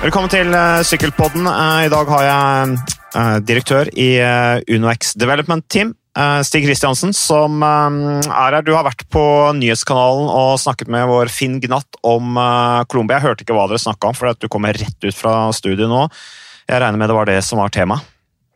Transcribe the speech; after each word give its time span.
Velkommen 0.00 0.30
til 0.32 0.48
uh, 0.56 0.80
Sykkelpodden. 0.80 1.44
Uh, 1.44 1.84
I 1.84 1.90
dag 1.92 2.08
har 2.08 2.22
jeg 2.24 2.76
uh, 3.12 3.36
direktør 3.44 3.90
i 3.92 4.06
UnoX 4.72 5.10
Development 5.12 5.66
Team, 5.68 5.90
Stig 6.42 6.64
Kristiansen, 6.64 7.12
som 7.14 7.60
er 7.62 8.26
her. 8.56 8.56
Du 8.64 8.72
har 8.74 8.86
vært 8.86 9.04
på 9.12 9.22
nyhetskanalen 9.60 10.26
og 10.32 10.56
snakket 10.58 10.88
med 10.90 11.04
vår 11.06 11.30
Finn 11.30 11.60
Gnatt 11.62 12.00
om 12.02 12.34
Colombia. 12.90 13.20
Jeg 13.20 13.28
hørte 13.28 13.46
ikke 13.46 13.54
hva 13.54 13.68
dere 13.70 13.80
snakka 13.80 14.10
om, 14.10 14.16
for 14.18 14.40
du 14.40 14.48
kommer 14.50 14.74
rett 14.74 15.06
ut 15.06 15.16
fra 15.16 15.36
studiet 15.54 15.88
nå. 15.88 16.02
Jeg 16.66 16.82
regner 16.82 16.98
med 16.98 17.12
det 17.12 17.18
var 17.20 17.30
det 17.30 17.38
som 17.46 17.62
var 17.62 17.70
temaet? 17.72 18.08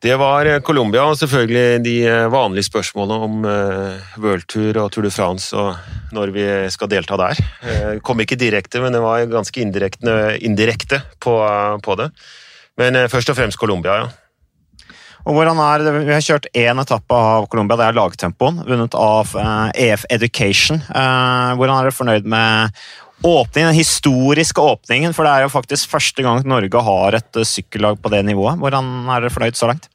Det 0.04 0.16
var 0.20 0.44
eh, 0.44 0.60
Colombia 0.60 1.06
og 1.08 1.16
selvfølgelig 1.16 1.80
de 1.80 1.92
eh, 2.04 2.26
vanlige 2.28 2.66
spørsmålene 2.66 3.24
om 3.24 3.46
uh, 3.48 4.18
Worldtur 4.20 4.76
og 4.82 4.90
Tour 4.92 5.06
de 5.06 5.12
France 5.14 5.56
og 5.56 5.78
når 6.12 6.32
vi 6.34 6.44
skal 6.70 6.90
delta 6.92 7.16
der. 7.16 7.40
Kom 8.04 8.20
ikke 8.20 8.36
direkte, 8.38 8.82
men 8.84 8.92
det 8.92 9.00
var 9.02 9.24
ganske 9.32 9.62
indirekte, 9.64 10.36
indirekte 10.44 11.00
på, 11.24 11.32
på, 11.82 11.96
det. 11.98 12.10
Men 12.78 13.00
først 13.10 13.32
og 13.32 13.38
fremst 13.38 13.58
Colombia, 13.58 13.96
ja. 14.02 14.92
Og 15.24 15.38
hvordan 15.38 15.58
er 15.64 15.82
det? 15.82 15.94
Vi 16.04 16.12
har 16.12 16.22
kjørt 16.22 16.50
én 16.52 16.78
etappe 16.78 17.16
av 17.16 17.48
Colombia, 17.50 17.80
det 17.80 17.88
er 17.88 17.96
lagtempoen, 17.96 18.60
vunnet 18.68 18.94
av 18.94 19.32
EF 19.72 20.04
e 20.04 20.14
Education. 20.20 20.84
hvordan 20.84 21.74
er 21.78 21.88
dere 21.88 21.96
fornøyd 21.96 22.28
med 22.28 22.84
åpningen, 23.24 23.72
den 23.72 23.80
historiske 23.80 24.60
åpningen? 24.60 25.16
For 25.16 25.26
det 25.26 25.32
er 25.32 25.48
jo 25.48 25.54
faktisk 25.56 25.96
første 25.96 26.22
gang 26.22 26.44
Norge 26.46 26.86
har 26.92 27.18
et 27.18 27.42
sykkellag 27.42 27.98
på 28.04 28.12
det 28.14 28.22
nivået. 28.28 28.60
Hvordan 28.60 29.08
er 29.08 29.24
dere 29.24 29.34
fornøyd 29.34 29.58
så 29.58 29.72
langt? 29.72 29.90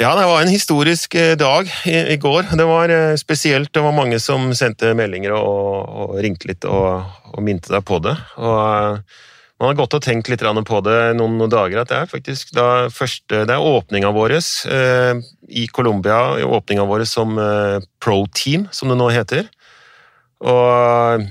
Ja, 0.00 0.14
det 0.16 0.24
var 0.24 0.40
en 0.40 0.48
historisk 0.48 1.14
eh, 1.14 1.34
dag 1.36 1.68
i, 1.84 1.96
i, 2.14 2.16
går. 2.16 2.54
Det 2.56 2.64
var 2.64 2.88
eh, 2.88 3.16
spesielt, 3.20 3.72
det 3.74 3.82
var 3.84 3.92
mange 3.92 4.16
som 4.24 4.48
sendte 4.56 4.94
meldinger 4.96 5.34
og, 5.36 5.82
og 5.84 6.14
ringte 6.24 6.48
litt 6.48 6.64
og, 6.64 7.04
og 7.28 7.44
minte 7.44 7.68
deg 7.74 7.84
på 7.84 7.98
det. 8.00 8.14
Og 8.40 8.56
eh, 8.56 9.20
man 9.60 9.70
har 9.70 9.76
gått 9.78 9.98
og 9.98 10.02
tenkt 10.02 10.26
litt 10.32 10.42
på 10.42 10.80
det 10.82 10.96
noen, 11.18 11.36
noen 11.38 11.52
dager, 11.52 11.82
at 11.82 11.92
det 11.92 11.98
er 12.00 12.08
faktisk 12.10 12.54
da 12.56 12.88
første, 12.90 13.44
det 13.46 13.52
er 13.52 13.62
åpninga 13.62 14.10
vår 14.16 14.34
eh, 14.40 15.20
i 15.52 15.68
Colombia, 15.68 16.40
åpninga 16.40 16.88
vår 16.88 17.04
som 17.06 17.36
eh, 17.38 17.84
pro-team, 18.02 18.66
som 18.72 18.90
det 18.90 18.96
nå 18.98 19.12
heter. 19.12 19.46
Og 20.40 21.28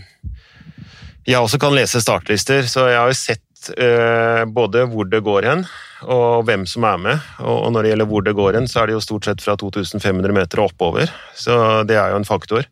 jeg 1.27 1.41
også 1.41 1.59
kan 1.59 1.73
lese 1.75 1.99
startlister, 2.01 2.69
så 2.69 2.87
jeg 2.93 3.01
har 3.01 3.09
jo 3.09 3.17
sett 3.17 3.43
eh, 3.77 4.43
både 4.49 4.85
hvor 4.89 5.07
det 5.11 5.21
går 5.25 5.47
hen, 5.47 5.65
og 6.09 6.45
hvem 6.47 6.65
som 6.69 6.85
er 6.89 7.01
med. 7.01 7.25
Og 7.45 7.69
når 7.73 7.83
det 7.83 7.91
gjelder 7.93 8.09
hvor 8.09 8.25
det 8.25 8.35
går 8.37 8.57
hen, 8.57 8.69
så 8.69 8.81
er 8.81 8.89
det 8.89 8.97
jo 8.97 9.03
stort 9.05 9.27
sett 9.29 9.43
fra 9.43 9.57
2500 9.59 10.33
meter 10.35 10.61
og 10.61 10.71
oppover. 10.71 11.11
Så 11.37 11.55
det 11.89 11.99
er 11.99 12.13
jo 12.13 12.21
en 12.21 12.27
faktor. 12.27 12.65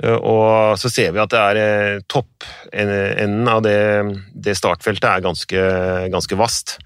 Og 0.00 0.78
så 0.80 0.88
ser 0.88 1.12
vi 1.12 1.20
at 1.20 1.32
det 1.32 1.40
er 1.40 1.60
eh, 1.60 2.02
toppenden 2.08 3.50
av 3.52 3.60
det, 3.66 3.76
det, 4.32 4.56
startfeltet 4.56 5.06
er 5.10 5.26
ganske, 5.26 5.64
ganske 6.12 6.38
vast. 6.40 6.78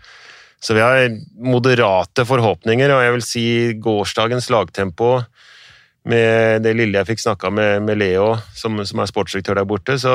Så 0.59 0.75
vi 0.75 0.83
har 0.83 1.07
moderate 1.39 2.25
forhåpninger, 2.27 2.91
og 2.91 3.05
jeg 3.05 3.15
vil 3.15 3.25
si 3.25 3.47
gårsdagens 3.85 4.51
lagtempo 4.51 5.19
med 6.11 6.65
det 6.65 6.75
lille 6.77 6.99
jeg 6.99 7.13
fikk 7.13 7.23
snakka 7.23 7.53
med, 7.55 7.85
med, 7.87 8.01
Leo, 8.01 8.35
som, 8.57 8.83
som, 8.85 9.01
er 9.01 9.09
sportsdirektør 9.09 9.61
der 9.61 9.69
borte, 9.69 9.97
så, 10.01 10.15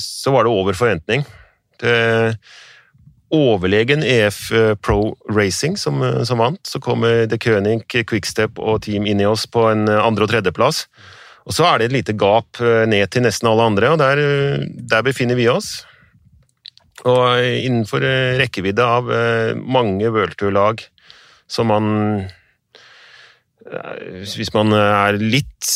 så 0.00 0.32
var 0.34 0.46
det 0.46 0.54
over 0.54 0.78
forventning. 0.78 1.26
Overlegen 3.34 4.02
EF 4.02 4.52
eh, 4.52 4.74
Pro 4.74 5.16
Racing 5.30 5.76
som, 5.76 6.02
eh, 6.02 6.22
som 6.22 6.38
vant. 6.38 6.66
Så 6.66 6.80
kommer 6.80 7.26
The 7.26 7.38
König, 7.38 7.82
Quickstep 7.88 8.58
og 8.58 8.82
Team 8.82 9.06
Ineos 9.06 9.46
på 9.46 9.66
en 9.70 9.88
eh, 9.88 10.06
andre- 10.06 10.26
og 10.26 10.30
tredjeplass. 10.30 10.86
Og 11.44 11.56
så 11.56 11.66
er 11.68 11.78
det 11.78 11.90
et 11.90 11.96
lite 11.98 12.14
gap 12.16 12.56
ned 12.88 13.10
til 13.12 13.26
nesten 13.26 13.50
alle 13.50 13.66
andre, 13.68 13.90
og 13.92 13.98
der, 14.00 14.16
der 14.64 15.02
befinner 15.04 15.36
vi 15.36 15.44
oss. 15.52 15.82
Og 17.04 17.36
innenfor 17.36 18.00
rekkevidde 18.40 18.80
av 18.80 19.10
mange 19.60 20.08
worldtour-lag 20.08 20.80
som 21.44 21.68
man 21.68 21.90
Hvis 23.64 24.52
man 24.52 24.74
er 24.76 25.16
litt 25.16 25.68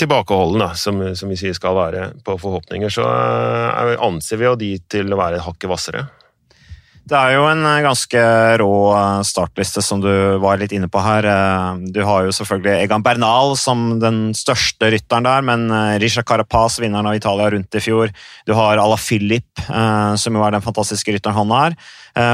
tilbakeholden, 0.00 0.64
da, 0.64 0.72
som, 0.74 0.98
som, 1.14 1.30
vi 1.30 1.38
sier 1.38 1.54
skal 1.54 1.76
være 1.78 2.08
på 2.26 2.34
forhåpninger, 2.42 2.90
så 2.90 3.06
anser 4.02 4.40
vi 4.40 4.48
jo 4.48 4.56
de 4.58 4.72
til 4.90 5.14
å 5.14 5.20
være 5.20 5.44
hakket 5.44 5.70
hvassere. 5.70 6.06
Det 7.06 7.14
er 7.14 7.36
jo 7.36 7.44
en 7.46 7.60
eh, 7.62 7.84
ganske 7.84 8.20
rå 8.58 8.70
eh, 8.90 9.20
startliste, 9.28 9.82
som 9.84 10.00
du 10.02 10.10
var 10.42 10.58
litt 10.58 10.72
inne 10.74 10.88
på 10.90 10.98
her. 11.04 11.28
Eh, 11.30 11.84
du 11.94 12.00
har 12.02 12.24
jo 12.26 12.34
selvfølgelig 12.34 12.82
Egan 12.82 13.04
Bernal 13.06 13.54
som 13.60 14.00
den 14.02 14.32
største 14.34 14.90
rytteren 14.90 15.28
der, 15.28 15.46
men 15.46 15.70
Risha 16.02 16.24
Carapaz, 16.26 16.80
vinneren 16.82 17.06
av 17.06 17.14
Italia 17.14 17.52
rundt 17.54 17.78
i 17.78 17.84
fjor. 17.84 18.10
Du 18.48 18.56
har 18.58 18.82
Ala 18.82 18.98
Filip, 18.98 19.62
som 20.18 20.34
jo 20.34 20.42
er 20.42 20.56
den 20.56 20.64
fantastiske 20.64 21.14
rytteren 21.14 21.36
han 21.36 21.54
er. 21.54 21.78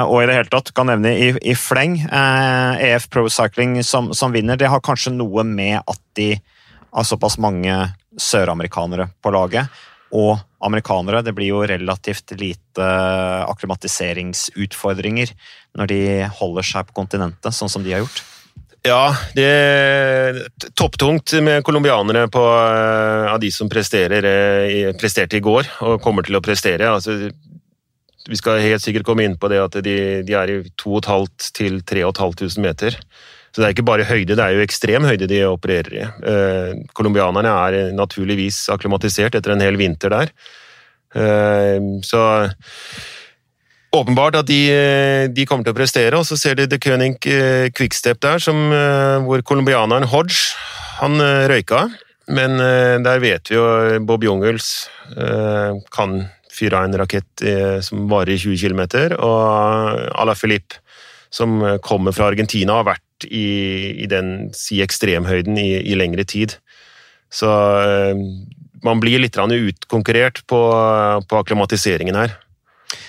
Og 0.07 0.23
i 0.23 0.27
det 0.31 0.39
hele 0.39 0.53
tatt, 0.53 0.73
kan 0.77 0.89
nevne 0.89 1.13
i, 1.19 1.31
i 1.53 1.57
fleng, 1.59 1.99
EF 2.09 3.09
Pro 3.13 3.27
Cycling 3.33 3.81
som, 3.85 4.13
som 4.17 4.33
vinner. 4.33 4.57
Det 4.57 4.71
har 4.73 4.85
kanskje 4.85 5.13
noe 5.15 5.45
med 5.45 5.81
at 5.83 6.01
de 6.17 6.35
har 6.93 7.09
såpass 7.09 7.37
mange 7.43 7.77
søramerikanere 8.21 9.11
på 9.25 9.33
laget 9.35 9.83
og 10.13 10.39
amerikanere. 10.63 11.23
Det 11.25 11.35
blir 11.37 11.51
jo 11.53 11.63
relativt 11.67 12.35
lite 12.39 12.89
akklimatiseringsutfordringer 13.49 15.33
når 15.79 15.91
de 15.91 16.03
holder 16.41 16.69
seg 16.69 16.89
på 16.89 17.01
kontinentet, 17.01 17.57
sånn 17.57 17.73
som 17.73 17.85
de 17.85 17.95
har 17.95 18.05
gjort. 18.05 18.23
Ja, 18.83 19.15
det 19.37 19.45
er 19.47 20.41
topptungt 20.75 21.31
med 21.47 21.63
colombianere 21.63 22.25
eh, 22.27 23.27
av 23.31 23.39
de 23.39 23.51
som 23.55 23.71
eh, 23.71 24.89
presterte 24.99 25.39
i 25.39 25.45
går 25.45 25.69
og 25.87 26.01
kommer 26.03 26.27
til 26.27 26.35
å 26.35 26.43
prestere. 26.43 26.91
Altså, 26.91 27.31
vi 28.27 28.39
skal 28.39 28.59
helt 28.63 28.83
sikkert 28.83 29.07
komme 29.07 29.23
inn 29.23 29.39
på 29.39 29.51
det 29.53 29.61
at 29.63 29.79
de, 29.87 29.95
de 30.27 30.35
er 30.35 30.51
i 30.51 30.59
2500 30.83 31.55
til 31.55 31.79
3500 31.87 32.59
meter. 32.63 32.99
Så 33.53 33.61
det 33.61 33.67
er 33.67 33.75
ikke 33.75 33.85
bare 33.85 34.09
høyde, 34.09 34.33
det 34.33 34.41
er 34.41 34.57
jo 34.57 34.65
ekstrem 34.65 35.05
høyde 35.05 35.29
de 35.29 35.43
opererer 35.45 35.93
i. 35.93 36.05
Eh, 36.33 36.71
colombianerne 36.97 37.53
er 37.53 37.91
naturligvis 37.93 38.65
akklimatisert 38.73 39.37
etter 39.37 39.53
en 39.53 39.65
hel 39.65 39.77
vinter 39.77 40.13
der. 40.15 40.33
Eh, 41.13 41.77
så 42.09 42.23
åpenbart 43.93 44.39
at 44.41 44.49
de, 44.49 44.63
de, 45.37 45.45
kommer 45.45 45.69
til 45.69 45.75
å 45.75 45.77
prestere, 45.77 46.17
og 46.17 46.25
så 46.25 46.41
ser 46.41 46.57
de 46.57 46.65
The 46.73 46.81
König 46.81 47.19
eh, 47.29 47.69
Quickstep 47.77 48.23
der, 48.25 48.41
som, 48.41 48.73
hvor 49.29 49.45
colombianeren 49.45 50.09
Hodge 50.09 50.57
han 51.03 51.21
røyka. 51.53 51.91
Men 52.33 52.57
der 53.05 53.21
vet 53.21 53.51
vi 53.51 53.57
jo 53.59 53.65
Bob 54.07 54.23
Jungels 54.25 54.87
kan 55.93 56.23
fyre 56.55 56.79
av 56.79 56.87
en 56.87 56.95
rakett 57.03 57.43
som 57.85 58.07
varer 58.09 58.37
i 58.37 58.41
20 58.41 58.63
km, 58.63 58.85
og 59.19 60.07
Ala 60.23 60.37
Filip, 60.39 60.79
som 61.35 61.59
kommer 61.85 62.15
fra 62.17 62.31
Argentina, 62.31 62.79
har 62.79 62.87
vært 62.95 63.05
i, 63.29 63.47
i 64.05 64.09
den 64.11 64.51
si 64.57 64.81
ekstremhøyden 64.85 65.59
i, 65.61 65.71
i, 65.81 65.97
lengre 65.99 66.25
tid. 66.29 66.57
Så 67.33 67.49
uh, 67.49 68.13
man 68.83 69.03
blir 69.03 69.23
litt 69.23 69.39
utkonkurrert 69.39 70.43
på, 70.51 70.61
på 71.29 71.41
akklimatiseringen 71.41 72.19
her. 72.19 72.37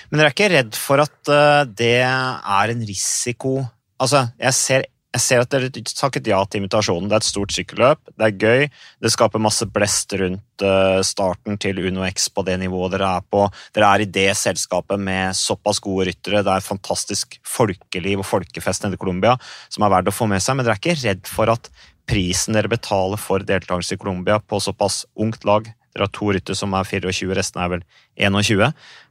Men 0.08 0.20
dere 0.20 0.30
er 0.30 0.36
ikke 0.36 0.52
redd 0.52 0.76
for 0.78 1.02
at 1.02 1.16
uh, 1.32 1.64
det 1.68 2.00
er 2.04 2.74
en 2.74 2.84
risiko 2.86 3.62
Altså, 4.04 4.24
jeg 4.42 4.54
ser 4.58 4.84
jeg 5.14 5.22
ser 5.22 5.42
at 5.44 5.52
dere 5.52 5.70
takket 5.70 6.26
ja 6.26 6.40
til 6.46 6.62
invitasjonen. 6.62 7.06
Det 7.06 7.14
er 7.14 7.22
et 7.22 7.28
stort 7.28 7.54
sykkelløp, 7.54 8.00
det 8.18 8.26
er 8.26 8.38
gøy. 8.40 8.64
Det 9.04 9.12
skaper 9.14 9.42
masse 9.42 9.66
blest 9.70 10.14
rundt 10.18 10.64
eh, 10.66 10.98
starten 11.06 11.58
til 11.62 11.78
Uno 11.86 12.02
X 12.08 12.26
på 12.34 12.42
det 12.46 12.56
nivået 12.62 12.96
dere 12.96 13.12
er 13.20 13.28
på. 13.30 13.44
Dere 13.76 13.92
er 13.94 14.02
i 14.02 14.10
det 14.10 14.32
selskapet 14.40 14.98
med 14.98 15.38
såpass 15.38 15.78
gode 15.84 16.08
ryttere. 16.10 16.42
Det 16.42 16.56
er 16.56 16.66
fantastisk 16.66 17.38
folkeliv 17.46 18.24
og 18.24 18.26
folkefest 18.26 18.86
nede 18.86 18.98
i 18.98 19.02
Colombia 19.04 19.36
som 19.68 19.86
er 19.86 19.94
verdt 19.94 20.10
å 20.10 20.16
få 20.16 20.26
med 20.30 20.42
seg. 20.42 20.58
Men 20.58 20.66
dere 20.66 20.74
er 20.74 20.82
ikke 20.82 20.98
redd 21.04 21.30
for 21.30 21.52
at 21.52 21.70
prisen 22.10 22.58
dere 22.58 22.72
betaler 22.72 23.20
for 23.20 23.46
deltakelse 23.46 23.94
i 23.94 24.02
Colombia 24.02 24.40
på 24.42 24.60
såpass 24.60 25.04
ungt 25.14 25.46
lag 25.46 25.70
dere 25.94 26.08
har 26.08 26.10
to 26.10 26.32
ryttere 26.34 26.58
som 26.58 26.74
er 26.74 26.88
24, 26.90 27.30
resten 27.38 27.60
er 27.62 27.70
vel 27.70 27.82
21. 28.18 28.64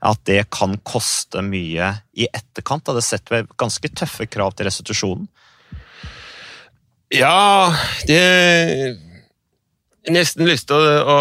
At 0.04 0.20
det 0.28 0.42
kan 0.52 0.76
koste 0.84 1.40
mye 1.48 1.94
i 2.12 2.28
etterkant. 2.28 2.92
Det 2.92 3.06
setter 3.08 3.48
ganske 3.56 3.88
tøffe 3.96 4.28
krav 4.28 4.52
til 4.52 4.68
restitusjonen. 4.68 5.30
Ja, 7.14 7.74
det 8.10 8.22
Nesten 10.12 10.44
lyst 10.50 10.68
til 10.68 10.76
å, 10.76 10.88
å, 11.08 11.20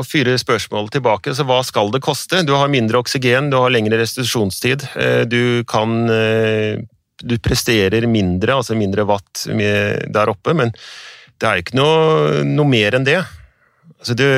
å, 0.00 0.02
fyre 0.02 0.32
spørsmål 0.40 0.88
tilbake. 0.90 1.30
Så 1.36 1.44
hva 1.46 1.60
skal 1.62 1.92
det 1.94 2.00
koste? 2.02 2.40
Du 2.42 2.56
har 2.58 2.72
mindre 2.72 2.98
oksygen, 2.98 3.52
du 3.52 3.58
har 3.60 3.70
lengre 3.70 4.00
restitusjonstid. 4.00 4.82
Eh, 4.98 5.22
du 5.30 5.62
kan 5.70 6.10
eh, 6.10 6.80
Du 7.20 7.36
presterer 7.38 8.08
mindre, 8.10 8.56
altså 8.56 8.74
mindre 8.74 9.04
watt 9.04 9.44
der 9.46 10.30
oppe, 10.32 10.54
men 10.56 10.72
det 11.38 11.46
er 11.46 11.60
ikke 11.60 11.76
noe, 11.76 12.40
noe 12.48 12.66
mer 12.66 12.96
enn 12.96 13.04
det. 13.04 13.20
Altså 14.00 14.16
det. 14.16 14.30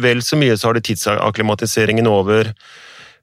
Vel 0.00 0.24
så 0.24 0.38
mye 0.40 0.56
så 0.56 0.70
har 0.70 0.74
du 0.74 0.82
tidsakklimatiseringen 0.88 2.08
over. 2.08 2.50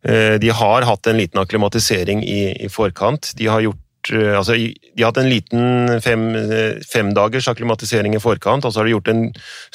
Eh, 0.05 0.37
de 0.39 0.53
har 0.53 0.85
hatt 0.87 1.09
en 1.09 1.17
liten 1.17 1.41
akklimatisering 1.41 2.23
i, 2.23 2.53
i 2.63 2.69
forkant. 2.71 3.33
De 3.35 3.49
har 3.49 3.65
gjort 3.65 3.81
altså, 4.11 4.55
De 4.57 5.03
har 5.03 5.11
hatt 5.11 5.21
en 5.21 5.29
liten 5.31 5.99
fem, 6.03 6.25
fem 6.33 6.81
femdagers 6.87 7.47
akklimatisering 7.51 8.15
i 8.17 8.21
forkant, 8.23 8.65
og 8.65 8.73
så 8.73 8.81
har 8.81 8.87
de 8.87 8.95
gjort 8.95 9.11
en 9.13 9.23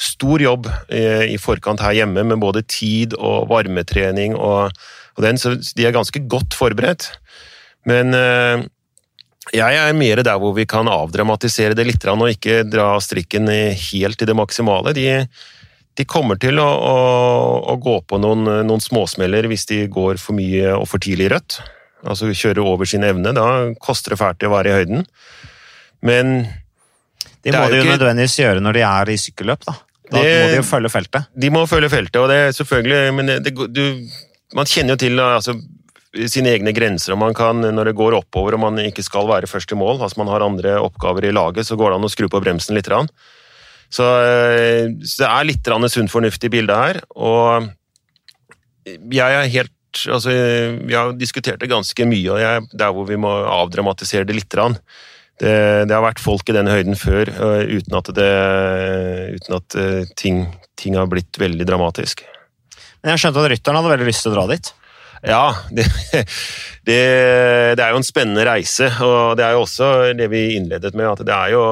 stor 0.01 0.43
jobb 0.43 0.69
i 0.91 1.37
forkant 1.41 1.81
her 1.83 1.95
hjemme 2.01 2.25
med 2.27 2.41
både 2.41 2.63
tid 2.67 3.15
og 3.17 3.49
varmetrening 3.51 4.35
og, 4.35 4.73
og 5.17 5.25
den, 5.25 5.39
så 5.39 5.55
de 5.55 5.87
er 5.87 5.95
ganske 5.95 6.23
godt 6.29 6.55
forberedt. 6.57 7.09
Men 7.89 8.13
jeg 9.51 9.75
er 9.75 9.97
mer 9.97 10.21
der 10.23 10.39
hvor 10.39 10.53
vi 10.55 10.65
kan 10.69 10.87
avdramatisere 10.87 11.75
det 11.75 11.87
litt 11.89 12.05
og 12.07 12.29
ikke 12.31 12.63
dra 12.63 12.95
strikken 13.03 13.49
helt 13.49 14.19
til 14.19 14.29
det 14.29 14.37
maksimale. 14.37 14.93
De, 14.95 15.25
de 15.99 16.05
kommer 16.09 16.39
til 16.39 16.61
å, 16.63 16.67
å, 16.67 16.97
å 17.73 17.77
gå 17.81 17.99
på 18.07 18.19
noen, 18.23 18.47
noen, 18.65 18.83
småsmeller 18.83 19.49
hvis 19.51 19.67
de 19.69 19.83
går 19.91 20.21
for 20.21 20.37
mye 20.37 20.71
og 20.77 20.87
for 20.89 21.03
tidlig 21.03 21.29
rødt. 21.35 21.59
Altså 22.03 22.31
kjøre 22.35 22.63
over 22.67 22.89
sin 22.89 23.05
evne. 23.07 23.31
Da 23.35 23.47
koster 23.81 24.13
det 24.13 24.19
fælt 24.21 24.43
å 24.43 24.51
være 24.53 24.71
i 24.71 24.77
høyden. 24.81 25.05
Men 26.03 26.35
Det 27.43 27.53
må 27.55 27.67
de 27.71 27.79
jo 27.79 27.85
ikke... 27.85 27.95
nødvendigvis 27.95 28.39
gjøre 28.41 28.63
når 28.63 28.79
de 28.79 28.85
er 28.87 29.11
i 29.13 29.19
sykkelløp, 29.19 29.67
da. 29.67 29.77
Da 30.11 30.19
det, 30.19 30.33
må 30.35 30.49
de 30.51 30.57
jo 30.59 30.65
følge 30.67 30.91
feltet. 30.91 31.29
De 31.45 31.49
må 31.53 31.63
følge 31.69 31.89
feltet, 31.89 32.19
og 32.21 32.27
det 32.29 32.39
er 32.41 32.51
selvfølgelig 32.53 33.13
Men 33.15 33.31
det, 33.45 33.53
du, 33.71 33.83
man 34.53 34.69
kjenner 34.69 34.93
jo 34.93 35.01
til 35.01 35.21
altså, 35.23 35.55
sine 36.29 36.51
egne 36.53 36.73
grenser. 36.75 37.15
og 37.15 37.21
man 37.23 37.33
kan, 37.33 37.61
Når 37.61 37.89
det 37.89 37.95
går 37.97 38.19
oppover 38.19 38.57
og 38.57 38.65
man 38.65 38.81
ikke 38.83 39.05
skal 39.05 39.27
være 39.29 39.49
først 39.49 39.71
i 39.71 39.79
mål, 39.79 40.01
altså 40.01 40.21
man 40.21 40.31
har 40.33 40.45
andre 40.45 40.75
oppgaver 40.81 41.25
i 41.29 41.33
laget, 41.33 41.65
så 41.65 41.79
går 41.79 41.91
det 41.91 42.01
an 42.01 42.09
å 42.09 42.11
skru 42.11 42.27
på 42.29 42.43
bremsen 42.43 42.77
litt. 42.77 42.91
Så, 43.93 44.03
eh, 44.03 44.91
så 45.05 45.23
det 45.23 45.29
er 45.29 45.47
litt 45.47 45.71
sunn 45.93 46.11
fornuft 46.11 46.43
i 46.43 46.49
bildet 46.49 46.75
her. 46.75 47.01
Og 47.15 47.71
jeg 48.85 49.39
er 49.39 49.53
helt 49.55 49.72
altså, 50.11 50.33
Vi 50.83 50.95
har 50.95 51.13
diskutert 51.17 51.61
det 51.61 51.71
ganske 51.71 52.07
mye, 52.09 52.29
og 52.33 52.41
jeg, 52.41 52.67
der 52.73 52.93
hvor 52.95 53.07
vi 53.09 53.19
må 53.19 53.31
avdramatisere 53.31 54.27
det 54.27 54.37
litt. 54.37 54.53
Det, 54.53 55.53
det, 55.89 55.93
har 55.93 56.05
vært 56.05 56.21
folk 56.21 56.49
i 56.49 56.55
den 56.55 56.69
høyden 56.69 56.97
før 56.99 57.31
eh, 57.31 57.73
uten 57.73 57.97
at, 57.97 58.11
det, 58.15 58.29
uten 59.39 59.57
at 59.57 59.77
eh, 59.79 60.13
ting, 60.19 60.45
ting 60.79 60.99
har 60.99 61.09
blitt 61.11 61.39
veldig 61.41 61.67
dramatisk. 61.67 62.23
Men 63.01 63.13
jeg 63.13 63.23
skjønte 63.23 63.43
at 63.43 63.51
rytteren 63.51 63.79
hadde 63.79 63.93
veldig 63.95 64.07
lyst 64.07 64.25
til 64.25 64.33
å 64.33 64.37
dra 64.37 64.47
dit? 64.53 64.71
Ja, 65.23 65.43
det, 65.75 65.87
det, 66.85 67.01
det, 67.77 67.83
er 67.83 67.91
jo 67.91 68.01
en 68.01 68.07
spennende 68.07 68.45
reise, 68.47 68.91
og 69.03 69.37
det 69.39 69.47
er 69.47 69.57
jo 69.57 69.63
også 69.65 69.91
det 70.17 70.29
vi 70.31 70.49
innledet 70.57 70.93
med, 70.95 71.09
at 71.11 71.25
det 71.27 71.35
er 71.35 71.53
jo 71.55 71.63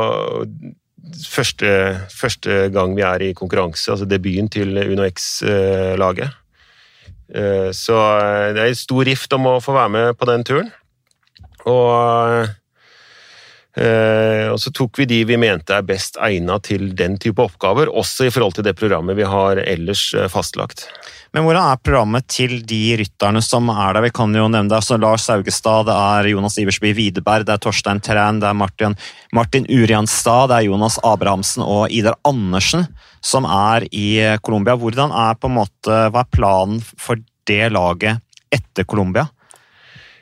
første, 1.28 1.72
første 2.14 2.68
gang 2.74 2.96
vi 2.98 3.06
er 3.06 3.26
i 3.26 3.34
konkurranse, 3.38 3.92
altså 3.92 4.08
debuten 4.10 4.50
til 4.52 4.78
Uno 4.84 5.06
X-laget. 5.08 6.30
Eh, 6.32 6.38
så 7.72 7.98
det 8.52 8.66
er 8.66 8.74
stor 8.76 9.06
rift 9.08 9.32
om 9.38 9.46
å 9.48 9.60
få 9.64 9.72
være 9.78 9.92
med 9.94 10.18
på 10.20 10.28
den 10.28 10.44
turen. 10.44 10.72
Og, 11.70 12.48
eh, 13.78 14.48
og 14.50 14.60
så 14.62 14.74
tok 14.74 15.02
vi 15.02 15.08
de 15.10 15.22
vi 15.30 15.40
mente 15.40 15.76
er 15.76 15.86
best 15.88 16.20
egnet 16.22 16.68
til 16.70 16.92
den 16.98 17.18
type 17.22 17.44
oppgaver, 17.44 17.92
også 17.92 18.28
i 18.28 18.34
forhold 18.34 18.58
til 18.58 18.68
det 18.68 18.78
programmet 18.80 19.20
vi 19.20 19.28
har 19.28 19.62
ellers 19.64 20.12
eh, 20.18 20.30
fastlagt. 20.32 20.88
Men 21.32 21.46
hvordan 21.46 21.70
er 21.72 21.84
programmet 21.86 22.28
til 22.28 22.58
de 22.68 22.82
rytterne 23.00 23.40
som 23.46 23.70
er 23.72 23.96
der? 23.96 24.04
Vi 24.10 24.16
kan 24.18 24.34
jo 24.36 24.50
nevne 24.52 24.68
det. 24.68 24.82
Altså 24.82 24.98
Lars 25.00 25.30
Saugestad, 25.30 25.88
det 25.88 25.96
er 25.96 26.28
Jonas 26.34 26.58
Iversby 26.60 26.92
Widerberg, 26.98 27.46
det 27.48 27.56
er 27.56 27.62
Torstein 27.64 28.02
Træn, 28.04 28.42
det 28.42 28.50
er 28.50 28.58
Martin, 28.58 28.98
Martin 29.32 29.70
Urianstad, 29.72 30.52
det 30.52 30.60
er 30.60 30.68
Jonas 30.68 31.00
Abrahamsen 31.08 31.64
og 31.64 31.88
Idar 31.94 32.20
Andersen 32.28 32.90
som 33.22 33.46
er 33.46 33.86
i 33.94 34.38
Colombia. 34.42 34.76
Hvordan 34.76 35.14
er 35.14 35.38
på 35.38 35.50
en 35.50 35.60
måte, 35.60 36.00
Hva 36.12 36.26
er 36.26 36.34
planen 36.34 36.82
for 36.82 37.22
det 37.48 37.70
laget 37.74 38.22
etter 38.52 38.84
Colombia? 38.84 39.28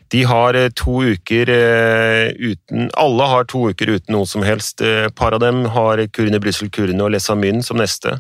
De 0.10 0.24
har 0.26 0.58
eh, 0.58 0.72
to 0.74 1.02
uker 1.14 1.50
eh, 1.54 2.32
uten 2.34 2.90
Alle 2.98 3.30
har 3.30 3.50
to 3.50 3.68
uker 3.70 3.94
uten 3.96 4.16
noe 4.16 4.28
som 4.30 4.46
helst. 4.46 4.82
Eh, 4.82 5.10
par 5.14 5.38
av 5.38 5.44
dem 5.44 5.66
har 5.76 6.02
Kurne 6.14 6.42
Brussel 6.42 6.72
Kurne 6.74 7.06
og 7.06 7.14
Lesamyn 7.14 7.62
som 7.66 7.78
neste. 7.82 8.18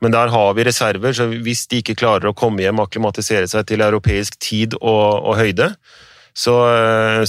Men 0.00 0.14
der 0.14 0.32
har 0.32 0.54
vi 0.56 0.64
reserver, 0.64 1.12
så 1.12 1.26
hvis 1.28 1.66
de 1.68 1.82
ikke 1.82 1.98
klarer 2.00 2.30
å 2.30 2.36
komme 2.36 2.64
hjem 2.64 2.80
og 2.80 2.88
akklimatisere 2.88 3.50
seg 3.50 3.66
til 3.68 3.84
europeisk 3.84 4.38
tid 4.40 4.78
og, 4.80 5.26
og 5.28 5.36
høyde, 5.36 5.74
så, 6.32 6.54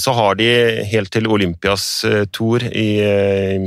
så, 0.00 0.14
har 0.16 0.38
de 0.38 0.46
helt 0.88 1.10
til 1.12 1.26
Olympias 1.28 1.84
tour 2.32 2.62
i 2.64 2.86
uh, 3.02 3.66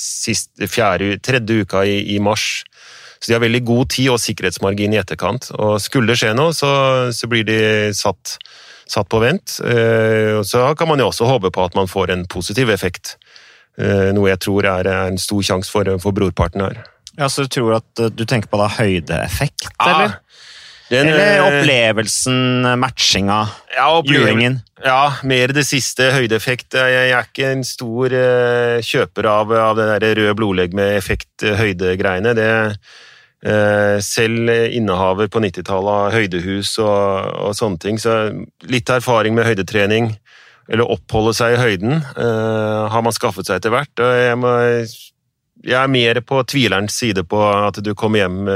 siste, 0.00 0.68
fjerde, 0.70 1.18
tredje 1.24 1.64
uka 1.64 1.84
i, 1.86 2.00
i, 2.14 2.18
mars. 2.22 2.62
Så 3.20 3.28
de 3.28 3.36
har 3.36 3.44
veldig 3.44 3.62
god 3.68 3.90
tid 3.92 4.10
og 4.14 4.20
sikkerhetsmargin 4.22 4.96
i 4.96 5.00
etterkant. 5.00 5.50
Og 5.58 5.76
skulle 5.82 6.12
det 6.12 6.20
skje 6.22 6.32
noe, 6.36 6.54
så, 6.56 6.72
så 7.12 7.28
blir 7.30 7.44
de 7.48 7.60
satt, 7.96 8.38
satt 8.88 9.10
på 9.12 9.20
vent. 9.22 9.58
Uh, 9.60 10.40
så 10.46 10.70
kan 10.78 10.88
man 10.88 11.02
jo 11.02 11.10
også 11.10 11.28
håpe 11.28 11.52
på 11.52 11.66
at 11.68 11.76
man 11.76 11.90
får 11.90 12.14
en 12.14 12.24
positiv 12.30 12.72
effekt. 12.72 13.18
Noe 13.80 14.28
jeg 14.28 14.40
tror 14.44 14.66
er 14.68 14.88
en 14.90 15.14
stor 15.16 15.44
sjanse 15.46 15.70
for, 15.72 15.88
for 16.02 16.12
brorparten 16.12 16.60
her. 16.66 16.80
Ja, 17.20 17.28
Så 17.28 17.42
du 17.42 17.48
tror 17.48 17.76
at 17.80 18.00
eh, 18.00 18.10
du 18.12 18.24
tenker 18.24 18.50
på 18.50 18.60
da 18.60 18.68
høydeeffekt, 18.78 19.68
eller? 19.76 19.94
eller? 19.94 20.18
Den, 20.90 21.06
eller 21.06 21.36
eh, 21.36 21.44
opplevelsen, 21.46 22.66
matchinga, 22.82 23.38
ja, 23.76 23.90
julingen? 24.06 24.58
Ja, 24.82 25.12
mer 25.22 25.52
det 25.54 25.62
siste. 25.68 26.08
Høydeeffekt. 26.16 26.74
Jeg 26.74 27.12
er 27.12 27.28
ikke 27.28 27.52
en 27.52 27.62
stor 27.66 28.10
uh, 28.10 28.80
kjøper 28.82 29.28
av, 29.30 29.54
av 29.54 29.78
det 29.78 29.86
der 30.02 30.18
røde 30.18 30.34
blodlegg 30.40 30.74
med 30.74 30.96
effekt-høydegreiene. 30.96 32.34
Det 32.34 32.48
uh, 32.74 34.00
Selv 34.02 34.50
innehaver 34.50 35.30
på 35.30 35.44
90-tallet 35.44 36.08
av 36.08 36.16
høydehus 36.16 36.74
og, 36.82 37.30
og, 37.38 37.54
sånne 37.54 37.78
ting, 37.86 38.02
så 38.02 38.18
litt 38.66 38.90
erfaring 38.90 39.38
med 39.38 39.46
høydetrening, 39.46 40.16
eller 40.70 40.90
oppholde 40.90 41.36
seg 41.38 41.54
i 41.54 41.62
høyden, 41.62 42.00
uh, 42.18 42.90
har 42.90 43.06
man 43.06 43.14
skaffet 43.14 43.46
seg 43.46 43.62
etter 43.62 43.76
hvert. 43.76 43.94
og 44.02 44.18
jeg 44.24 44.42
må 44.42 44.56
jeg 45.60 45.76
er 45.76 45.90
mer 45.92 46.22
på 46.24 46.38
tvilerens 46.48 46.94
side 46.96 47.20
på 47.28 47.38
at 47.52 47.76
du 47.84 47.92
kommer 47.98 48.22
hjem 48.22 48.48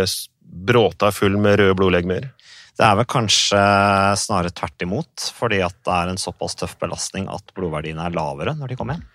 bråta 0.55 1.11
full 1.15 1.37
med 1.41 1.59
røde 1.61 1.77
blodlegemer. 1.79 2.31
Det 2.75 2.83
er 2.83 2.97
vel 2.99 3.07
kanskje 3.07 3.59
snarere 4.19 4.55
tvert 4.55 4.83
imot, 4.83 5.29
fordi 5.37 5.61
at 5.63 5.77
det 5.87 5.95
er 5.95 6.11
en 6.11 6.21
såpass 6.21 6.57
tøff 6.59 6.75
belastning 6.81 7.29
at 7.31 7.55
blodverdiene 7.55 8.03
er 8.03 8.17
lavere 8.17 8.57
når 8.59 8.73
de 8.73 8.79
kommer 8.79 8.99
hjem? 8.99 9.11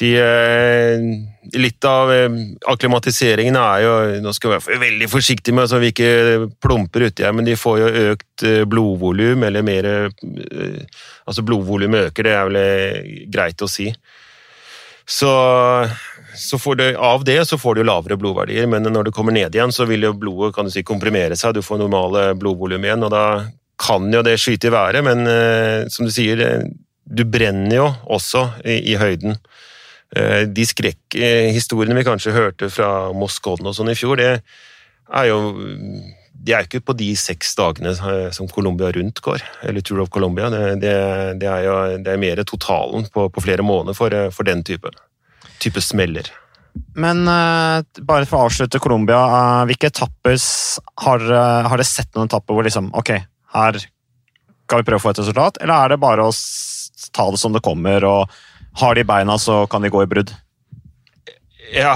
De, 0.00 0.10
eh, 0.16 1.02
litt 1.60 1.84
av 1.84 2.08
eh, 2.12 2.36
akklimatiseringen 2.72 3.56
er 3.60 3.82
jo 3.84 3.96
Nå 4.24 4.32
skal 4.32 4.54
vi 4.54 4.56
være 4.56 4.80
veldig 4.80 5.08
forsiktige 5.12 5.56
med 5.58 5.68
så 5.68 5.80
vi 5.82 5.90
ikke 5.92 6.46
plumper 6.62 7.04
uti 7.10 7.26
her, 7.26 7.34
men 7.36 7.44
de 7.44 7.58
får 7.60 7.80
jo 7.82 7.90
økt 8.14 8.46
eh, 8.48 8.62
blodvolum, 8.64 9.44
eller 9.44 9.66
mer 9.66 9.90
Altså 11.28 11.44
blodvolumet 11.44 12.08
øker, 12.08 12.24
det 12.24 12.32
er 12.36 12.48
vel 12.48 13.28
greit 13.32 13.60
å 13.60 13.68
si. 13.68 13.90
Så 15.10 15.30
det, 16.76 16.96
av 16.96 17.24
det 17.24 17.38
så 17.48 17.58
får 17.58 17.74
du 17.74 17.84
lavere 17.84 18.16
blodverdier, 18.20 18.66
men 18.70 18.86
når 18.86 19.08
du 19.08 19.12
kommer 19.14 19.34
ned 19.34 19.54
igjen, 19.54 19.72
så 19.72 19.86
vil 19.88 20.06
jo 20.08 20.12
blodet 20.16 20.54
kan 20.56 20.68
du 20.68 20.72
si, 20.72 20.82
komprimere 20.86 21.36
seg, 21.36 21.54
du 21.54 21.62
får 21.62 21.80
normale 21.80 22.30
blodvolum 22.38 22.84
igjen, 22.84 23.06
og 23.06 23.12
da 23.14 23.24
kan 23.80 24.12
jo 24.12 24.22
det 24.24 24.36
skyte 24.40 24.68
i 24.68 24.74
været, 24.74 25.04
men 25.06 25.24
eh, 25.28 25.88
som 25.92 26.06
du 26.06 26.12
sier, 26.12 26.40
eh, 26.44 26.68
du 27.10 27.24
brenner 27.24 27.76
jo 27.78 27.88
også 28.12 28.46
i, 28.64 28.78
i 28.92 28.96
høyden. 29.00 29.36
Eh, 30.16 30.46
de 30.50 30.66
skrekkhistoriene 30.66 31.96
vi 31.98 32.06
kanskje 32.06 32.36
hørte 32.36 32.70
fra 32.72 33.10
Moskodden 33.16 33.70
og 33.70 33.76
sånn 33.76 33.92
i 33.92 33.98
fjor, 33.98 34.20
det 34.20 34.32
er 35.10 35.30
jo 35.30 35.40
de 36.40 36.54
er 36.56 36.64
ikke 36.64 36.80
på 36.80 36.94
de 36.96 37.10
seks 37.20 37.52
dagene 37.58 37.92
som 38.32 38.48
Colombia 38.48 38.88
rundt 38.94 39.20
går, 39.20 39.42
eller 39.68 39.84
Tour 39.84 40.00
of 40.06 40.08
Colombia. 40.08 40.48
Det, 40.48 40.62
det, 40.80 40.92
det 41.42 41.48
er 41.52 41.66
jo 41.66 41.74
det 42.00 42.14
er 42.14 42.22
mer 42.22 42.40
totalen 42.48 43.04
på, 43.12 43.26
på 43.28 43.42
flere 43.44 43.66
måneder 43.66 43.96
for, 43.98 44.16
for 44.32 44.48
den 44.48 44.64
type 44.64 44.88
type 45.60 45.82
smeller. 45.84 46.30
Men 46.94 47.24
uh, 47.28 47.82
bare 48.06 48.26
for 48.28 48.38
å 48.38 48.48
avslutte 48.48 48.80
Colombia, 48.82 49.20
uh, 49.20 49.62
hvilke 49.68 49.90
etapper 49.90 50.36
har, 51.04 51.24
uh, 51.30 51.68
har 51.68 51.80
dere 51.80 51.88
sett 51.88 52.12
noen 52.14 52.30
etapper 52.30 52.56
hvor 52.56 52.66
liksom 52.66 52.92
Ok, 52.98 53.14
her 53.54 53.80
skal 53.80 54.82
vi 54.82 54.86
prøve 54.86 55.00
å 55.00 55.02
få 55.02 55.14
et 55.14 55.22
resultat, 55.22 55.58
eller 55.62 55.74
er 55.74 55.92
det 55.92 56.02
bare 56.02 56.28
å 56.28 56.34
ta 57.10 57.26
det 57.32 57.40
som 57.42 57.54
det 57.54 57.62
kommer, 57.64 58.04
og 58.06 58.30
har 58.78 58.94
de 58.94 59.02
beina, 59.06 59.34
så 59.40 59.64
kan 59.70 59.82
de 59.82 59.90
gå 59.90 60.04
i 60.04 60.10
brudd? 60.10 60.30
Ja, 61.74 61.94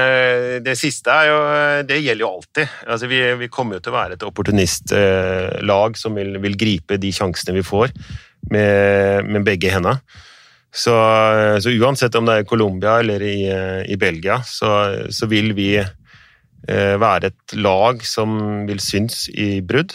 det 0.64 0.74
siste 0.80 1.12
er 1.12 1.26
jo 1.28 1.38
Det 1.84 1.98
gjelder 2.00 2.24
jo 2.24 2.30
alltid. 2.30 2.76
Altså, 2.86 3.08
vi, 3.10 3.18
vi 3.42 3.48
kommer 3.52 3.76
jo 3.76 3.82
til 3.84 3.92
å 3.92 3.96
være 3.98 4.16
et 4.16 4.24
opportunistlag 4.24 5.98
som 6.00 6.16
vil, 6.16 6.38
vil, 6.40 6.56
gripe 6.56 6.96
de 7.00 7.10
sjansene 7.12 7.58
vi 7.58 7.64
får, 7.66 7.92
med, 8.52 9.28
med 9.28 9.44
begge 9.48 9.72
hendene. 9.72 10.00
Så, 10.72 10.94
så, 11.60 11.72
uansett 11.84 12.14
om 12.16 12.24
det 12.24 12.34
er 12.34 12.44
i 12.46 12.48
Colombia 12.48 12.94
eller 13.02 13.20
i, 13.20 13.36
i 13.92 13.96
Belgia, 14.00 14.38
så, 14.48 14.70
så, 15.12 15.28
vil 15.28 15.52
vi 15.52 15.74
eh, 15.76 16.94
være 16.96 17.28
et 17.28 17.56
lag 17.60 18.00
som 18.08 18.64
vil 18.64 18.80
synes 18.80 19.26
i 19.28 19.60
brudd. 19.60 19.92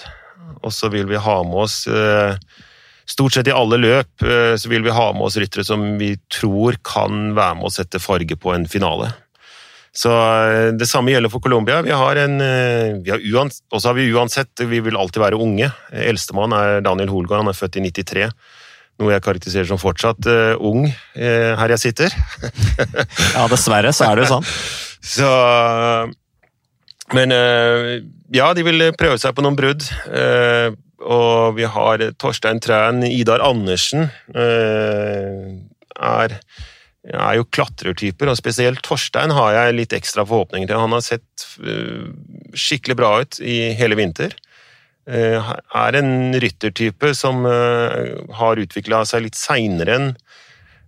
Og 0.61 0.69
så 0.73 0.91
vil 0.93 1.09
vi 1.09 1.17
ha 1.21 1.37
med 1.45 1.63
oss 1.65 1.85
eh, 1.89 2.37
Stort 3.07 3.37
sett 3.37 3.47
i 3.47 3.55
alle 3.55 3.77
løp 3.79 4.23
eh, 4.25 4.53
så 4.59 4.67
vil 4.67 4.83
vi 4.83 4.91
ha 4.91 5.05
med 5.15 5.29
oss 5.29 5.37
ryttere 5.39 5.63
som 5.63 5.83
vi 5.99 6.11
tror 6.33 6.75
kan 6.83 7.31
være 7.37 7.55
med 7.55 7.69
å 7.69 7.71
sette 7.71 8.03
farge 8.03 8.35
på 8.35 8.51
en 8.51 8.67
finale. 8.67 9.13
Så 9.95 10.11
eh, 10.11 10.73
Det 10.75 10.89
samme 10.89 11.13
gjelder 11.13 11.31
for 11.31 11.43
Colombia. 11.43 11.79
Vi 11.85 11.95
har 11.95 12.19
en, 12.19 12.35
eh, 12.43 12.99
vi 12.99 13.13
har 13.13 13.23
uansett, 13.23 13.63
har 13.71 13.95
vi 13.95 14.09
uansett 14.11 14.65
Vi 14.67 14.81
vil 14.83 14.99
alltid 14.99 15.23
være 15.23 15.39
unge. 15.39 15.71
Eldstemann 15.91 16.55
er 16.57 16.83
Daniel 16.83 17.13
Holgaard, 17.13 17.45
han 17.45 17.53
er 17.53 17.57
født 17.57 17.79
i 17.79 17.85
93. 17.87 18.27
noe 19.01 19.13
jeg 19.13 19.23
karakteriserer 19.25 19.69
som 19.69 19.81
fortsatt 19.81 20.27
uh, 20.29 20.55
ung 20.63 20.87
uh, 20.87 21.51
her 21.59 21.73
jeg 21.75 21.83
sitter. 21.87 22.13
ja, 23.35 23.45
dessverre 23.51 23.93
så 23.95 24.09
er 24.09 24.17
det 24.17 24.25
jo 24.25 24.31
sånn. 24.37 24.47
så 25.15 25.31
Men 27.15 27.35
uh, 27.35 27.97
ja, 28.35 28.51
de 28.57 28.65
vil 28.67 28.89
prøve 28.97 29.19
seg 29.21 29.35
på 29.37 29.45
noen 29.45 29.57
brudd. 29.57 29.85
og 31.07 31.55
vi 31.55 31.63
har 31.63 32.01
Torstein 32.19 32.59
Træn, 32.59 33.05
Idar 33.07 33.39
Andersen 33.45 34.09
er, 34.35 36.33
er 37.07 37.37
jo 37.37 37.45
klatrertyper, 37.47 38.27
og 38.27 38.35
spesielt 38.35 38.83
Torstein 38.83 39.31
har 39.31 39.53
jeg 39.55 39.77
litt 39.77 39.95
ekstra 39.95 40.25
forhåpninger 40.27 40.67
til. 40.67 40.81
Han 40.83 40.97
har 40.97 41.05
sett 41.05 41.47
skikkelig 42.51 42.97
bra 42.99 43.13
ut 43.23 43.39
i 43.39 43.71
hele 43.79 43.95
vinter. 43.95 44.35
Eh, 45.07 45.51
er 45.79 45.95
en 45.95 46.35
ryttertype 46.35 47.13
som 47.15 47.45
eh, 47.47 48.17
har 48.35 48.59
utvikla 48.59 49.05
seg 49.07 49.23
litt 49.27 49.39
seinere 49.39 49.99
enn 49.99 50.11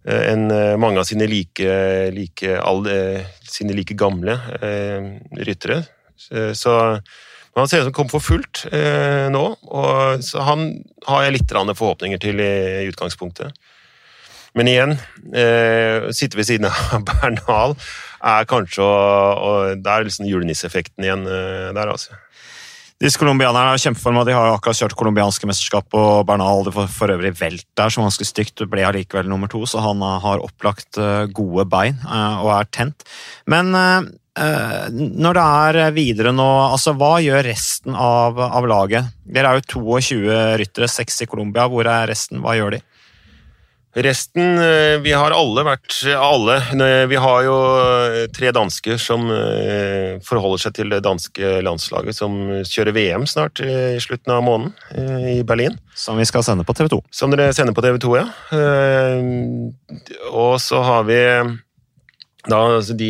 enn 0.10 0.46
mange 0.80 0.98
av 1.02 1.06
sine 1.06 1.26
like, 1.28 1.66
like, 2.16 2.54
sine 3.46 3.74
like 3.76 3.94
gamle 4.00 4.38
ryttere. 5.46 5.82
Så 6.18 6.72
han 7.60 7.68
ser 7.70 7.84
ut 7.84 7.90
som 7.90 7.94
kommer 7.94 8.14
for 8.16 8.24
fullt 8.24 8.64
nå, 9.36 9.44
og 9.60 10.24
så 10.26 10.46
han 10.48 10.64
har 11.06 11.26
jeg 11.26 11.36
litt 11.36 11.54
forhåpninger 11.54 12.24
til 12.24 12.42
i 12.42 12.88
utgangspunktet. 12.88 13.52
Men 14.58 14.72
igjen, 14.72 14.96
sitte 16.16 16.40
ved 16.40 16.48
siden 16.48 16.72
av 16.72 17.04
Bernal 17.12 17.76
er 18.24 18.50
kanskje 18.50 18.88
og 18.88 19.84
Det 19.84 19.94
er 19.94 20.08
liksom 20.08 20.32
julenisseeffekten 20.32 21.06
igjen 21.06 21.28
der, 21.28 21.86
altså. 21.92 22.18
Disse 23.00 23.16
colombianerne 23.16 23.78
er 23.78 23.80
kjempeform, 23.80 24.18
og 24.20 24.26
de 24.28 24.34
har 24.36 24.50
akkurat 24.52 24.76
kjørt 24.76 24.98
colombianske 25.00 25.48
mesterskap, 25.48 25.88
og 25.96 26.26
Bernal 26.28 26.66
det 26.68 26.74
for, 26.76 26.92
for 26.92 27.14
øvrig 27.14 27.32
velt 27.40 27.64
der, 27.80 27.94
som 27.94 28.04
ganske 28.04 28.28
stygt, 28.28 28.66
ble 28.68 28.84
allikevel 28.84 29.30
nummer 29.32 29.48
to, 29.52 29.62
så 29.64 29.80
han 29.86 30.04
har 30.04 30.44
opplagt 30.44 31.00
eh, 31.00 31.30
gode 31.32 31.64
bein 31.72 31.96
eh, 32.04 32.42
og 32.44 32.52
er 32.58 32.68
tent. 32.76 33.08
Men 33.48 33.72
eh, 33.72 34.10
når 34.92 35.40
det 35.40 35.46
er 35.46 35.96
videre 35.96 36.36
nå, 36.36 36.50
altså 36.74 36.92
hva 37.00 37.16
gjør 37.24 37.48
resten 37.48 37.96
av, 37.96 38.36
av 38.36 38.68
laget? 38.68 39.16
Dere 39.24 39.56
er 39.56 39.62
jo 39.62 39.80
22 39.80 40.36
ryttere, 40.60 40.92
6 40.92 41.24
i 41.24 41.32
Colombia. 41.32 41.70
Hvor 41.72 41.88
er 41.88 42.12
resten? 42.12 42.44
Hva 42.44 42.60
gjør 42.60 42.76
de? 42.76 42.84
Resten 43.94 44.58
eh, 44.58 45.00
Vi 45.02 45.14
har 45.18 45.34
alle 45.34 45.64
vært 45.66 45.96
Alle. 46.14 46.60
Vi 47.10 47.18
har 47.18 47.46
jo 47.48 47.56
eh, 47.82 48.26
tre 48.34 48.52
dansker 48.54 49.00
som 49.02 49.26
eh, 49.34 50.20
forholder 50.26 50.62
seg 50.62 50.76
til 50.78 50.94
det 50.94 51.02
danske 51.06 51.56
landslaget, 51.66 52.18
som 52.18 52.38
kjører 52.70 52.94
VM 52.94 53.26
snart 53.30 53.64
i 53.66 53.98
slutten 54.02 54.36
av 54.36 54.44
måneden 54.46 55.26
i 55.34 55.40
Berlin. 55.48 55.80
Som 55.98 56.22
vi 56.22 56.28
skal 56.30 56.46
sende 56.46 56.68
på 56.68 56.76
TV 56.78 56.92
2. 56.94 57.02
Som 57.12 57.34
dere 57.34 57.50
sender 57.56 57.74
på 57.74 57.84
TV 57.86 57.98
2, 58.02 58.14
ja. 58.20 58.28
Og 60.30 60.54
så 60.62 60.84
har 60.86 61.10
vi 61.10 61.20
da 62.50 62.60
altså 62.62 62.96
de, 62.98 63.10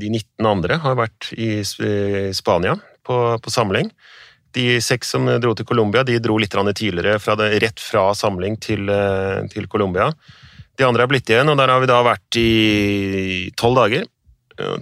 de 0.00 0.08
19 0.10 0.46
andre 0.48 0.78
har 0.82 0.96
vært 0.98 1.28
i 1.36 1.60
Spania 1.66 2.78
på, 3.06 3.18
på 3.42 3.52
samling. 3.52 3.90
De 4.54 4.80
seks 4.80 5.10
som 5.16 5.26
dro 5.42 5.54
til 5.56 5.66
Colombia, 5.68 6.04
de 6.06 6.18
dro 6.22 6.38
litt 6.38 6.54
tidligere, 6.54 7.18
fra 7.18 7.36
det, 7.36 7.58
rett 7.62 7.80
fra 7.80 8.14
samling 8.14 8.56
til, 8.56 8.88
eh, 8.88 9.46
til 9.52 9.66
Colombia. 9.66 10.12
De 10.76 10.84
andre 10.84 11.02
er 11.02 11.08
blitt 11.08 11.28
igjen, 11.28 11.48
og 11.48 11.56
der 11.56 11.68
har 11.68 11.80
vi 11.80 11.86
da 11.86 12.02
vært 12.02 12.36
i 12.36 13.50
tolv 13.56 13.76
dager. 13.76 14.04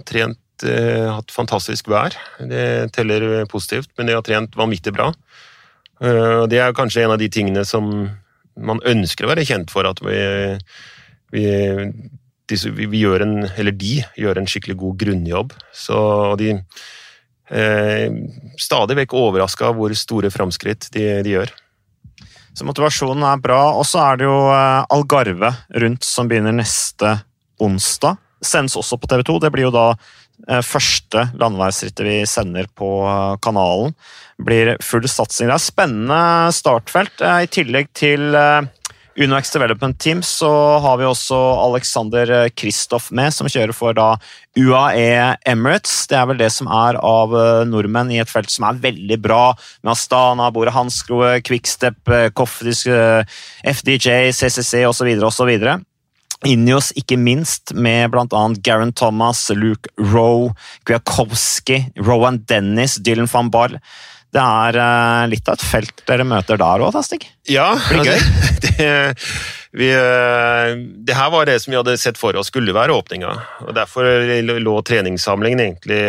Trent, 0.05 0.63
eh, 0.63 1.11
hatt 1.11 1.31
fantastisk 1.31 1.87
vær. 1.87 2.15
Det 2.39 2.91
teller 2.93 3.45
positivt, 3.45 3.89
men 3.97 4.07
de 4.07 4.13
har 4.13 4.21
trent 4.21 4.55
vanvittig 4.55 4.93
bra. 4.93 5.13
Eh, 6.01 6.47
det 6.47 6.59
er 6.59 6.75
kanskje 6.75 7.05
en 7.05 7.11
av 7.15 7.19
de 7.19 7.29
tingene 7.31 7.63
som 7.65 8.09
man 8.55 8.79
ønsker 8.87 9.25
å 9.25 9.31
være 9.31 9.45
kjent 9.47 9.71
for, 9.71 9.87
at 9.87 9.99
vi, 10.03 10.59
vi, 11.31 11.45
de, 12.47 12.59
vi 12.75 13.01
gjør 13.01 13.25
en, 13.25 13.37
eller 13.55 13.75
de 13.75 14.01
gjør 14.19 14.39
en 14.39 14.47
skikkelig 14.47 14.77
god 14.79 14.99
grunnjobb. 15.03 15.55
Så 15.75 15.97
de 16.39 16.57
eh, 17.51 18.07
stadig 18.61 18.97
vekk 19.01 19.15
overraska 19.19 19.71
hvor 19.75 19.93
store 19.97 20.31
framskritt 20.33 20.89
de, 20.95 21.05
de, 21.25 21.35
gjør. 21.37 21.53
Så 22.55 22.67
motivasjonen 22.67 23.25
er 23.27 23.41
bra. 23.43 23.61
Og 23.75 23.85
så 23.87 24.01
er 24.03 24.21
det 24.21 24.29
jo 24.29 24.37
eh, 24.51 24.85
Algarve 24.95 25.51
rundt 25.83 26.07
som 26.07 26.29
begynner 26.31 26.55
neste 26.55 27.17
onsdag. 27.61 28.21
Sendes 28.45 28.77
også 28.79 28.99
på 28.99 29.09
TV 29.11 29.25
2. 29.27 29.39
Det 29.43 29.51
blir 29.53 29.67
jo 29.67 29.73
da 29.75 29.87
eh, 29.93 30.63
første 30.65 31.27
landeveisrittet 31.35 32.07
vi 32.07 32.21
sender 32.29 32.69
på 32.77 32.91
eh, 33.09 33.35
kanalen. 33.43 33.95
Blir 34.45 34.75
full 34.83 35.07
satsing. 35.09 35.51
Det 35.51 35.57
er 35.57 35.63
spennende 35.63 36.55
startfelt, 36.55 37.23
i 37.23 37.51
tillegg 37.51 37.91
til 37.95 38.35
UnoX 39.15 39.51
Development 39.51 39.99
Team 39.99 40.23
så 40.23 40.49
har 40.83 40.97
vi 40.99 41.05
også 41.07 41.37
Alexander 41.69 42.49
Kristoff 42.51 43.11
med, 43.15 43.31
som 43.31 43.47
kjører 43.47 43.71
for 43.75 43.95
da 43.95 44.09
UAE 44.59 45.37
Emirates. 45.47 46.03
Det 46.11 46.17
er 46.19 46.27
vel 46.27 46.41
det 46.41 46.49
som 46.51 46.67
er 46.67 46.99
av 46.99 47.35
eh, 47.39 47.63
nordmenn 47.69 48.11
i 48.11 48.19
et 48.19 48.31
felt 48.31 48.51
som 48.51 48.67
er 48.67 48.81
veldig 48.83 49.17
bra, 49.23 49.41
med 49.83 49.93
Astana, 49.95 50.49
Bore 50.51 50.73
Hanskroe, 50.75 51.37
Quickstep, 51.47 52.01
eh, 52.11 52.27
Koffisk, 52.35 52.91
eh, 52.91 53.23
FDJ, 53.71 54.33
CCC 54.35 54.83
osv. 54.89 55.11
osv. 55.29 55.53
Inios, 56.45 56.91
ikke 56.99 57.15
minst, 57.17 57.71
med 57.73 58.11
bl.a. 58.11 58.43
Garen 58.59 58.91
Thomas, 58.93 59.47
Luke 59.55 59.89
Rowe, 59.97 60.51
Kwiatkowski, 60.83 61.85
Rowan 62.03 62.43
Dennis, 62.49 62.99
Dylan 62.99 63.31
van 63.31 63.49
Barr. 63.53 63.79
Det 64.35 64.43
er 64.43 64.75
uh, 64.75 65.25
litt 65.31 65.47
av 65.47 65.55
et 65.55 65.63
felt 65.63 66.01
dere 66.09 66.25
møter 66.27 66.59
der 66.59 66.83
òg, 66.83 66.91
Tastig? 66.95 67.21
Ja. 67.47 67.69
Det 67.87 68.01
blir 68.01 68.11
gøy. 68.11 68.25
Det, 68.65 68.87
vi, 69.75 69.87
uh, 69.95 70.73
det, 71.07 71.15
her 71.15 71.29
var 71.31 71.47
det 71.47 71.55
som 71.63 71.71
vi 71.71 71.77
hadde 71.79 71.95
sett 71.99 72.19
for 72.19 72.35
oss 72.35 72.49
skulle 72.51 72.75
være 72.75 72.95
åpninga. 72.95 73.31
og 73.63 73.71
Derfor 73.77 74.07
lå 74.59 74.75
treningssamlingen 74.87 75.63
egentlig 75.63 76.01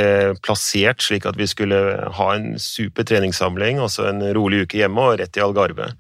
plassert 0.42 1.04
slik 1.04 1.28
at 1.30 1.38
vi 1.38 1.47
skulle 1.50 1.78
ha 2.18 2.28
en 2.35 2.56
super 2.62 3.06
treningssamling, 3.06 3.78
og 3.83 3.92
så 3.95 4.09
en 4.11 4.25
rolig 4.35 4.64
uke 4.66 4.80
hjemme 4.83 5.06
og 5.12 5.21
rett 5.23 5.38
i 5.38 5.45
Algarve. 5.47 5.92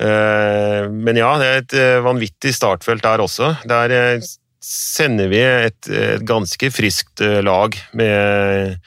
Uh, 0.00 0.86
men 0.86 1.18
ja, 1.18 1.34
det 1.42 1.50
er 1.50 1.64
et 1.64 1.78
vanvittig 2.06 2.54
startfelt 2.54 3.02
der 3.06 3.26
også. 3.26 3.56
Der 3.66 4.22
sender 4.62 5.30
vi 5.32 5.42
et, 5.42 5.82
et 5.90 6.26
ganske 6.28 6.70
friskt 6.74 7.24
lag 7.42 7.74
med 7.96 8.78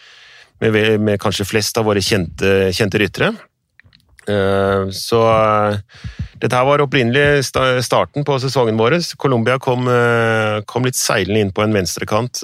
med, 0.71 1.01
med 1.01 1.19
kanskje 1.21 1.47
flest 1.47 1.77
av 1.77 1.89
våre 1.89 2.01
kjente, 2.03 2.71
kjente 2.75 3.01
ryttere. 3.01 3.33
Eh, 4.27 4.89
så 4.95 5.19
eh, 5.27 5.77
dette 6.39 6.55
her 6.55 6.67
var 6.67 6.83
opprinnelig 6.83 7.43
starten 7.47 8.25
på 8.27 8.37
sesongen 8.39 8.79
vår. 8.79 8.97
Colombia 9.19 9.59
kom, 9.59 9.87
eh, 9.91 10.61
kom, 10.69 10.87
litt 10.87 10.99
seilende 10.99 11.43
inn 11.43 11.53
på 11.55 11.63
en 11.65 11.75
venstrekant 11.75 12.43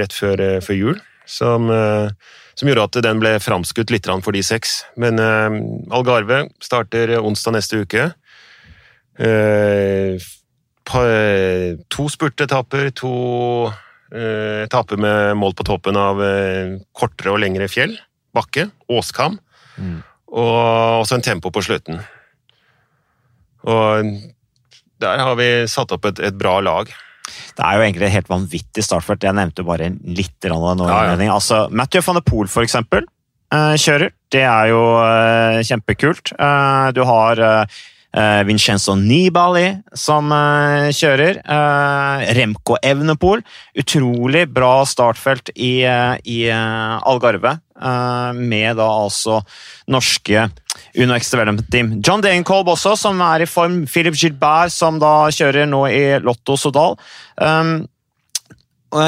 rett 0.00 0.14
før, 0.14 0.60
før 0.64 0.78
jul, 0.78 1.00
som, 1.26 1.70
som, 2.54 2.68
gjorde 2.68 2.86
at 2.88 2.98
den 3.06 3.22
ble 3.22 3.36
framskutt 3.42 3.92
litt 3.94 4.08
for 4.10 4.32
de 4.34 4.42
seks. 4.42 4.82
Men 4.96 5.20
Algarve 5.90 6.48
starter 6.62 7.18
onsdag 7.20 7.58
neste 7.58 7.84
uke. 7.84 8.10
To 10.90 12.08
spurtetapper, 12.10 12.90
to 12.98 13.12
etappe 14.10 14.98
med 15.00 15.36
mål 15.38 15.54
på 15.58 15.66
toppen 15.68 15.98
av 15.98 16.22
eh, 16.24 16.78
kortere 16.96 17.34
og 17.34 17.42
lengre 17.42 17.68
fjell. 17.70 17.94
Bakke. 18.36 18.68
Åskam. 18.90 19.38
Mm. 19.76 20.00
Og 20.30 20.56
også 21.02 21.18
en 21.18 21.26
tempo 21.26 21.52
på 21.54 21.62
slutten. 21.66 22.00
Og 23.66 24.10
der 25.00 25.22
har 25.22 25.38
vi 25.38 25.48
satt 25.70 25.92
opp 25.94 26.08
et, 26.10 26.20
et, 26.22 26.36
bra 26.36 26.58
lag. 26.64 26.90
Det 27.56 27.64
er 27.64 27.76
jo 27.76 27.84
egentlig 27.84 28.08
et 28.08 28.16
helt 28.18 28.30
vanvittig 28.30 28.84
startfelt. 28.84 29.24
Jeg 29.24 29.36
nevnte 29.36 29.66
bare 29.66 29.92
litt 30.04 30.50
av 30.50 30.66
det 30.66 30.74
nå. 30.80 30.90
Ja, 30.90 31.00
ja. 31.14 31.32
Altså, 31.34 31.64
Mathieu 31.70 32.04
van 32.06 32.18
de 32.20 32.24
Poel, 32.26 32.50
for 32.50 32.66
eksempel, 32.66 33.06
eh, 33.54 33.76
kjører. 33.80 34.14
Det 34.30 34.44
er 34.46 34.70
jo 34.70 34.82
kjempekult. 35.66 36.30
Du 36.94 37.00
har 37.08 37.40
Uh, 38.10 38.42
Vincenzo 38.42 38.96
Nibali 38.98 39.68
som 39.94 40.32
uh, 40.34 40.90
kjører. 40.90 41.38
Uh, 41.46 42.24
Remco 42.34 42.74
Evnepol. 42.82 43.44
Utrolig 43.78 44.48
bra 44.50 44.80
startfelt 44.88 45.52
i, 45.54 45.84
i 46.26 46.38
Algarve, 46.50 47.58
med 48.36 48.76
da 48.76 48.88
altså 48.90 49.38
norske 49.88 50.42
UnoX 50.98 51.30
Development 51.32 51.70
Team. 51.72 51.92
John 52.04 52.20
Degenkolb 52.24 52.68
også, 52.74 52.96
som 52.98 53.22
er 53.24 53.46
i 53.46 53.48
form. 53.48 53.84
Philip 53.88 54.18
Gilbert, 54.18 54.74
som 54.74 54.98
da 55.00 55.30
kjører 55.32 55.70
nå 55.70 55.86
i 55.88 56.02
Lotto 56.20 56.58
Sodal. 56.60 56.98
Um, 57.40 57.86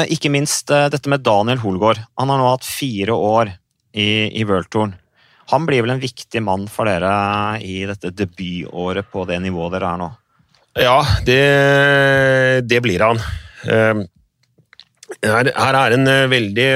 ikke 0.09 0.31
minst 0.31 0.71
dette 0.71 1.11
med 1.11 1.25
Daniel 1.27 1.61
Holgaard. 1.61 2.01
Han 2.17 2.31
har 2.31 2.41
nå 2.41 2.49
hatt 2.55 2.65
fire 2.65 3.13
år 3.13 3.53
i, 3.93 4.31
i 4.31 4.47
World 4.47 4.71
Touren. 4.71 4.95
Han 5.51 5.65
blir 5.67 5.83
vel 5.83 5.95
en 5.95 6.03
viktig 6.03 6.41
mann 6.43 6.67
for 6.71 6.87
dere 6.87 7.59
i 7.63 7.83
dette 7.89 8.13
debutåret 8.15 9.09
på 9.11 9.25
det 9.29 9.41
nivået 9.43 9.75
dere 9.75 9.91
er 9.91 10.01
nå? 10.01 10.09
Ja, 10.79 10.99
det, 11.27 11.41
det 12.65 12.79
blir 12.81 13.03
han. 13.03 13.19
Ehm, 13.69 14.05
her, 15.21 15.51
her 15.53 15.77
er 15.77 15.97
en 15.97 16.09
eh, 16.09 16.29
veldig 16.31 16.69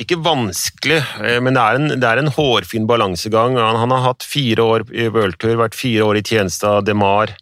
ikke 0.00 0.18
vanskelig, 0.24 0.98
eh, 1.22 1.38
men 1.44 1.54
det 1.54 1.62
er 1.62 1.78
en, 1.78 1.88
det 2.00 2.08
er 2.08 2.22
en 2.22 2.32
hårfin 2.34 2.88
balansegang. 2.90 3.58
Han, 3.60 3.78
han, 3.78 3.94
har 3.94 4.08
hatt 4.08 4.26
fire 4.26 4.64
år 4.64 4.86
i 4.90 5.06
worldtour, 5.12 5.58
vært 5.60 5.78
fire 5.78 6.08
år 6.08 6.18
i 6.18 6.24
tjeneste 6.26 6.70
av 6.70 6.84
DeMar. 6.86 7.34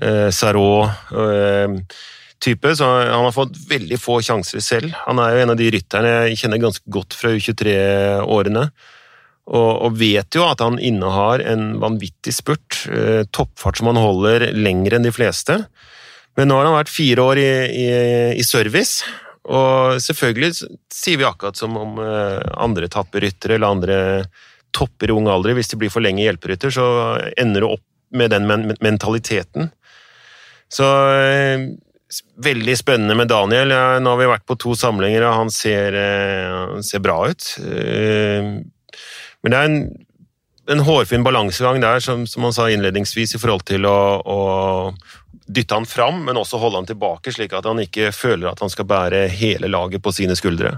eh, 0.00 0.28
Sarot 0.32 1.12
eh, 1.12 1.80
type, 2.40 2.76
så 2.76 2.86
han 2.86 3.26
har 3.26 3.34
fått 3.36 3.58
veldig 3.68 3.98
få 4.00 4.20
sjanser 4.24 4.62
selv. 4.64 4.94
Han 5.06 5.18
er 5.20 5.34
jo 5.34 5.42
en 5.42 5.52
av 5.52 5.58
de 5.60 5.72
rytterne 5.74 6.14
jeg 6.30 6.38
kjenner 6.44 6.62
ganske 6.62 6.86
godt 6.88 7.16
fra 7.16 7.34
U23-årene. 7.34 8.68
Og, 9.50 9.96
vet 9.98 10.36
jo 10.36 10.44
at 10.46 10.62
han 10.62 10.78
innehar 10.78 11.42
en 11.42 11.72
vanvittig 11.82 12.36
spurt. 12.36 12.84
Eh, 12.86 13.24
toppfart 13.34 13.80
som 13.80 13.90
han 13.90 13.98
holder 13.98 14.50
lenger 14.54 14.96
enn 14.96 15.08
de 15.08 15.14
fleste. 15.14 15.56
Men 16.38 16.50
nå 16.50 16.60
har 16.60 16.68
han 16.68 16.78
vært 16.78 16.92
fire 16.92 17.24
år 17.32 17.40
i, 17.42 17.50
i, 17.74 17.88
i 18.38 18.46
service, 18.46 19.02
og 19.50 19.98
selvfølgelig 19.98 20.52
sier 20.94 21.18
vi 21.18 21.26
akkurat 21.26 21.58
som 21.58 21.74
om 21.80 21.98
eh, 22.04 22.38
andre 22.62 22.86
tapperyttere 22.92 23.58
eller 23.58 23.74
andre 23.74 23.98
topper 24.76 25.10
i 25.10 25.16
ung 25.18 25.26
alder. 25.26 25.56
Hvis 25.58 25.72
de 25.72 25.80
blir 25.80 25.90
for 25.90 26.04
lenge 26.04 26.22
hjelperytter, 26.22 26.70
så 26.70 26.86
ender 27.34 27.66
du 27.66 27.72
opp 27.72 27.86
med 28.14 28.30
den 28.30 28.46
men 28.46 28.70
mentaliteten. 28.78 29.72
Så 30.70 30.86
eh, 31.18 31.66
veldig 32.38 32.76
spennende 32.78 33.18
med 33.18 33.34
Daniel. 33.34 33.74
Nå 33.98 34.14
har 34.14 34.22
vi 34.22 34.30
vært 34.30 34.46
på 34.46 34.58
to 34.62 34.78
samlinger, 34.78 35.26
og 35.26 35.40
han 35.42 35.50
ser, 35.54 35.98
han 35.98 36.86
ser 36.86 37.02
bra 37.02 37.24
ut. 37.26 37.56
Men 39.42 39.52
det 39.52 39.58
er 39.58 39.70
en, 39.70 39.80
en 40.76 40.84
hårfin 40.86 41.24
balansegang 41.26 41.80
der, 41.82 42.00
som, 42.04 42.26
som 42.28 42.46
han 42.46 42.54
sa 42.56 42.68
innledningsvis, 42.70 43.34
i 43.36 43.40
forhold 43.42 43.64
til 43.68 43.88
å, 43.88 43.98
å 44.20 44.38
dytte 45.50 45.74
han 45.74 45.88
fram, 45.88 46.22
men 46.26 46.38
også 46.38 46.60
holde 46.62 46.82
han 46.82 46.88
tilbake, 46.88 47.32
slik 47.34 47.54
at 47.56 47.66
han 47.68 47.82
ikke 47.82 48.12
føler 48.14 48.50
at 48.52 48.62
han 48.62 48.72
skal 48.72 48.88
bære 48.90 49.26
hele 49.34 49.70
laget 49.70 50.02
på 50.04 50.12
sine 50.14 50.36
skuldre. 50.38 50.76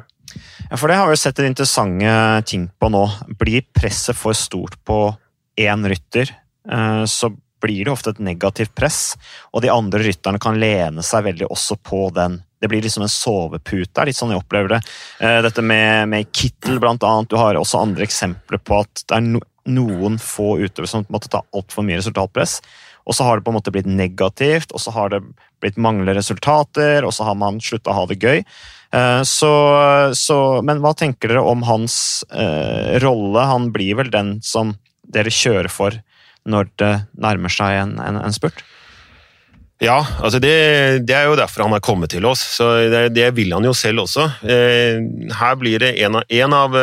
Ja, 0.70 0.78
for 0.78 0.88
det 0.88 0.96
har 0.96 1.10
vi 1.10 1.18
sett 1.20 1.40
en 1.42 1.50
interessante 1.50 2.12
ting 2.48 2.68
på 2.80 2.88
nå. 2.92 3.04
Blir 3.40 3.66
presset 3.74 4.16
for 4.16 4.36
stort 4.38 4.78
på 4.88 5.04
én 5.60 5.84
rytter, 5.88 6.30
eh, 6.70 7.04
så 7.04 7.32
blir 7.62 7.84
det 7.84 7.92
ofte 7.92 8.14
et 8.14 8.22
negativt 8.22 8.72
press, 8.74 9.14
og 9.52 9.62
de 9.62 9.70
andre 9.70 10.02
rytterne 10.02 10.40
kan 10.42 10.58
lene 10.58 11.04
seg 11.06 11.28
veldig 11.28 11.50
også 11.52 11.76
på 11.84 12.08
den. 12.16 12.40
Det 12.62 12.70
blir 12.70 12.84
liksom 12.84 13.02
en 13.02 13.10
sovepute, 13.10 14.04
litt 14.06 14.18
sånn 14.18 14.30
jeg 14.30 14.38
opplever 14.38 14.76
det. 14.76 14.80
Eh, 15.18 15.40
dette 15.42 15.64
med, 15.66 16.12
med 16.12 16.30
Kittel, 16.30 16.78
blant 16.82 17.02
annet. 17.02 17.30
Du 17.32 17.34
har 17.40 17.58
også 17.58 17.82
andre 17.82 18.06
eksempler 18.06 18.62
på 18.62 18.82
at 18.84 19.02
det 19.10 19.18
er 19.18 19.32
noen 19.72 20.18
få 20.22 20.56
utøvere 20.62 20.90
som 20.90 21.06
måtte 21.10 21.30
ta 21.32 21.42
altfor 21.54 21.86
mye 21.86 21.98
resultatpress. 21.98 22.60
Og 23.02 23.16
så 23.18 23.26
har 23.26 23.38
det 23.38 23.46
på 23.46 23.50
en 23.50 23.58
måte 23.58 23.72
blitt 23.74 23.88
negativt, 23.90 24.70
og 24.70 24.82
så 24.82 24.94
har 24.94 25.10
det 25.10 25.24
blitt 25.62 25.80
manglende 25.80 26.14
resultater, 26.14 27.02
og 27.02 27.14
så 27.14 27.26
har 27.26 27.38
man 27.38 27.58
slutta 27.62 27.90
å 27.90 27.96
ha 28.00 28.06
det 28.10 28.20
gøy. 28.22 28.44
Eh, 28.94 29.22
så, 29.26 29.52
så, 30.18 30.38
men 30.62 30.82
hva 30.84 30.94
tenker 30.98 31.32
dere 31.32 31.42
om 31.42 31.64
hans 31.66 31.96
eh, 32.30 32.98
rolle? 33.02 33.46
Han 33.48 33.70
blir 33.74 33.98
vel 34.02 34.12
den 34.12 34.36
som 34.46 34.76
dere 35.02 35.32
kjører 35.34 35.70
for 35.72 35.98
når 36.46 36.70
det 36.78 36.92
nærmer 37.22 37.52
seg 37.52 37.80
en, 37.80 37.96
en, 38.02 38.22
en 38.22 38.34
spurt? 38.34 38.62
Ja, 39.82 39.98
altså 40.22 40.38
det, 40.38 40.52
det, 41.08 41.14
er 41.16 41.26
jo 41.26 41.38
derfor 41.38 41.64
han 41.64 41.74
har 41.74 41.82
kommet 41.82 42.12
til 42.14 42.26
oss. 42.28 42.42
så 42.54 42.70
Det, 42.86 43.08
det 43.16 43.32
vil 43.34 43.50
han 43.50 43.64
jo 43.66 43.72
selv 43.74 44.04
også. 44.04 44.28
Eh, 44.46 45.02
her 45.40 45.56
blir 45.58 45.82
det 45.82 45.96
En 46.04 46.14
av, 46.14 46.28
en 46.30 46.54
av 46.54 46.76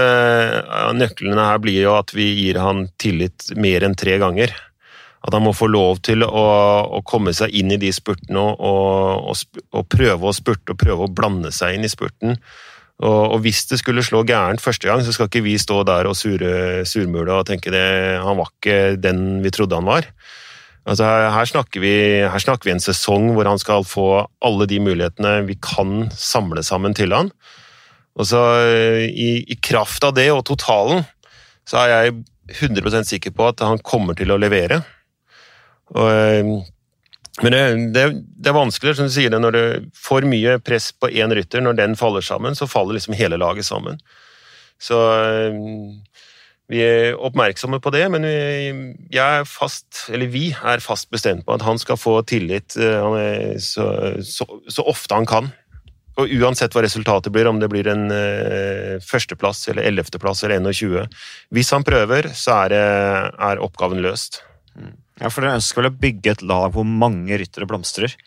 nøklene 0.98 1.46
her 1.48 1.62
blir 1.64 1.80
jo 1.86 1.96
at 1.96 2.12
vi 2.16 2.28
gir 2.42 2.60
han 2.60 2.90
tillit 3.00 3.54
mer 3.56 3.88
enn 3.88 3.96
tre 3.96 4.18
ganger. 4.20 4.52
At 5.24 5.36
han 5.36 5.46
må 5.46 5.54
få 5.56 5.70
lov 5.72 6.02
til 6.04 6.26
å, 6.28 6.44
å 6.92 7.00
komme 7.08 7.32
seg 7.36 7.56
inn 7.56 7.72
i 7.72 7.80
de 7.80 7.92
spurtene 7.96 8.40
og, 8.40 9.32
og, 9.32 9.64
og, 9.72 9.88
prøve 9.92 10.28
å 10.28 10.36
spurte 10.36 10.76
og 10.76 10.80
prøve 10.84 11.08
å 11.08 11.12
blande 11.12 11.52
seg 11.56 11.78
inn 11.78 11.88
i 11.88 11.92
spurten. 11.92 12.36
Og, 13.00 13.24
og, 13.32 13.38
hvis 13.46 13.64
det 13.72 13.80
skulle 13.80 14.04
slå 14.04 14.26
gærent 14.28 14.64
første 14.64 14.92
gang, 14.92 15.04
så 15.04 15.16
skal 15.16 15.32
ikke 15.32 15.46
vi 15.48 15.56
stå 15.60 15.86
der 15.88 16.08
og 16.08 16.20
sure, 16.20 16.84
surmule 16.88 17.32
og 17.32 17.48
tenke 17.48 17.72
det, 17.72 17.88
han 18.20 18.40
var 18.40 18.52
ikke 18.52 18.80
den 19.00 19.40
vi 19.44 19.56
trodde 19.56 19.80
han 19.80 19.88
var. 19.88 20.12
Altså 20.88 21.06
her, 21.06 21.46
snakker 21.46 21.84
vi, 21.84 21.94
her, 22.24 22.42
snakker 22.42 22.70
vi, 22.70 22.74
en 22.74 22.84
sesong 22.84 23.34
hvor 23.36 23.50
han 23.50 23.60
skal 23.62 23.84
få 23.88 24.08
alle 24.46 24.68
de 24.70 24.80
mulighetene 24.82 25.42
vi 25.50 25.58
kan 25.62 26.08
samle 26.16 26.64
sammen 26.66 26.96
til 26.98 27.14
han. 27.14 27.34
Og 28.20 28.28
så 28.32 28.42
i, 29.06 29.44
i 29.48 29.58
kraft 29.64 30.04
av 30.08 30.16
det 30.18 30.30
og 30.34 30.46
totalen, 30.50 31.04
så 31.68 31.84
er 31.84 31.92
jeg 31.94 32.18
100% 32.50 33.12
sikker 33.12 33.36
på 33.36 33.52
at 33.52 33.62
han 33.66 33.82
kommer 33.86 34.18
til 34.18 34.34
å 34.34 34.40
levere. 34.42 34.82
Og, 35.94 36.10
eh, 36.10 36.52
men 37.40 37.56
det, 37.56 37.62
det, 37.96 38.06
det, 38.20 38.50
er 38.52 38.58
vanskelig, 38.58 38.96
som 38.98 39.08
du 39.08 39.14
sier 39.14 39.32
det, 39.32 39.40
når 39.42 39.56
det 39.56 39.66
får 39.96 40.28
mye 40.30 40.58
press 40.64 40.90
på 40.92 41.12
én 41.12 41.32
rytter, 41.36 41.64
når 41.64 41.78
den 41.80 41.96
faller 42.00 42.26
sammen, 42.26 42.58
så 42.58 42.68
faller 42.68 42.98
liksom 42.98 43.16
hele 43.20 43.40
laget 43.40 43.68
sammen. 43.68 44.02
Så 44.82 44.98
eh, 44.98 45.62
vi 46.70 46.82
er 46.86 47.16
oppmerksomme 47.18 47.80
på 47.82 47.92
det, 47.96 48.04
men 48.14 48.26
vi, 48.26 49.18
er 49.18 49.48
fast, 49.50 50.06
vi 50.10 50.52
er 50.54 50.84
fast 50.86 51.10
bestemt 51.10 51.48
på 51.48 51.56
at 51.56 51.66
han 51.66 51.82
skal 51.82 51.98
få 51.98 52.20
tillit 52.30 52.78
eh, 52.78 53.56
så, 53.58 53.88
så, 54.22 54.46
så 54.70 54.86
ofte 54.86 55.18
han 55.18 55.26
kan. 55.30 55.50
Og 56.20 56.30
uansett 56.36 56.76
hva 56.76 56.84
resultatet 56.84 57.34
blir, 57.34 57.48
om 57.50 57.62
det 57.62 57.70
blir 57.72 57.88
en 57.88 58.10
uh, 58.12 58.98
førsteplass 59.08 59.70
eller 59.72 59.88
ellevteplass 59.88 60.44
eller 60.44 60.60
21 60.60 61.06
Hvis 61.56 61.70
han 61.72 61.86
prøver, 61.88 62.28
så 62.36 62.66
er, 62.66 62.76
er 63.32 63.62
oppgaven 63.64 64.02
løst. 64.04 64.42
Mm. 64.76 64.98
Ja, 65.22 65.30
for 65.32 65.44
Dere 65.44 65.60
ønsker 65.62 65.80
vel 65.80 65.92
å 65.94 66.00
bygge 66.02 66.34
et 66.34 66.44
lag 66.44 66.74
hvor 66.76 66.88
mange 66.88 67.40
ryttere 67.40 67.68
blomstrer? 67.70 68.18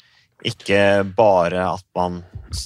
Ikke 0.49 1.05
bare 1.17 1.67
at 1.69 1.85
man 1.97 2.23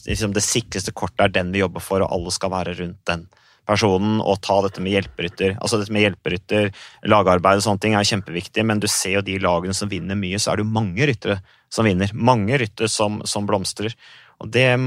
liksom 0.06 0.32
Det 0.34 0.42
sikreste 0.42 0.94
kortet 0.96 1.26
er 1.26 1.34
den 1.34 1.50
vi 1.54 1.60
jobber 1.60 1.84
for, 1.84 2.02
og 2.02 2.14
alle 2.14 2.32
skal 2.34 2.54
være 2.54 2.76
rundt 2.78 3.02
den 3.10 3.26
personen 3.66 4.20
og 4.22 4.40
ta 4.44 4.60
dette 4.64 4.82
med 4.82 4.94
hjelperytter. 4.94 5.56
Altså 5.58 5.80
dette 5.80 5.94
med 5.94 6.06
hjelperytter, 6.06 6.70
lagarbeid 7.10 7.60
og 7.60 7.66
sånne 7.66 7.82
ting 7.82 7.96
er 7.98 8.06
kjempeviktig, 8.06 8.64
men 8.66 8.80
du 8.82 8.88
ser 8.90 9.18
jo 9.18 9.24
de 9.26 9.38
lagene 9.42 9.76
som 9.76 9.90
vinner 9.90 10.18
mye, 10.18 10.40
så 10.40 10.52
er 10.52 10.60
det 10.60 10.66
jo 10.66 10.76
mange 10.76 11.08
ryttere 11.10 11.40
som 11.72 11.88
vinner. 11.88 12.12
Mange 12.14 12.58
ryttere 12.62 12.90
som, 12.92 13.20
som 13.26 13.48
blomstrer. 13.48 13.94
Og 14.42 14.50
det 14.52 14.66
Jeg 14.68 14.78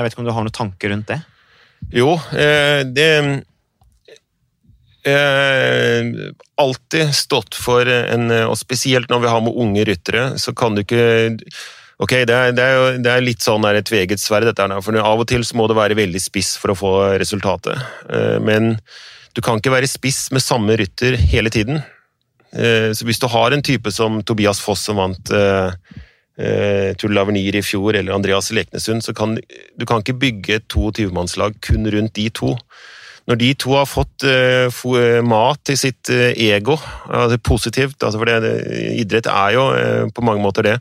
vet 0.00 0.12
ikke 0.12 0.22
om 0.22 0.28
du 0.28 0.34
har 0.34 0.46
noen 0.46 0.54
tanker 0.54 0.94
rundt 0.94 1.10
det? 1.10 1.20
Jo, 1.92 2.14
eh, 2.32 2.80
det 2.88 3.10
eh, 5.04 6.12
alltid 6.56 7.10
stått 7.12 7.58
for 7.58 7.84
en 7.90 8.30
Og 8.46 8.54
spesielt 8.56 9.10
når 9.12 9.24
vi 9.24 9.32
har 9.34 9.42
med 9.44 9.58
unge 9.66 9.84
ryttere, 9.84 10.28
så 10.40 10.54
kan 10.56 10.76
du 10.76 10.84
ikke 10.84 11.36
Ok, 12.04 12.12
det 12.28 12.34
er, 12.36 12.52
det 12.52 12.60
er, 12.64 12.74
jo, 12.76 12.88
det 13.00 13.10
er 13.10 13.22
litt 13.24 13.44
sånn 13.44 13.64
et 13.70 13.86
tveget 13.88 14.20
sverd, 14.20 14.44
dette 14.44 14.60
her, 14.60 14.80
for 14.84 14.96
av 15.00 15.22
og 15.22 15.28
til 15.30 15.44
så 15.46 15.56
må 15.56 15.64
det 15.70 15.76
være 15.78 15.96
veldig 15.96 16.20
spiss 16.20 16.52
for 16.60 16.74
å 16.74 16.76
få 16.76 16.90
resultatet. 17.20 17.80
Eh, 18.12 18.36
men 18.44 18.74
du 19.32 19.40
kan 19.44 19.56
ikke 19.60 19.72
være 19.72 19.88
spiss 19.88 20.26
med 20.34 20.44
samme 20.44 20.76
rytter 20.76 21.16
hele 21.32 21.52
tiden. 21.54 21.80
Eh, 22.52 22.90
så 22.92 23.08
hvis 23.08 23.22
du 23.22 23.28
har 23.32 23.56
en 23.56 23.64
type 23.64 23.92
som 23.94 24.18
Tobias 24.20 24.60
Foss, 24.60 24.82
som 24.84 25.00
vant 25.00 25.32
eh, 25.32 25.94
Tull 27.00 27.16
Lavenir 27.16 27.56
i 27.56 27.64
fjor, 27.64 27.96
eller 27.96 28.18
Andreas 28.18 28.52
Leknesund, 28.52 29.06
så 29.06 29.16
kan 29.16 29.38
du 29.38 29.86
kan 29.88 30.04
ikke 30.04 30.18
bygge 30.26 30.58
et 30.58 30.68
22-mannslag 30.68 31.56
kun 31.64 31.88
rundt 31.94 32.18
de 32.18 32.28
to. 32.36 32.52
Når 33.30 33.40
de 33.40 33.50
to 33.56 33.72
har 33.78 33.88
fått 33.88 34.26
mat 35.24 35.60
til 35.64 35.78
sitt 35.80 36.10
ego, 36.12 36.74
altså 37.08 37.38
positivt, 37.40 37.96
altså 38.02 38.20
for 38.20 38.28
det, 38.28 38.52
idrett 38.98 39.30
er 39.32 39.54
jo 39.56 39.62
på 40.12 40.24
mange 40.26 40.44
måter 40.44 40.66
det, 40.66 40.74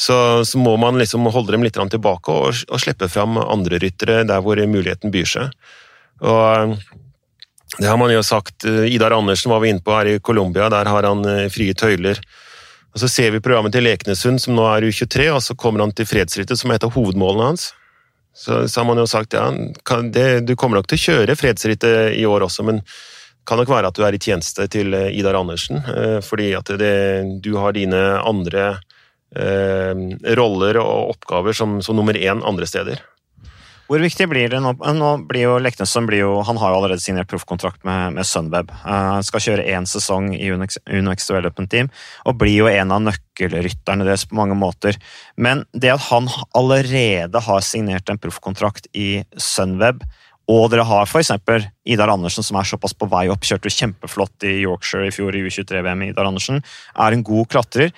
så, 0.00 0.16
så, 0.48 0.58
må 0.58 0.76
man 0.80 0.96
liksom 0.96 1.28
holde 1.28 1.52
dem 1.52 1.64
litt 1.66 1.76
tilbake 1.76 2.32
og, 2.32 2.62
og 2.70 2.80
slippe 2.80 3.08
fram 3.12 3.36
andre 3.36 3.80
ryttere 3.82 4.22
der 4.24 4.40
hvor 4.40 4.56
muligheten 4.56 5.12
byr 5.12 5.28
seg. 5.28 5.50
Og 6.24 6.76
det 7.76 7.86
har 7.86 7.98
man 8.00 8.12
jo 8.12 8.22
sagt. 8.24 8.64
Idar 8.64 9.12
Andersen 9.12 9.52
var 9.52 9.60
vi 9.60 9.74
inne 9.74 9.84
på 9.84 9.92
her 9.94 10.08
i 10.08 10.20
Colombia, 10.20 10.70
der 10.72 10.88
har 10.88 11.06
han 11.06 11.24
frie 11.52 11.76
tøyler. 11.76 12.18
Og 12.94 13.00
Så 13.00 13.08
ser 13.08 13.30
vi 13.30 13.40
programmet 13.40 13.72
til 13.76 13.86
Leknesund, 13.86 14.40
som 14.42 14.56
nå 14.56 14.64
er 14.66 14.88
U23, 14.88 15.28
og 15.30 15.42
så 15.44 15.54
kommer 15.54 15.84
han 15.84 15.92
til 15.94 16.08
fredsrittet, 16.10 16.58
som 16.58 16.72
heter 16.72 16.90
hovedmålene 16.90 17.52
hans. 17.52 17.70
Så, 18.34 18.64
så 18.68 18.80
har 18.80 18.86
man 18.88 18.98
jo 18.98 19.06
sagt 19.10 19.34
ja, 19.34 19.46
det, 20.14 20.46
du 20.46 20.54
kommer 20.56 20.78
nok 20.78 20.88
til 20.90 20.98
å 20.98 21.04
kjøre 21.04 21.36
fredsrittet 21.38 22.16
i 22.18 22.26
år 22.26 22.46
også, 22.46 22.64
men 22.66 22.80
kan 23.46 23.58
nok 23.58 23.70
være 23.72 23.90
at 23.90 23.98
du 23.98 24.04
er 24.06 24.14
i 24.14 24.20
tjeneste 24.22 24.66
til 24.70 24.94
eh, 24.94 25.10
Idar 25.18 25.38
Andersen, 25.38 25.80
eh, 25.90 26.18
fordi 26.22 26.52
at 26.58 26.70
det, 26.78 26.94
du 27.42 27.54
har 27.58 27.74
dine 27.74 28.00
andre 28.20 28.66
eh, 28.70 28.89
roller 29.30 30.80
og 30.82 31.12
oppgaver 31.12 31.54
som, 31.54 31.78
som 31.84 31.94
nummer 31.94 32.16
én 32.18 32.42
andre 32.42 32.66
steder. 32.66 32.98
Hvor 33.90 33.98
viktig 33.98 34.28
blir 34.30 34.52
det 34.52 34.60
nå? 34.62 34.70
nå 34.78 35.08
blir 35.26 35.48
jo 35.48 35.56
Leknesson 35.58 36.06
blir 36.06 36.20
jo, 36.22 36.34
han 36.46 36.58
har 36.62 36.70
jo 36.70 36.76
allerede 36.78 37.02
signert 37.02 37.26
proffkontrakt 37.32 37.82
med, 37.82 38.14
med 38.14 38.28
Sunweb. 38.28 38.70
Uh, 38.84 39.18
skal 39.26 39.42
kjøre 39.42 39.64
én 39.66 39.88
sesong 39.90 40.28
i 40.36 40.52
Unex 40.54 41.26
Development 41.26 41.66
Team 41.72 41.90
og 42.22 42.38
blir 42.38 42.54
jo 42.54 42.68
en 42.70 42.94
av 42.94 43.02
nøkkelrytterne 43.08 44.06
deres 44.06 44.28
på 44.30 44.38
mange 44.38 44.54
måter. 44.54 44.94
Men 45.34 45.64
det 45.74 45.90
at 45.96 46.06
han 46.06 46.30
allerede 46.54 47.42
har 47.48 47.66
signert 47.66 48.12
en 48.12 48.22
proffkontrakt 48.22 48.86
i 48.94 49.24
Sunweb, 49.34 50.06
og 50.50 50.70
dere 50.70 50.86
har 50.86 51.10
f.eks. 51.10 51.34
Idar 51.82 52.14
Andersen, 52.14 52.46
som 52.46 52.60
er 52.60 52.70
såpass 52.70 52.94
på 52.94 53.10
vei 53.10 53.24
opp, 53.30 53.42
kjørte 53.46 53.74
kjempeflott 53.74 54.46
i 54.46 54.60
Yorkshire 54.62 55.10
i 55.10 55.14
fjor 55.14 55.34
i 55.34 55.42
U23-VM. 55.46 56.06
Idar 56.12 56.30
Andersen 56.30 56.62
er 56.94 57.14
en 57.14 57.26
god 57.26 57.50
klatrer. 57.50 57.90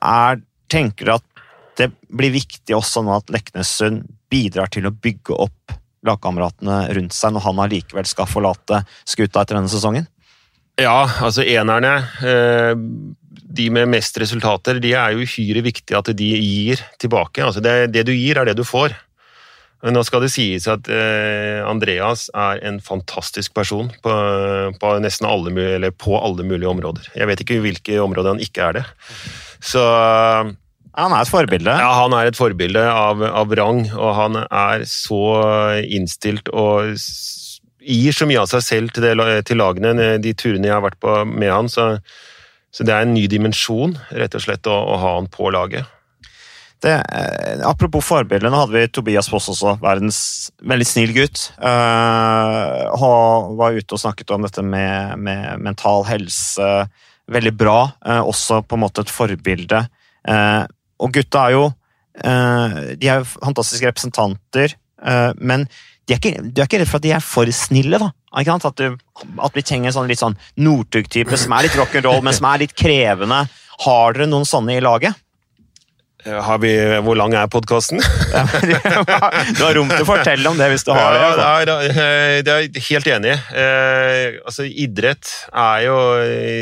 Er, 0.00 0.44
tenker 0.70 1.08
du 1.08 1.14
at 1.18 1.44
det 1.80 1.90
blir 2.12 2.32
viktig 2.34 2.74
også 2.76 3.02
nå 3.04 3.14
at 3.16 3.30
Leknessund 3.32 4.04
bidrar 4.30 4.70
til 4.72 4.88
å 4.88 4.94
bygge 4.94 5.36
opp 5.46 5.76
lagkameratene 6.06 6.82
rundt 6.96 7.16
seg 7.16 7.34
når 7.34 7.44
han 7.44 7.62
allikevel 7.66 8.08
skal 8.08 8.28
forlate 8.30 8.82
skuta 9.08 9.42
etter 9.42 9.58
denne 9.58 9.70
sesongen? 9.72 10.08
Ja, 10.80 11.04
altså 11.20 11.44
enerne 11.44 11.98
eh, 12.24 12.72
de 13.50 13.66
med 13.74 13.90
mest 13.92 14.16
resultater, 14.22 14.80
de 14.80 14.94
er 14.96 15.12
jo 15.12 15.26
uhyre 15.26 15.62
viktige 15.66 15.98
at 15.98 16.10
de 16.16 16.30
gir 16.38 16.80
tilbake. 17.02 17.42
Altså 17.44 17.62
det, 17.64 17.92
det, 17.94 18.06
du 18.08 18.14
gir, 18.14 18.38
er 18.38 18.48
det 18.48 18.56
du 18.56 18.64
får. 18.64 18.94
Men 19.80 19.96
nå 19.96 20.02
skal 20.04 20.24
det 20.24 20.32
sies 20.32 20.66
at 20.68 20.88
eh, 20.92 21.60
Andreas 21.64 22.26
er 22.36 22.60
en 22.68 22.80
fantastisk 22.84 23.54
person 23.56 23.88
på, 24.04 24.16
på, 24.76 24.90
nesten 25.00 25.28
alle, 25.28 25.92
på 25.96 26.18
alle 26.20 26.44
mulige 26.44 26.68
områder. 26.68 27.08
Jeg 27.16 27.30
vet 27.30 27.44
ikke 27.44 27.60
hvilke 27.64 28.00
områder 28.02 28.34
han 28.34 28.44
ikke 28.44 28.66
er 28.66 28.80
det. 28.80 28.84
Så 29.60 29.82
Han 29.84 31.12
er 31.14 31.20
et 31.22 31.30
forbilde? 31.30 31.70
Ja, 31.70 31.90
han 32.00 32.16
er 32.16 32.30
et 32.30 32.38
forbilde 32.38 32.82
av, 32.82 33.22
av 33.22 33.52
rang, 33.56 33.84
og 33.94 34.10
han 34.16 34.40
er 34.44 34.86
så 34.88 35.22
innstilt 35.84 36.50
og 36.50 36.96
gir 37.80 38.16
så 38.16 38.26
mye 38.28 38.42
av 38.42 38.50
seg 38.50 38.64
selv 38.64 38.96
til, 38.96 39.06
det, 39.06 39.38
til 39.48 39.60
lagene. 39.60 40.16
De 40.20 40.34
turene 40.36 40.68
jeg 40.68 40.76
har 40.76 40.84
vært 40.84 41.00
på 41.00 41.22
med 41.28 41.52
han, 41.52 41.70
så 41.72 41.94
så 42.70 42.86
det 42.86 42.94
er 42.94 43.06
en 43.06 43.16
ny 43.16 43.24
dimensjon, 43.30 43.96
rett 44.14 44.36
og 44.38 44.44
slett, 44.44 44.68
å, 44.70 44.76
å 44.94 44.98
ha 45.02 45.16
han 45.18 45.26
på 45.30 45.50
laget. 45.50 45.88
Det, 46.80 46.94
eh, 46.96 47.60
apropos 47.68 48.06
forbilder, 48.06 48.48
nå 48.48 48.62
hadde 48.62 48.76
vi 48.78 48.86
Tobias 48.88 49.28
Foss 49.28 49.50
også, 49.52 49.74
verdens 49.82 50.20
veldig 50.64 50.86
snill 50.88 51.12
gutt. 51.12 51.50
Uh, 51.60 52.88
han 53.02 53.58
var 53.58 53.76
ute 53.76 53.96
og 53.96 54.00
snakket 54.00 54.32
om 54.32 54.46
dette 54.46 54.64
med, 54.64 55.18
med 55.20 55.60
mental 55.66 56.06
helse. 56.08 56.70
Veldig 57.30 57.52
bra. 57.56 57.78
Uh, 58.04 58.22
også 58.26 58.62
på 58.66 58.78
en 58.78 58.84
måte 58.84 59.04
et 59.04 59.12
forbilde. 59.12 59.84
Uh, 60.28 60.64
og 61.00 61.14
gutta 61.16 61.46
er 61.48 61.56
jo 61.56 61.68
De 62.20 63.06
er 63.06 63.20
jo 63.22 63.24
fantastiske 63.24 63.86
representanter, 63.86 64.72
men 65.38 65.62
de 66.10 66.12
er, 66.12 66.18
ikke, 66.18 66.42
du 66.42 66.58
er 66.58 66.66
ikke 66.66 66.80
redd 66.82 66.90
for 66.90 66.98
at 66.98 67.04
de 67.04 67.12
er 67.14 67.22
for 67.24 67.48
snille, 67.54 68.00
da? 68.02 68.08
At, 68.34 68.82
du, 68.82 68.98
at, 69.38 69.54
vi 69.54 69.62
trenger 69.64 69.88
en 69.88 69.94
sånn 69.94 70.10
litt 70.10 70.20
sånn 70.20 70.34
Northug-type 70.60 71.38
som 71.38 71.54
er 71.54 71.68
litt 71.68 71.78
rock'n'roll, 71.78 72.18
men 72.26 72.34
som 72.36 72.48
er 72.50 72.64
litt 72.64 72.74
krevende. 72.76 73.38
Har 73.86 74.18
dere 74.18 74.26
noen 74.28 74.44
sånne 74.44 74.74
i 74.76 74.82
laget? 74.84 75.16
Har 76.24 76.58
vi, 76.60 76.72
hvor 77.04 77.16
lang 77.16 77.34
er 77.36 77.48
podkasten? 77.52 78.02
du 79.56 79.62
har 79.62 79.74
rom 79.76 79.88
til 79.88 80.04
å 80.04 80.08
fortelle 80.08 80.50
om 80.50 80.58
det 80.58 80.68
hvis 80.72 80.84
du 80.84 80.92
har 80.92 81.14
det. 81.14 81.22
Ja, 81.22 81.30
det, 81.64 81.78
er, 81.78 82.42
det 82.44 82.56
er 82.56 82.84
helt 82.90 83.08
enig. 83.14 83.32
i. 83.36 83.64
altså, 84.44 84.66
idrett 84.68 85.32
er 85.48 85.86
jo, 85.86 85.96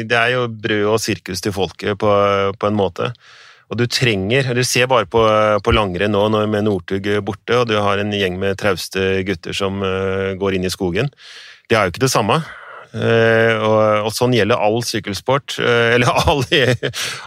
det 0.09 0.21
er 0.21 0.37
jo 0.37 0.47
brød 0.53 0.87
og 0.95 1.03
sirkus 1.03 1.43
til 1.45 1.55
folket 1.57 1.99
på, 2.01 2.13
på 2.55 2.71
en 2.71 2.79
måte. 2.79 3.11
Og 3.69 3.77
du 3.77 3.85
trenger 3.91 4.55
Du 4.57 4.63
ser 4.65 4.87
bare 4.89 5.05
på, 5.11 5.21
på 5.61 5.75
langrenn 5.75 6.15
nå 6.15 6.47
med 6.49 6.65
Northug 6.65 7.11
borte, 7.27 7.59
og 7.59 7.69
du 7.69 7.77
har 7.77 8.01
en 8.01 8.15
gjeng 8.15 8.39
med 8.41 8.57
trauste 8.61 9.25
gutter 9.29 9.57
som 9.57 9.83
går 10.41 10.57
inn 10.57 10.65
i 10.65 10.73
skogen. 10.73 11.11
Det 11.69 11.77
er 11.77 11.85
jo 11.85 11.93
ikke 11.93 12.07
det 12.07 12.15
samme. 12.15 12.41
Uh, 12.89 13.53
og, 14.01 14.09
sånn 14.17 14.33
gjelder 14.33 14.63
all 14.65 14.79
sykkelsport, 14.87 15.59
uh, 15.61 15.95
eller 15.97 16.09
all, 16.25 16.41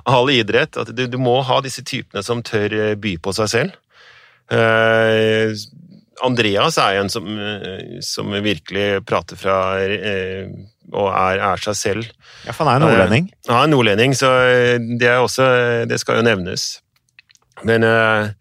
all 0.09 0.31
idrett. 0.33 0.79
At 0.81 0.89
du, 0.95 1.05
du, 1.05 1.19
må 1.21 1.37
ha 1.45 1.59
disse 1.61 1.83
typene 1.85 2.23
som 2.25 2.41
tør 2.45 2.95
by 3.01 3.15
på 3.21 3.35
seg 3.37 3.51
selv. 3.53 3.77
Andreas 6.21 6.75
er 6.81 6.97
en 6.99 7.07
som, 7.09 7.23
som 8.03 8.33
virkelig 8.43 8.99
prater 9.07 9.39
fra 9.39 9.55
og 10.91 11.07
er, 11.07 11.39
er, 11.39 11.61
seg 11.63 11.77
selv. 11.79 12.09
Ja, 12.43 12.51
for 12.51 12.67
han 12.67 12.81
er 12.81 12.83
nordlending? 12.83 13.29
Ja, 13.47 13.61
han 13.61 13.69
er 13.69 13.71
nordlending, 13.71 14.15
så 14.17 14.33
det, 14.99 15.07
er 15.07 15.23
også, 15.23 15.45
det 15.87 16.01
skal 16.01 16.19
jo 16.19 16.25
nevnes. 16.27 16.81
Men 17.63 17.87
uh, 17.87 18.33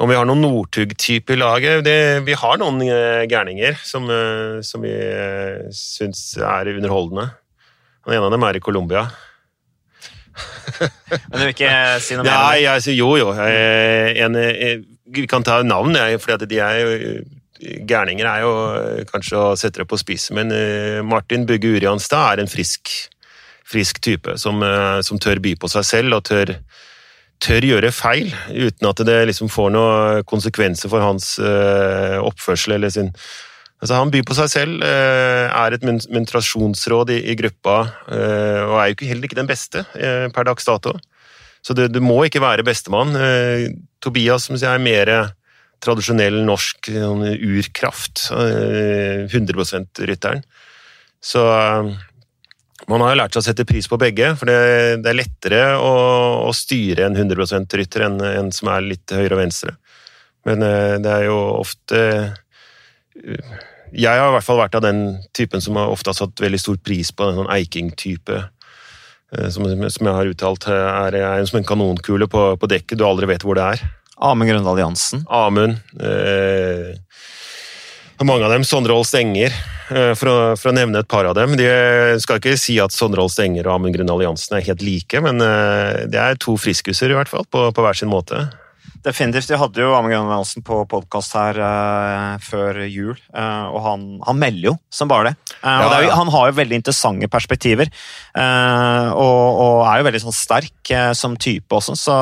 om 0.00 0.10
vi 0.10 0.16
har 0.16 0.28
noen 0.28 0.40
Northug-type 0.44 1.34
i 1.34 1.38
laget 1.38 1.84
det, 1.84 1.96
Vi 2.26 2.36
har 2.38 2.60
noen 2.60 2.80
uh, 2.86 3.24
gærninger 3.28 3.76
som, 3.84 4.06
uh, 4.08 4.60
som 4.64 4.84
vi 4.84 4.92
uh, 4.92 5.66
syns 5.76 6.22
er 6.40 6.72
underholdende. 6.72 7.28
Den 8.06 8.16
ene 8.16 8.30
av 8.30 8.32
dem 8.34 8.46
er 8.48 8.56
i 8.56 8.64
Colombia. 8.64 9.04
Men 11.28 11.36
du 11.36 11.42
vil 11.42 11.52
ikke 11.52 11.74
si 12.00 12.16
noe 12.16 12.24
mer? 12.24 12.32
Nei, 12.32 12.62
jeg 12.64 12.96
jo, 12.96 13.12
jo. 13.20 13.34
En, 13.36 14.40
vi 15.10 15.26
kan 15.28 15.44
ta 15.44 15.60
navn, 15.66 15.98
for 16.22 16.48
de 16.48 16.62
er 16.64 16.80
jo 16.80 17.20
gærninger 17.60 18.26
er 18.26 18.44
jo 18.44 18.52
eh, 18.74 19.06
kanskje 19.08 19.38
å 19.38 19.56
sette 19.58 19.82
det 19.82 19.88
på 19.90 19.98
spissen, 20.00 20.38
men 20.38 20.52
eh, 20.54 21.00
Martin 21.06 21.46
Bugge 21.48 21.74
Urianstad 21.76 22.34
er 22.34 22.44
en 22.44 22.50
frisk, 22.50 22.92
frisk 23.68 24.00
type 24.04 24.36
som, 24.40 24.62
eh, 24.64 25.00
som, 25.06 25.20
tør 25.20 25.42
by 25.42 25.56
på 25.60 25.70
seg 25.72 25.86
selv 25.86 26.20
og 26.20 26.24
tør, 26.30 26.54
tør 27.40 27.66
gjøre 27.66 27.92
feil 27.94 28.32
uten 28.52 28.88
at 28.90 29.04
det 29.08 29.20
liksom 29.30 29.48
får 29.52 29.70
noen 29.74 30.26
konsekvenser 30.28 30.92
for 30.92 31.04
hans 31.04 31.36
oppførsel 31.40 32.78
eller 32.78 32.92
sin 32.94 33.14
Altså, 33.80 33.96
han 33.96 34.10
byr 34.12 34.26
på 34.28 34.34
seg 34.36 34.48
selv, 34.52 34.82
er 34.84 35.72
et 35.72 35.84
mentrasjonsråd 36.12 37.14
i, 37.14 37.22
i 37.32 37.36
gruppa, 37.38 37.78
og 38.12 38.74
er 38.76 38.90
jo 38.90 38.92
ikke, 38.92 39.06
heller 39.08 39.24
ikke 39.24 39.38
den 39.38 39.48
beste 39.48 39.86
per 40.36 40.44
dags 40.44 40.68
dato. 40.68 40.92
Så 41.64 41.72
du, 41.72 42.00
må 42.04 42.18
ikke 42.26 42.42
være 42.44 42.66
bestemann. 42.66 43.16
Tobias 44.04 44.50
som 44.50 44.58
sier, 44.60 44.76
er 44.76 44.84
mer 44.84 45.14
tradisjonell 45.80 46.42
norsk 46.44 46.90
sånn 46.92 47.24
urkraft. 47.24 48.26
100 48.30 49.56
%-rytteren. 49.56 50.44
Så 51.20 51.44
eh, 51.52 51.90
man 52.90 53.04
har 53.04 53.12
jo 53.12 53.20
lært 53.20 53.36
seg 53.36 53.42
å 53.42 53.46
sette 53.46 53.66
pris 53.68 53.88
på 53.90 53.98
begge, 54.00 54.32
for 54.38 54.50
det, 54.50 55.00
det 55.04 55.12
er 55.12 55.18
lettere 55.18 55.62
å, 55.78 55.92
å, 56.48 56.52
styre 56.56 57.06
en 57.06 57.18
100% 57.18 57.76
rytter 57.80 58.06
enn 58.06 58.18
en 58.26 58.50
som 58.54 58.70
er 58.72 58.86
litt 58.86 59.14
høyre 59.14 59.36
og 59.36 59.42
venstre. 59.42 59.76
Men 60.48 60.64
eh, 60.66 60.96
det 61.02 61.12
er 61.12 61.26
jo 61.28 61.36
ofte 61.60 61.98
Jeg 63.92 64.16
har 64.16 64.30
i 64.30 64.34
hvert 64.36 64.46
fall 64.46 64.62
vært 64.62 64.78
av 64.78 64.84
den 64.86 65.02
typen 65.36 65.60
som 65.60 65.76
har 65.76 65.92
ofte 65.92 66.12
har 66.12 66.16
satt 66.16 66.40
veldig 66.40 66.60
stor 66.62 66.78
pris 66.80 67.10
på 67.12 67.26
en 67.26 67.40
sånn 67.42 67.52
Eiking-type. 67.52 68.38
Som, 69.54 69.66
som, 69.66 70.06
jeg 70.08 70.14
har 70.16 70.26
uttalt 70.26 70.64
er, 70.72 71.14
er 71.14 71.44
som 71.46 71.60
en 71.60 71.66
kanonkule 71.66 72.26
på, 72.30 72.40
på 72.58 72.70
dekket, 72.70 72.96
du 72.98 73.04
aldri 73.06 73.28
vet 73.30 73.44
hvor 73.46 73.58
det 73.58 73.66
er. 73.76 73.84
Amund 74.20 74.50
Grøndal 74.50 74.80
Jansen. 74.82 75.22
Amund. 75.30 75.78
Eh, 76.02 76.96
mange 78.28 78.46
av 78.46 78.52
dem. 78.52 78.64
Sondre 78.66 78.96
Holst 78.96 79.16
Enger, 79.16 79.54
eh, 79.90 80.12
for, 80.18 80.30
å, 80.30 80.38
for, 80.60 80.70
å, 80.70 80.76
nevne 80.76 81.02
et 81.02 81.10
par 81.10 81.28
av 81.28 81.36
dem. 81.38 81.56
De 81.58 81.68
skal 82.22 82.40
ikke 82.40 82.56
si 82.60 82.76
at 82.82 82.94
Sondre 82.94 83.24
Holst 83.24 83.40
Enger 83.42 83.68
og 83.68 83.78
Amund 83.78 83.96
Grønn 83.96 84.12
Alliansen 84.12 84.58
er 84.58 84.66
helt 84.68 84.84
like, 84.84 85.22
men 85.24 85.40
eh, 85.44 86.06
det 86.10 86.20
er 86.20 86.40
to 86.40 86.56
friskuser, 86.60 87.12
i 87.12 87.18
hvert 87.18 87.32
fall, 87.32 87.46
på, 87.48 87.68
på 87.72 87.86
hver 87.86 87.96
sin 87.96 88.12
måte. 88.12 88.48
Definitivt. 89.00 89.48
Vi 89.48 89.56
hadde 89.56 89.80
jo 89.80 89.94
Amund 89.96 90.12
Johansen 90.12 90.64
på 90.64 90.82
podkast 90.84 91.32
her 91.32 91.56
uh, 91.56 92.40
før 92.44 92.82
jul, 92.84 93.14
uh, 93.32 93.70
og 93.72 93.78
han, 93.86 94.02
han, 94.26 94.36
melder 94.36 94.66
jo 94.66 94.72
som 94.92 95.08
bare 95.08 95.30
det. 95.30 95.54
Uh, 95.62 95.70
ja, 95.70 95.86
det 95.88 96.00
jo, 96.04 96.10
han 96.18 96.32
har 96.34 96.50
jo 96.50 96.56
veldig 96.58 96.76
interessante 96.76 97.30
perspektiver, 97.32 97.88
og, 98.36 99.46
og, 99.62 99.78
er 99.88 100.02
jo 100.02 100.06
veldig 100.08 100.20
sånn 100.26 100.36
sterk 100.36 100.92
som 101.16 101.38
type 101.40 101.78
også. 101.78 101.96
Så, 101.96 102.18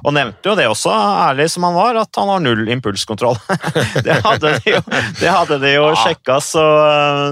og 0.00 0.16
nevnte 0.16 0.48
jo 0.48 0.56
det 0.56 0.70
også, 0.70 0.94
ærlig 1.26 1.50
som 1.52 1.68
han 1.68 1.76
var, 1.76 2.00
at 2.00 2.20
han 2.22 2.32
har 2.32 2.40
null 2.46 2.64
impulskontroll. 2.72 3.36
det 4.06 4.16
hadde 4.24 4.54
de 4.56 4.74
jo, 4.78 4.80
det 5.20 5.36
hadde 5.36 5.60
de 5.60 5.74
jo 5.74 5.84
ja. 5.90 6.00
sjekka, 6.00 6.40
så, 6.40 6.64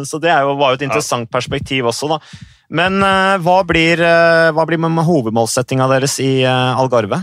så, 0.05 0.21
det 0.21 0.37
jo, 0.37 0.53
var 0.61 0.75
jo 0.75 0.83
et 0.83 0.87
interessant 0.91 1.33
perspektiv 1.33 1.89
også, 1.89 2.13
da. 2.13 2.21
Men 2.69 3.01
hva 3.41 3.63
blir, 3.65 4.05
hva 4.53 4.69
blir 4.69 4.89
hovedmålsettinga 5.09 5.89
deres 5.89 6.21
i 6.21 6.33
Algarve? 6.45 7.23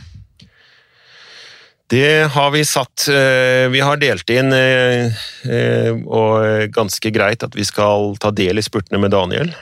Det 1.88 2.32
har 2.34 2.52
vi 2.52 2.66
satt 2.66 3.08
eh, 3.08 3.70
Vi 3.70 3.82
har 3.82 4.00
delt 4.02 4.30
inn, 4.34 4.54
eh, 4.54 5.06
eh, 5.46 5.92
og 5.94 6.74
ganske 6.74 7.12
greit, 7.14 7.46
at 7.46 7.56
vi 7.56 7.66
skal 7.66 8.16
ta 8.22 8.32
del 8.34 8.58
i 8.58 8.66
spurtene 8.66 9.02
med 9.02 9.14
Daniel. 9.14 9.54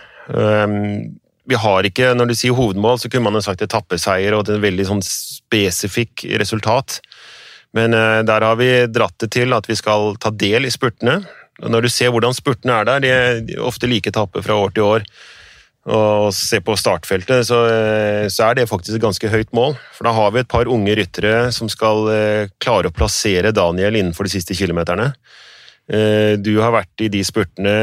Vi 1.43 1.57
har 1.59 1.83
ikke, 1.83 2.13
Når 2.15 2.29
du 2.29 2.35
sier 2.39 2.55
hovedmål, 2.55 3.01
så 3.01 3.11
kunne 3.11 3.27
man 3.27 3.35
jo 3.35 3.43
sagt 3.43 3.61
etappeseier 3.61 4.31
og 4.37 4.47
et 4.47 4.61
veldig 4.63 4.85
sånn 4.87 5.03
spesifikk 5.03 6.23
resultat. 6.39 7.01
Men 7.75 7.91
der 7.91 8.45
har 8.47 8.55
vi 8.55 8.69
dratt 8.87 9.17
det 9.19 9.33
til 9.35 9.51
at 9.51 9.67
vi 9.67 9.75
skal 9.75 10.15
ta 10.23 10.31
del 10.31 10.63
i 10.63 10.71
spurtene. 10.71 11.19
Når 11.59 11.83
du 11.83 11.89
ser 11.91 12.13
hvordan 12.15 12.37
spurtene 12.37 12.79
er 12.79 12.87
der, 12.87 13.03
de 13.03 13.11
er 13.11 13.59
ofte 13.59 13.89
like 13.91 14.07
etapper 14.13 14.45
fra 14.45 14.55
år 14.63 14.71
til 14.71 14.87
år 14.87 15.07
og 15.83 16.31
se 16.31 16.61
på 16.63 16.77
startfeltet, 16.79 17.43
så, 17.49 17.57
eh, 17.67 18.25
så, 18.31 18.47
er 18.47 18.55
det 18.55 18.69
faktisk 18.69 18.95
et 18.95 19.03
ganske 19.03 19.29
høyt 19.29 19.49
mål. 19.55 19.75
For 19.91 20.07
da 20.07 20.13
har 20.15 20.31
vi 20.31 20.39
et 20.39 20.51
par 20.51 20.69
unge 20.71 20.95
ryttere 20.95 21.51
som 21.51 21.67
skal 21.71 22.07
eh, 22.13 22.51
klare 22.63 22.87
å 22.87 22.95
plassere 22.95 23.51
Daniel 23.51 23.97
innenfor 23.99 24.23
de 24.23 24.31
siste 24.31 24.55
kilometerne. 24.55 25.11
Eh, 25.91 26.39
du 26.39 26.53
har 26.63 26.71
vært 26.71 27.03
i 27.03 27.09
de 27.11 27.19
spurtene 27.27 27.73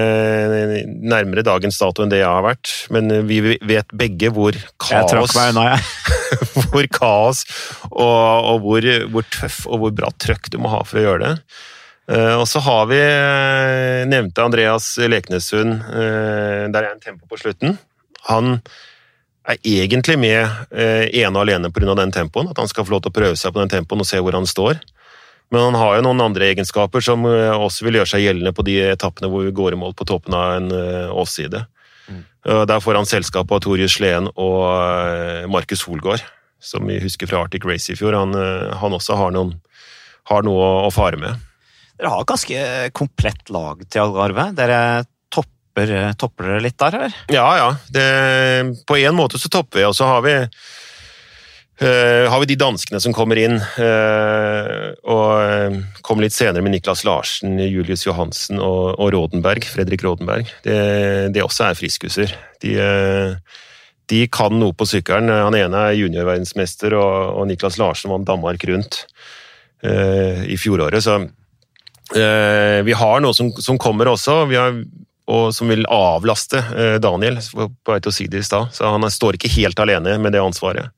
nærmere 0.89 1.45
dagens 1.45 1.77
dato 1.77 2.01
enn 2.01 2.13
det 2.13 2.23
jeg 2.23 2.31
har 2.31 2.47
vært, 2.47 2.73
men 2.89 3.13
vi 3.29 3.43
vet 3.69 3.93
begge 3.93 4.33
hvor 4.33 4.57
kaos 4.81 5.37
unna, 5.37 5.75
Hvor 6.71 6.87
kaos 6.95 7.45
og, 7.91 8.01
og 8.01 8.65
hvor, 8.65 8.89
hvor, 9.13 9.29
tøff 9.29 9.67
og 9.69 9.83
hvor 9.83 9.93
bra 9.93 10.09
trøkk 10.17 10.49
du 10.49 10.57
må 10.63 10.73
ha 10.73 10.81
for 10.87 11.03
å 11.03 11.05
gjøre 11.05 11.27
det. 11.27 11.61
Og 12.41 12.47
så 12.49 12.59
har 12.65 12.89
vi 12.91 12.99
nevnte 14.11 14.43
Andreas 14.43 14.87
Leknessund, 14.99 15.77
der 15.85 16.81
er 16.81 16.89
en 16.89 17.03
tempo 17.03 17.29
på 17.31 17.39
slutten. 17.39 17.77
Han 18.29 18.59
er 19.49 19.59
egentlig 19.65 20.19
med 20.21 20.43
eh, 20.71 21.09
ene 21.23 21.35
og 21.35 21.45
alene 21.47 21.71
pga. 21.73 21.95
den 21.97 22.13
tempoen, 22.13 22.51
at 22.51 22.59
han 22.61 22.69
skal 22.69 22.87
få 22.87 22.97
lov 22.97 23.05
til 23.05 23.13
å 23.13 23.19
prøve 23.19 23.37
seg 23.39 23.55
på 23.55 23.63
den 23.63 23.73
tempoen 23.73 24.05
og 24.05 24.09
se 24.09 24.21
hvor 24.21 24.37
han 24.37 24.49
står. 24.49 24.81
Men 25.51 25.71
han 25.71 25.79
har 25.81 25.97
jo 25.97 26.07
noen 26.07 26.23
andre 26.23 26.53
egenskaper 26.53 27.03
som 27.03 27.27
eh, 27.27 27.51
også 27.51 27.87
vil 27.87 28.01
gjøre 28.01 28.13
seg 28.13 28.25
gjeldende 28.27 28.55
på 28.55 28.65
de 28.67 28.79
etappene 28.93 29.31
hvor 29.31 29.47
vi 29.47 29.55
går 29.55 29.75
i 29.75 29.81
mål 29.81 29.97
på 29.99 30.07
toppen 30.07 30.37
av 30.37 30.59
en 30.59 30.71
eh, 30.75 31.11
åsside. 31.11 31.65
Mm. 32.11 32.23
Der 32.71 32.83
får 32.83 33.01
han 33.01 33.09
selskap 33.09 33.51
av 33.53 33.63
Torjus 33.65 33.97
Sleen 33.99 34.31
og 34.31 34.63
eh, 34.71 35.49
Markus 35.51 35.83
Holgaard, 35.89 36.23
som 36.63 36.87
vi 36.87 37.01
husker 37.03 37.31
fra 37.31 37.43
Arctic 37.45 37.67
Race 37.67 37.91
i 37.91 37.99
fjor. 37.99 38.15
Han, 38.17 38.37
eh, 38.39 38.71
han 38.79 38.95
også 38.97 39.19
har, 39.19 39.35
noen, 39.35 39.57
har, 40.31 40.47
noe 40.47 40.69
å 40.87 40.93
fare 40.95 41.19
med. 41.21 41.47
Dere 41.99 42.15
har 42.15 42.29
ganske 42.29 42.63
komplett 42.97 43.51
lag 43.53 43.83
til 43.91 44.07
Algarve. 44.07 44.53
Dere 44.57 44.81
topper, 45.71 46.13
topper 46.19 46.45
dere 46.51 46.63
litt 46.65 46.79
der, 46.79 46.99
eller? 46.99 47.17
Ja, 47.31 47.49
ja. 47.57 47.71
Det, 47.89 48.85
på 48.87 48.97
en 48.97 49.15
måte 49.17 49.39
så 49.39 49.49
topper 49.49 49.79
vi, 49.79 49.87
og 49.87 49.95
så 49.95 50.05
har 50.05 50.23
vi 50.27 50.37
Uh, 51.81 52.29
har 52.29 52.37
vi 52.43 52.51
de 52.51 52.59
danskene 52.61 52.99
som 53.01 53.15
kommer 53.17 53.39
inn, 53.41 53.55
uh, 53.57 54.91
og 55.09 55.31
uh, 55.41 55.79
kommer 56.05 56.27
litt 56.27 56.35
senere 56.37 56.61
med 56.61 56.75
Niklas 56.75 57.07
Larsen, 57.09 57.55
Julius 57.57 58.05
Johansen 58.05 58.61
og, 58.61 58.99
og 59.01 59.15
Rodenberg, 59.15 59.65
Fredrik 59.65 60.05
Rådenberg. 60.05 60.51
Det, 60.61 60.77
det 61.33 61.41
også 61.41 61.71
er 61.71 61.79
friskuser. 61.79 62.37
De, 62.61 62.75
de, 64.13 64.21
kan 64.29 64.61
noe 64.61 64.77
på 64.77 64.91
sykkelen. 64.93 65.33
Han 65.33 65.57
ene 65.57 65.87
er 65.87 65.97
juniorverdensmester, 66.03 66.99
og, 67.01 67.41
og 67.41 67.49
Niklas 67.49 67.81
Larsen 67.81 68.13
vant 68.13 68.29
Danmark 68.29 68.69
rundt 68.69 69.07
i 69.81 70.61
fjoråret. 70.61 71.01
Så 71.01 71.15
vi 72.13 72.97
har 73.01 73.23
noe 73.25 73.33
som, 73.33 73.49
som 73.57 73.79
kommer 73.81 74.11
også, 74.11 74.43
Vi 74.51 74.59
har, 74.61 74.83
og 75.31 75.53
som 75.55 75.71
vil 75.71 75.87
avlaste 75.95 76.59
Daniel, 77.03 77.39
på 77.55 77.69
vei 77.93 78.01
til 78.03 78.11
å 78.11 78.15
si 78.15 78.27
det 78.31 78.43
i 78.43 78.47
stad. 78.47 78.73
Så 78.75 78.89
han 78.91 79.07
står 79.11 79.39
ikke 79.39 79.53
helt 79.55 79.79
alene 79.83 80.17
med 80.19 80.35
det 80.35 80.43
ansvaret. 80.43 80.91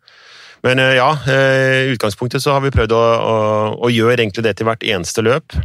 Men 0.62 0.78
eh, 0.78 0.96
ja, 0.96 1.10
eh, 1.26 1.82
i 1.86 1.92
utgangspunktet 1.94 2.42
så 2.42 2.54
har 2.54 2.62
vi 2.62 2.72
prøvd 2.74 2.94
å, 2.94 3.02
å, 3.02 3.36
å 3.82 3.90
gjøre 3.90 4.20
egentlig 4.20 4.46
det 4.46 4.56
til 4.58 4.68
hvert 4.68 4.86
eneste 4.86 5.24
løp. 5.26 5.56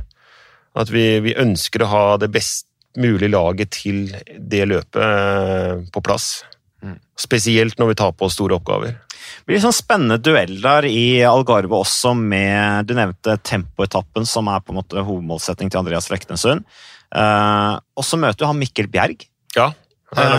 At 0.78 0.92
vi, 0.94 1.06
vi, 1.26 1.38
ønsker 1.38 1.84
å 1.84 1.92
ha 1.92 2.06
det 2.22 2.32
best 2.34 2.68
mulige 2.98 3.30
laget 3.30 3.76
til 3.78 4.08
det 4.38 4.66
løpet 4.70 5.04
eh, 5.04 5.84
på 5.94 6.04
plass. 6.06 6.42
Mm. 6.82 6.98
Spesielt 7.18 7.78
når 7.78 7.94
vi 7.94 8.00
tar 8.02 8.16
på 8.18 8.30
store 8.34 8.58
oppgaver. 8.58 8.98
Det 9.18 9.52
blir 9.52 9.62
sånn 9.62 9.76
spennende 9.76 10.18
dueller 10.22 10.86
i 10.90 11.22
Algarve 11.26 11.82
også 11.82 12.14
med 12.18 12.88
Du 12.88 12.94
nevnte 12.98 13.38
tempoetappen, 13.46 14.26
som 14.30 14.50
er 14.50 14.64
på 14.64 14.74
en 14.74 14.80
måte 14.80 15.04
hovedmålsetting 15.04 15.70
til 15.70 15.82
Andreas 15.84 16.10
Leknesund. 16.14 16.66
Uh, 17.15 17.80
og 17.98 18.04
så 18.06 18.17
møter 18.20 18.39
du 18.43 18.48
han 18.50 18.60
Mikkel 18.60 18.88
Bjerg. 18.91 19.17
Ja, 19.56 19.72
til 20.15 20.32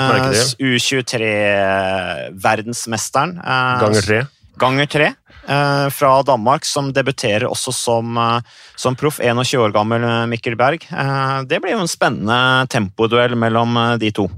U23-verdensmesteren. 0.65 3.39
Uh, 3.41 3.81
Ganger 3.85 4.03
tre 4.05 4.21
ganger 4.59 4.91
tre 4.91 5.13
eh, 5.49 5.87
fra 5.95 6.11
Danmark, 6.23 6.67
som 6.67 6.91
debuterer 6.93 7.47
også 7.49 7.73
som, 7.75 8.19
eh, 8.19 8.59
som 8.77 8.97
proff. 8.99 9.21
21 9.23 9.63
år 9.63 9.75
gammel 9.77 10.05
eh, 10.05 10.27
Mikkel 10.31 10.59
Berg. 10.59 10.85
Det 11.49 11.63
blir 11.63 11.77
jo 11.77 11.85
en 11.85 11.91
spennende 11.91 12.67
tempoduell 12.73 13.39
mellom 13.39 13.79
de 14.01 14.13
to. 14.15 14.29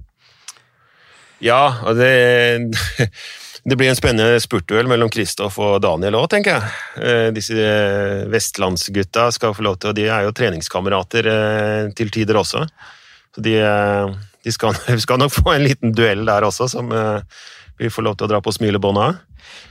Ja, 1.41 1.81
og 1.89 1.97
det, 1.97 2.77
det 3.65 3.77
blir 3.77 3.91
en 3.91 3.99
spennende 3.99 4.41
spurtduell 4.41 4.89
mellom 4.89 5.11
Kristoff 5.13 5.59
og 5.61 5.83
Daniel 5.85 6.17
òg, 6.17 6.31
tenker 6.33 6.57
jeg. 6.57 7.35
Disse 7.37 7.73
vestlandsgutta 8.33 9.27
skal 9.37 9.53
få 9.57 9.67
lov 9.67 9.77
til, 9.77 9.93
og 9.93 9.99
de 9.99 10.07
er 10.09 10.25
jo 10.25 10.35
treningskamerater 10.37 11.29
til 11.99 12.13
tider 12.15 12.41
også. 12.41 12.65
Så 13.37 13.45
de, 13.45 13.59
de 14.47 14.55
skal, 14.55 14.79
skal, 15.05 15.21
nok 15.21 15.35
få 15.35 15.55
en 15.55 15.67
liten 15.69 15.93
duell 15.97 16.25
der 16.29 16.49
også, 16.49 16.71
som 16.73 16.89
vi 17.81 17.91
får 17.91 18.05
lov 18.05 18.17
til 18.19 18.29
å 18.29 18.31
dra 18.35 18.41
på 18.45 18.53
smilebåndet. 18.53 19.21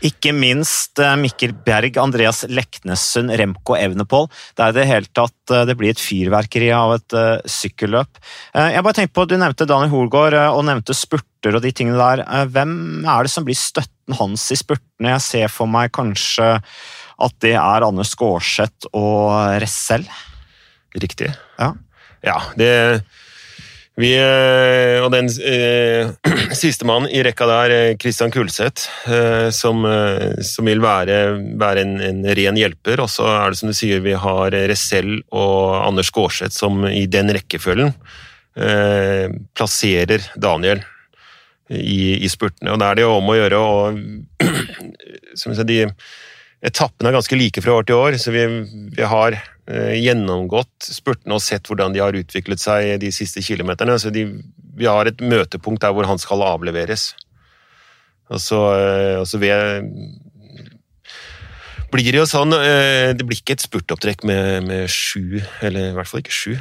Ikke 0.08 0.32
minst 0.34 1.00
eh, 1.04 1.16
Mikkel 1.20 1.54
Berg, 1.66 1.98
Andreas 2.02 2.42
Leknessund, 2.50 3.34
Remco 3.38 3.76
Evnepol. 3.78 4.30
Det 4.58 4.66
er 4.66 4.74
i 4.74 4.78
det 4.80 4.88
hele 4.90 5.12
tatt 5.16 5.54
eh, 5.54 5.66
det 5.70 5.76
blir 5.80 5.94
et 5.94 6.02
fyrverkeri 6.02 6.72
av 6.74 6.96
et 6.96 7.18
uh, 7.18 7.42
sykkelløp. 7.46 8.22
Jeg 8.56 8.86
bare 8.86 8.98
tenkte 8.98 9.16
på, 9.18 9.28
Du 9.30 9.36
nevnte 9.38 9.68
Daniel 9.70 9.94
Holgaard 9.94 10.38
og 10.56 10.64
nevnte 10.68 10.96
spurter 10.98 11.58
og 11.58 11.64
de 11.64 11.74
tingene 11.76 12.00
der. 12.00 12.24
Hvem 12.50 12.74
er 13.06 13.28
det 13.28 13.34
som 13.34 13.46
blir 13.48 13.58
støtten 13.58 14.18
hans 14.18 14.48
i 14.54 14.58
spurtene? 14.60 15.14
Jeg 15.14 15.26
ser 15.26 15.54
for 15.54 15.70
meg 15.70 15.94
kanskje 15.96 16.58
at 17.20 17.38
det 17.44 17.56
er 17.60 17.86
Anders 17.86 18.16
Skårseth 18.16 18.90
og 18.96 19.60
Ressel. 19.62 20.08
Riktig. 20.98 21.30
Ja, 21.60 21.74
ja 22.26 22.40
det 22.60 22.72
vi, 24.00 24.14
eh, 24.16 24.98
og 25.04 25.12
den 25.12 25.28
eh, 25.44 26.12
sistemann 26.56 27.08
i 27.12 27.22
rekka 27.26 27.48
der, 27.50 27.74
Kristian 28.00 28.32
Kulseth, 28.32 28.88
eh, 29.12 29.50
som, 29.56 29.84
eh, 29.88 30.40
som, 30.46 30.70
vil 30.70 30.80
være, 30.84 31.18
være 31.60 31.84
en, 31.84 31.98
en, 32.08 32.22
ren 32.40 32.60
hjelper. 32.60 33.04
Og 33.04 33.12
så 33.12 33.28
er 33.28 33.52
det 33.52 33.60
som 33.60 33.72
du 33.72 33.76
sier, 33.76 34.04
vi 34.06 34.16
har 34.16 34.56
Resell 34.72 35.18
og 35.36 35.82
Anders 35.82 36.14
Gårdseth 36.16 36.56
som 36.56 36.86
i 36.88 37.04
den 37.12 37.34
rekkefølgen 37.36 37.92
eh, 38.56 39.28
plasserer 39.58 40.32
Daniel 40.40 40.82
i, 41.70 42.16
i, 42.24 42.30
spurtene. 42.32 42.74
Og 42.74 42.80
da 42.82 42.90
er 42.90 43.00
det 43.00 43.06
jo 43.06 43.18
om 43.18 43.30
å 43.30 43.38
gjøre 43.38 43.60
å 43.60 43.76
Som 45.38 45.52
jeg 45.52 45.60
sa, 45.60 45.64
de 45.68 45.84
etappene 46.66 47.12
er 47.12 47.16
ganske 47.16 47.38
like 47.40 47.64
fra 47.64 47.78
år 47.80 47.88
til 47.88 48.00
år, 48.00 48.18
så 48.20 48.34
vi, 48.36 48.46
vi 48.96 49.08
har 49.08 49.38
Eh, 49.70 50.00
gjennomgått 50.02 50.88
spurtene 50.90 51.36
og 51.38 51.44
sett 51.46 51.68
hvordan 51.70 51.94
de 51.94 52.02
har 52.02 52.16
utviklet 52.18 52.62
seg 52.62 52.96
de 53.04 53.12
siste 53.14 53.44
kilometerne. 53.46 54.00
Så 54.02 54.10
de, 54.14 54.26
vi 54.80 54.88
har 54.90 55.06
et 55.06 55.22
møtepunkt 55.22 55.84
der 55.84 55.94
hvor 55.94 56.10
han 56.10 56.22
skal 56.22 56.42
avleveres. 56.42 57.12
Og 58.34 58.42
så, 58.42 58.64
eh, 58.80 59.20
og 59.20 59.28
så 59.30 59.38
ved, 59.42 59.86
blir 61.94 62.10
det 62.10 62.20
jo 62.20 62.26
sånn 62.30 62.54
eh, 62.54 63.12
Det 63.18 63.26
blir 63.26 63.40
ikke 63.42 63.56
et 63.58 63.64
spurtopptrekk 63.66 64.26
med, 64.30 64.66
med 64.66 64.90
sju, 64.90 65.38
eller 65.66 65.92
i 65.92 65.96
hvert 65.98 66.10
fall 66.10 66.24
ikke 66.24 66.38
sju, 66.40 66.58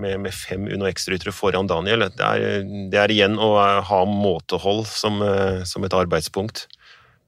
med, 0.00 0.24
med 0.24 0.32
fem 0.32 0.64
Uno 0.72 0.88
X-ryttere 0.88 1.36
foran 1.36 1.68
Daniel. 1.68 2.08
Det 2.16 2.28
er, 2.32 2.64
det 2.92 3.00
er, 3.00 3.12
igjen 3.12 3.36
å 3.36 3.52
ha 3.84 4.04
måtehold 4.08 4.86
som, 4.88 5.20
som 5.68 5.84
et 5.84 6.00
arbeidspunkt 6.00 6.64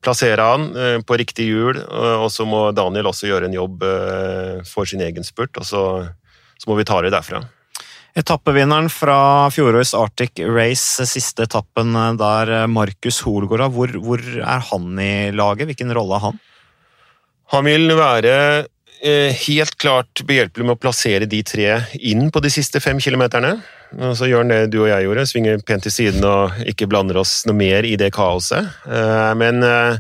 plassere 0.05 0.45
han 0.45 0.71
eh, 0.77 1.01
på 1.07 1.19
riktig 1.21 1.49
hjul, 1.51 1.81
og 1.81 2.29
så 2.33 2.47
må 2.49 2.69
Daniel 2.77 3.11
også 3.11 3.29
gjøre 3.31 3.49
en 3.49 3.57
jobb 3.57 3.85
eh, 3.89 4.63
for 4.69 4.89
sin 4.89 5.03
egen 5.05 5.27
spurt, 5.27 5.57
og 5.61 5.69
så, 5.69 5.85
så 6.61 6.71
må 6.71 6.79
vi 6.79 6.87
ta 6.89 7.01
det 7.05 7.15
derfra. 7.15 7.43
Etappevinneren 8.15 8.87
fra 8.95 9.51
fjorårets 9.51 9.95
Arctic 9.99 10.39
Race, 10.47 11.03
siste 11.11 11.49
etappen 11.49 11.97
eh, 11.99 12.13
der, 12.21 12.55
Markus 12.71 13.23
Holgård, 13.27 13.67
hvor, 13.75 13.97
hvor, 14.05 14.23
er 14.39 14.69
han 14.71 15.01
i 15.03 15.15
laget? 15.35 15.69
Hvilken 15.71 15.95
rolle 15.97 16.21
har 16.21 16.33
han? 16.33 16.45
Han 17.53 17.67
vil 17.69 17.93
være 17.99 18.37
helt 19.05 19.75
klart 19.77 20.23
behjelpelig 20.25 20.65
med 20.65 20.79
å 20.79 20.81
plassere 20.81 21.27
de 21.29 21.43
tre 21.45 21.75
inn 22.09 22.31
på 22.33 22.41
de 22.41 22.49
siste 22.49 22.81
fem 22.81 22.97
kilometerne. 22.97 23.51
Og 24.01 24.17
så 24.19 24.29
gjør 24.29 24.43
han 24.43 24.53
det 24.53 24.61
du 24.73 24.81
og 24.83 24.91
jeg 24.91 25.07
gjorde, 25.07 25.27
svinger 25.31 25.65
pent 25.67 25.85
til 25.87 25.95
siden 25.95 26.25
og 26.27 26.63
ikke 26.67 26.89
blander 26.91 27.21
oss 27.21 27.43
noe 27.49 27.57
mer 27.59 27.87
i 27.87 27.97
det 28.01 28.11
kaoset. 28.15 28.71
Eh, 28.89 29.33
men 29.39 29.63
eh, 29.67 29.99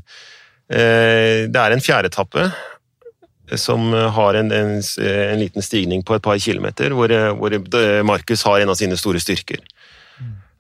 eh, 0.72 1.44
det 1.50 1.60
er 1.60 1.74
en 1.74 1.84
fjerdetappe 1.84 2.48
som 3.60 3.92
har 3.92 4.38
en, 4.40 4.50
en, 4.56 4.78
en, 4.80 5.38
liten 5.38 5.62
stigning 5.62 6.00
på 6.02 6.16
et 6.16 6.24
par 6.24 6.38
kilometer, 6.40 6.94
hvor, 6.96 7.12
hvor 7.36 7.54
Markus 8.08 8.42
har 8.48 8.62
en 8.62 8.72
av 8.72 8.78
sine 8.80 8.96
store 8.96 9.20
styrker. 9.20 9.60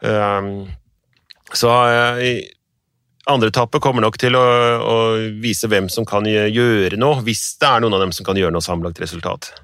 Mm. 0.04 0.66
Så 1.56 1.70
andre 3.24 3.48
etappe 3.48 3.80
kommer 3.80 4.04
nok 4.04 4.18
til 4.20 4.36
å, 4.36 4.44
å, 4.84 4.96
vise 5.40 5.70
hvem 5.72 5.88
som 5.88 6.04
kan 6.04 6.28
gjøre 6.28 7.00
noe, 7.00 7.24
hvis 7.24 7.54
det 7.56 7.70
er 7.70 7.82
noen 7.82 7.96
av 7.96 8.04
dem 8.04 8.12
som 8.12 8.28
kan 8.28 8.36
gjøre 8.36 8.52
noe 8.52 8.68
sammenlagt 8.68 9.00
resultat. 9.00 9.54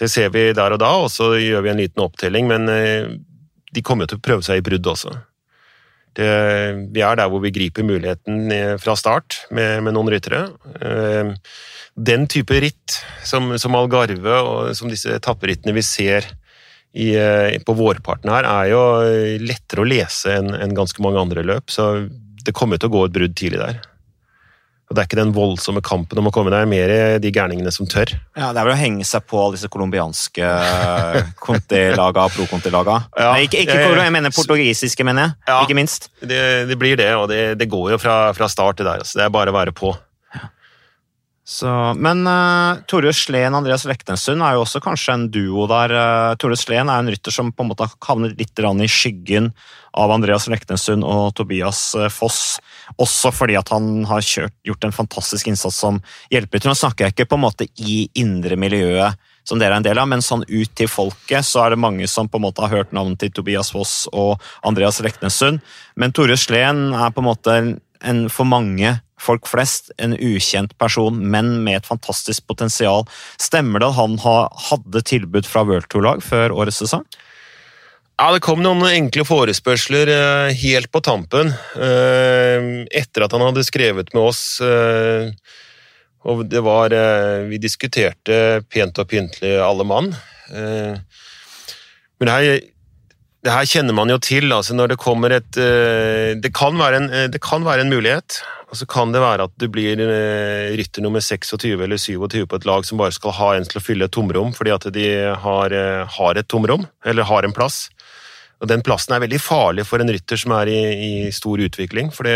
Det 0.00 0.08
ser 0.08 0.30
vi 0.32 0.46
der 0.56 0.74
og 0.74 0.80
da, 0.80 0.92
og 1.02 1.10
så 1.12 1.34
gjør 1.36 1.66
vi 1.66 1.72
en 1.74 1.82
liten 1.82 2.04
opptelling, 2.04 2.48
men 2.48 2.70
eh, 2.72 3.10
de 3.70 3.82
kommer 3.84 4.08
til 4.08 4.20
å 4.20 4.24
prøve 4.24 4.46
seg 4.46 4.60
i 4.60 4.64
brudd 4.64 4.88
også. 4.88 5.12
Det, 6.16 6.30
vi 6.90 7.02
er 7.06 7.18
der 7.20 7.28
hvor 7.30 7.42
vi 7.44 7.52
griper 7.54 7.86
muligheten 7.86 8.50
eh, 8.54 8.72
fra 8.80 8.96
start 8.98 9.44
med, 9.54 9.84
med 9.86 9.94
noen 9.94 10.10
ryttere. 10.10 10.46
Eh, 10.80 11.34
den 12.00 12.24
type 12.32 12.56
ritt 12.64 12.96
som, 13.26 13.52
som 13.60 13.76
Algarve 13.76 14.40
og 14.40 14.72
som 14.78 14.90
disse 14.90 15.12
etapperittene 15.12 15.76
vi 15.76 15.84
ser 15.84 16.26
i, 16.90 17.12
på 17.62 17.74
vårparten 17.78 18.32
her, 18.32 18.48
er 18.48 18.70
jo 18.72 18.80
lettere 19.44 19.84
å 19.84 19.86
lese 19.86 20.32
enn 20.40 20.48
en 20.56 20.72
ganske 20.74 20.98
mange 21.04 21.20
andre 21.22 21.44
løp, 21.46 21.70
så 21.70 21.92
det 22.42 22.54
kommer 22.56 22.80
til 22.80 22.90
å 22.90 22.94
gå 22.96 23.04
et 23.06 23.14
brudd 23.14 23.36
tidlig 23.38 23.60
der. 23.60 23.78
Og 24.90 24.96
Det 24.96 25.04
er 25.04 25.06
ikke 25.06 25.20
den 25.20 25.30
voldsomme 25.36 25.80
kampen 25.86 26.18
om 26.18 26.26
å 26.26 26.32
komme 26.34 26.50
der, 26.50 26.66
mer 26.66 26.90
de 27.22 27.30
gærningene 27.30 27.70
som 27.70 27.86
tør. 27.86 28.10
Ja, 28.34 28.48
Det 28.50 28.58
er 28.58 28.66
vel 28.66 28.74
å 28.74 28.80
henge 28.80 29.06
seg 29.06 29.22
på 29.30 29.38
alle 29.38 29.54
disse 29.54 29.70
colombianske 29.70 30.48
Conti-laga, 31.46 32.26
pro-Conti-laga. 32.34 32.96
Ja, 33.14 33.30
ikke, 33.38 33.62
ikke 33.62 33.78
jeg, 33.78 33.94
jeg 34.02 34.14
mener 34.16 34.34
portugisiske, 34.34 35.06
mener 35.06 35.28
jeg. 35.28 35.36
Ja, 35.46 35.60
ikke 35.62 35.78
minst. 35.78 36.10
Det, 36.18 36.42
det, 36.66 36.78
blir 36.80 36.98
det, 36.98 37.12
og 37.14 37.28
det, 37.30 37.54
det 37.60 37.70
går 37.70 37.94
jo 37.94 38.00
fra, 38.02 38.18
fra 38.34 38.50
start 38.50 38.80
til 38.80 38.90
der. 38.90 39.04
Altså. 39.04 39.20
Det 39.20 39.28
er 39.28 39.36
bare 39.38 39.54
å 39.54 39.58
være 39.60 39.76
på. 39.78 39.94
Så, 41.50 41.66
men 41.98 42.22
uh, 42.30 42.78
Tore 42.86 43.10
Sleen 43.16 43.50
og 43.50 43.64
Andreas 43.64 43.82
Leknessund 43.88 44.38
er 44.46 44.54
jo 44.54 44.60
også 44.62 44.78
kanskje 44.84 45.16
en 45.16 45.24
duo 45.34 45.64
der. 45.66 45.90
Uh, 45.90 46.34
Tore 46.38 46.54
Sleen 46.54 46.86
er 46.86 47.02
en 47.02 47.10
rytter 47.10 47.34
som 47.34 47.50
på 47.50 47.64
en 47.64 47.72
måte 47.72 47.88
har 47.88 47.96
havnet 48.06 48.38
litt 48.38 48.62
i 48.62 48.86
skyggen 48.86 49.48
av 49.98 50.12
Andreas 50.14 50.46
Leknessund 50.46 51.02
og 51.02 51.34
Tobias 51.34 51.80
uh, 51.98 52.06
Foss. 52.06 52.60
Også 53.02 53.32
fordi 53.34 53.58
at 53.58 53.74
han 53.74 54.04
har 54.06 54.22
kjørt, 54.22 54.54
gjort 54.62 54.86
en 54.86 54.94
fantastisk 54.94 55.50
innsats 55.50 55.82
som 55.82 55.98
hjelperytter. 56.30 56.70
Nå 56.70 56.78
snakker 56.78 57.08
jeg 57.08 57.16
ikke 57.16 57.28
på 57.32 57.40
en 57.40 57.44
måte 57.48 57.66
i 57.82 58.04
indre 58.22 58.54
miljøet 58.54 59.18
som 59.42 59.58
dere 59.58 59.74
er 59.74 59.80
en 59.80 59.88
del 59.88 59.98
av, 59.98 60.06
men 60.06 60.22
sånn 60.22 60.46
ut 60.46 60.70
til 60.78 60.86
folket 60.86 61.42
så 61.48 61.64
er 61.64 61.74
det 61.74 61.82
mange 61.82 62.06
som 62.06 62.30
på 62.30 62.38
en 62.38 62.46
måte 62.46 62.62
har 62.62 62.70
hørt 62.70 62.94
navnet 62.94 63.18
til 63.18 63.34
Tobias 63.34 63.72
Foss 63.74 64.04
og 64.12 64.38
Andreas 64.62 65.02
Leknessund. 65.02 65.58
Men 65.98 66.14
Tore 66.14 66.38
Sleen 66.38 66.92
er 66.94 67.10
på 67.10 67.24
en 67.24 67.32
måte 67.32 67.56
en, 67.58 68.28
for 68.30 68.46
mange 68.46 69.00
folk 69.20 69.48
flest 69.50 69.90
en 70.00 70.16
ukjent 70.16 70.76
person, 70.80 71.16
men 71.32 71.58
med 71.64 71.80
et 71.80 71.88
fantastisk 71.88 72.46
potensial. 72.50 73.06
Stemmer 73.40 73.82
det 73.82 73.90
at 73.92 73.98
han 74.00 74.16
hadde 74.70 75.04
tilbud 75.06 75.48
fra 75.48 75.64
World 75.68 75.90
Tour-lag 75.92 76.24
før 76.24 76.56
årets 76.56 76.80
sesong? 76.82 77.04
Ja, 78.20 78.32
Det 78.34 78.42
kom 78.44 78.60
noen 78.60 78.84
enkle 78.84 79.24
forespørsler 79.24 80.10
eh, 80.12 80.58
helt 80.60 80.90
på 80.92 81.00
tampen. 81.00 81.54
Eh, 81.72 82.66
etter 83.00 83.24
at 83.24 83.32
han 83.32 83.46
hadde 83.46 83.64
skrevet 83.64 84.12
med 84.12 84.26
oss. 84.26 84.42
Eh, 84.60 85.30
og 86.28 86.42
det 86.52 86.60
var 86.60 86.92
Vi 87.48 87.56
diskuterte 87.56 88.60
pent 88.68 88.98
og 89.00 89.08
pyntelig 89.08 89.54
alle 89.64 89.86
mann. 89.88 90.10
Men 90.52 92.28
her, 92.28 92.58
det 93.44 93.52
her 93.54 93.68
kjenner 93.68 93.96
man 93.96 94.10
jo 94.12 94.18
til. 94.20 94.52
altså 94.52 94.74
Når 94.76 94.92
det 94.92 95.00
kommer 95.00 95.32
et 95.32 95.52
Det 95.56 96.50
kan 96.52 96.76
være 96.76 96.96
en, 96.96 97.30
det 97.32 97.40
kan 97.40 97.64
være 97.64 97.86
en 97.86 97.92
mulighet. 97.92 98.42
Og 98.70 98.78
så 98.78 98.86
kan 98.86 99.10
det 99.10 99.22
være 99.22 99.48
at 99.48 99.54
du 99.58 99.66
blir 99.72 99.98
eh, 99.98 100.70
rytter 100.78 101.02
nummer 101.02 101.22
26 101.22 101.80
eller 101.82 101.98
27 101.98 102.46
på 102.46 102.58
et 102.60 102.66
lag 102.68 102.86
som 102.86 103.00
bare 103.00 103.14
skal 103.14 103.34
ha 103.34 103.48
en 103.56 103.66
til 103.66 103.80
å 103.80 103.82
fylle 103.82 104.06
et 104.06 104.14
tomrom 104.14 104.52
fordi 104.54 104.74
at 104.74 104.86
de 104.94 105.06
har, 105.42 105.74
eh, 105.74 106.04
har, 106.18 106.38
et 106.38 106.48
tomrom, 106.48 106.86
eller 107.04 107.26
har 107.26 107.46
en 107.46 107.56
plass. 107.56 107.88
Og 108.62 108.70
Den 108.70 108.84
plassen 108.86 109.16
er 109.16 109.24
veldig 109.24 109.40
farlig 109.42 109.86
for 109.88 110.02
en 110.02 110.12
rytter 110.12 110.38
som 110.38 110.54
er 110.54 110.70
i, 110.70 110.78
i 111.08 111.12
stor 111.34 111.58
utvikling. 111.58 112.14
for 112.14 112.28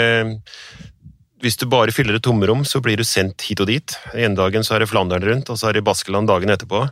hvis 1.45 1.59
du 1.61 1.67
bare 1.69 1.93
fyller 1.93 2.17
et 2.17 2.25
tomrom, 2.25 2.65
så 2.65 2.81
blir 2.81 2.97
du 2.97 3.05
sendt 3.05 3.45
hit 3.45 3.61
og 3.61 3.69
dit. 3.69 3.95
En 4.17 4.35
dagen 4.35 4.65
så 4.65 4.75
er 4.75 4.81
det 4.81 4.89
Flandern 4.89 5.23
rundt, 5.23 5.51
og 5.53 5.59
så 5.61 5.69
er 5.69 5.77
det 5.77 5.85
Baskeland 5.85 6.27
dagen 6.27 6.49
etterpå. 6.49 6.87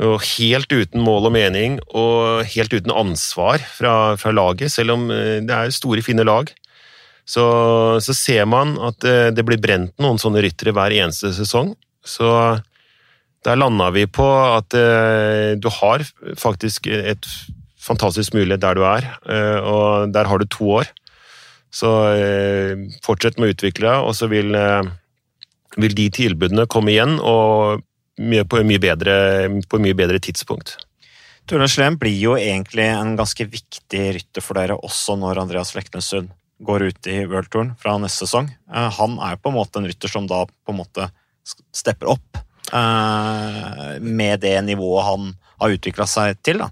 Og 0.00 0.22
helt 0.38 0.72
uten 0.72 1.02
mål 1.04 1.28
og 1.28 1.34
mening, 1.34 1.76
og 1.92 2.46
helt 2.48 2.72
uten 2.72 2.94
ansvar 2.94 3.60
fra, 3.76 4.16
fra 4.16 4.32
laget, 4.32 4.72
selv 4.72 4.96
om 4.96 5.10
eh, 5.12 5.40
det 5.44 5.52
er 5.52 5.74
store, 5.74 6.04
fine 6.04 6.24
lag 6.24 6.52
så, 7.28 7.44
så, 8.02 8.14
ser 8.16 8.46
man 8.50 8.74
at 8.82 8.98
det, 9.04 9.34
det 9.36 9.44
blir 9.46 9.60
brent 9.62 9.94
noen 10.02 10.18
sånne 10.18 10.42
ryttere 10.42 10.74
hver 10.74 10.94
eneste 10.96 11.30
sesong. 11.36 11.74
Så 12.02 12.28
der 13.46 13.58
landa 13.58 13.90
vi 13.94 14.06
på 14.10 14.26
at 14.26 14.74
eh, 14.78 15.54
du 15.58 15.68
har 15.80 16.04
faktisk 16.38 16.88
et 16.90 17.28
fantastisk 17.82 18.34
mulighet 18.36 18.62
der 18.62 18.78
du 18.78 18.84
er, 18.86 19.06
eh, 19.26 19.58
og 19.62 20.12
der 20.14 20.28
har 20.30 20.38
du 20.38 20.46
to 20.46 20.70
år. 20.80 20.90
Så 21.72 21.90
eh, 22.12 22.82
fortsett 23.04 23.38
med 23.38 23.48
å 23.48 23.54
utvikle 23.56 23.88
deg, 23.88 24.06
og 24.06 24.14
så 24.18 24.28
vil, 24.30 24.54
eh, 24.54 24.90
vil, 25.78 25.96
de 25.96 26.10
tilbudene 26.12 26.68
komme 26.70 26.92
igjen, 26.92 27.16
og 27.18 27.82
mye, 28.22 28.46
på, 28.48 28.62
mye 28.66 28.80
bedre, 28.82 29.14
på 29.68 29.80
mye 29.82 29.96
bedre 29.98 30.20
tidspunkt. 30.22 30.76
Tore 31.50 31.66
Slem 31.70 31.98
blir 31.98 32.14
jo 32.14 32.36
egentlig 32.38 32.86
en 32.86 33.16
ganske 33.18 33.46
viktig 33.50 34.04
rytter 34.18 34.44
for 34.44 34.58
dere, 34.58 34.78
også 34.78 35.16
når 35.18 35.42
Andreas 35.42 35.74
Leknessund 35.74 36.30
går 36.62 36.86
ut 36.92 37.08
i 37.10 37.24
worldtouren 37.26 37.74
fra 37.80 37.96
neste 37.98 38.26
sesong. 38.28 38.52
Eh, 38.70 38.90
han 38.98 39.18
er 39.18 39.34
jo 39.34 39.42
på 39.42 39.50
en 39.50 39.58
måte 39.58 39.80
en 39.80 39.88
rytter 39.90 40.10
som 40.10 40.28
da 40.30 40.44
på 40.46 40.74
en 40.74 40.78
måte 40.78 41.08
stepper 41.74 42.12
opp 42.14 42.38
eh, 42.70 43.98
med 43.98 44.44
det 44.44 44.54
nivået 44.68 45.08
han 45.08 45.32
har 45.62 45.74
utvikla 45.74 46.06
seg 46.06 46.38
til. 46.46 46.62
da. 46.62 46.70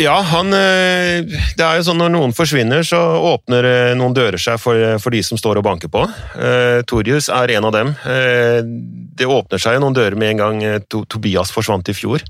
Ja, 0.00 0.14
han, 0.24 0.54
eh, 0.56 1.20
det 1.56 1.64
er 1.64 1.76
jo 1.76 1.84
sånn 1.84 2.00
når 2.00 2.14
noen 2.14 2.32
forsvinner, 2.32 2.80
så 2.86 3.00
åpner 3.34 3.92
noen 3.98 4.14
dører 4.16 4.40
seg 4.40 4.56
for, 4.62 4.78
for 5.02 5.12
de 5.12 5.20
som 5.26 5.40
står 5.40 5.60
og 5.60 5.66
banker 5.66 5.92
på. 5.92 6.06
Uh, 6.32 6.80
Torjus 6.88 7.28
er 7.28 7.52
en 7.58 7.68
av 7.68 7.74
dem. 7.76 7.92
Uh, 8.06 8.64
det 9.12 9.28
åpner 9.28 9.60
seg 9.60 9.76
noen 9.82 9.96
dører 9.96 10.16
med 10.16 10.32
en 10.32 10.40
gang 10.40 10.62
to, 10.88 11.04
Tobias 11.04 11.52
forsvant 11.52 11.92
i 11.92 11.96
fjor. 11.96 12.24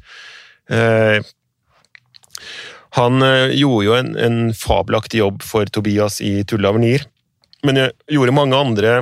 Uh, 0.67 1.23
han 2.99 3.25
eh, 3.25 3.55
gjorde 3.57 3.87
jo 3.87 3.97
en, 3.97 4.13
en 4.21 4.39
fabelaktig 4.57 5.23
jobb 5.23 5.45
for 5.47 5.69
Tobias 5.73 6.21
i 6.25 6.43
Tulle 6.49 6.69
Avenir, 6.69 7.07
men 7.65 7.87
gjorde 8.11 8.35
mange 8.37 8.59
andre 8.59 8.97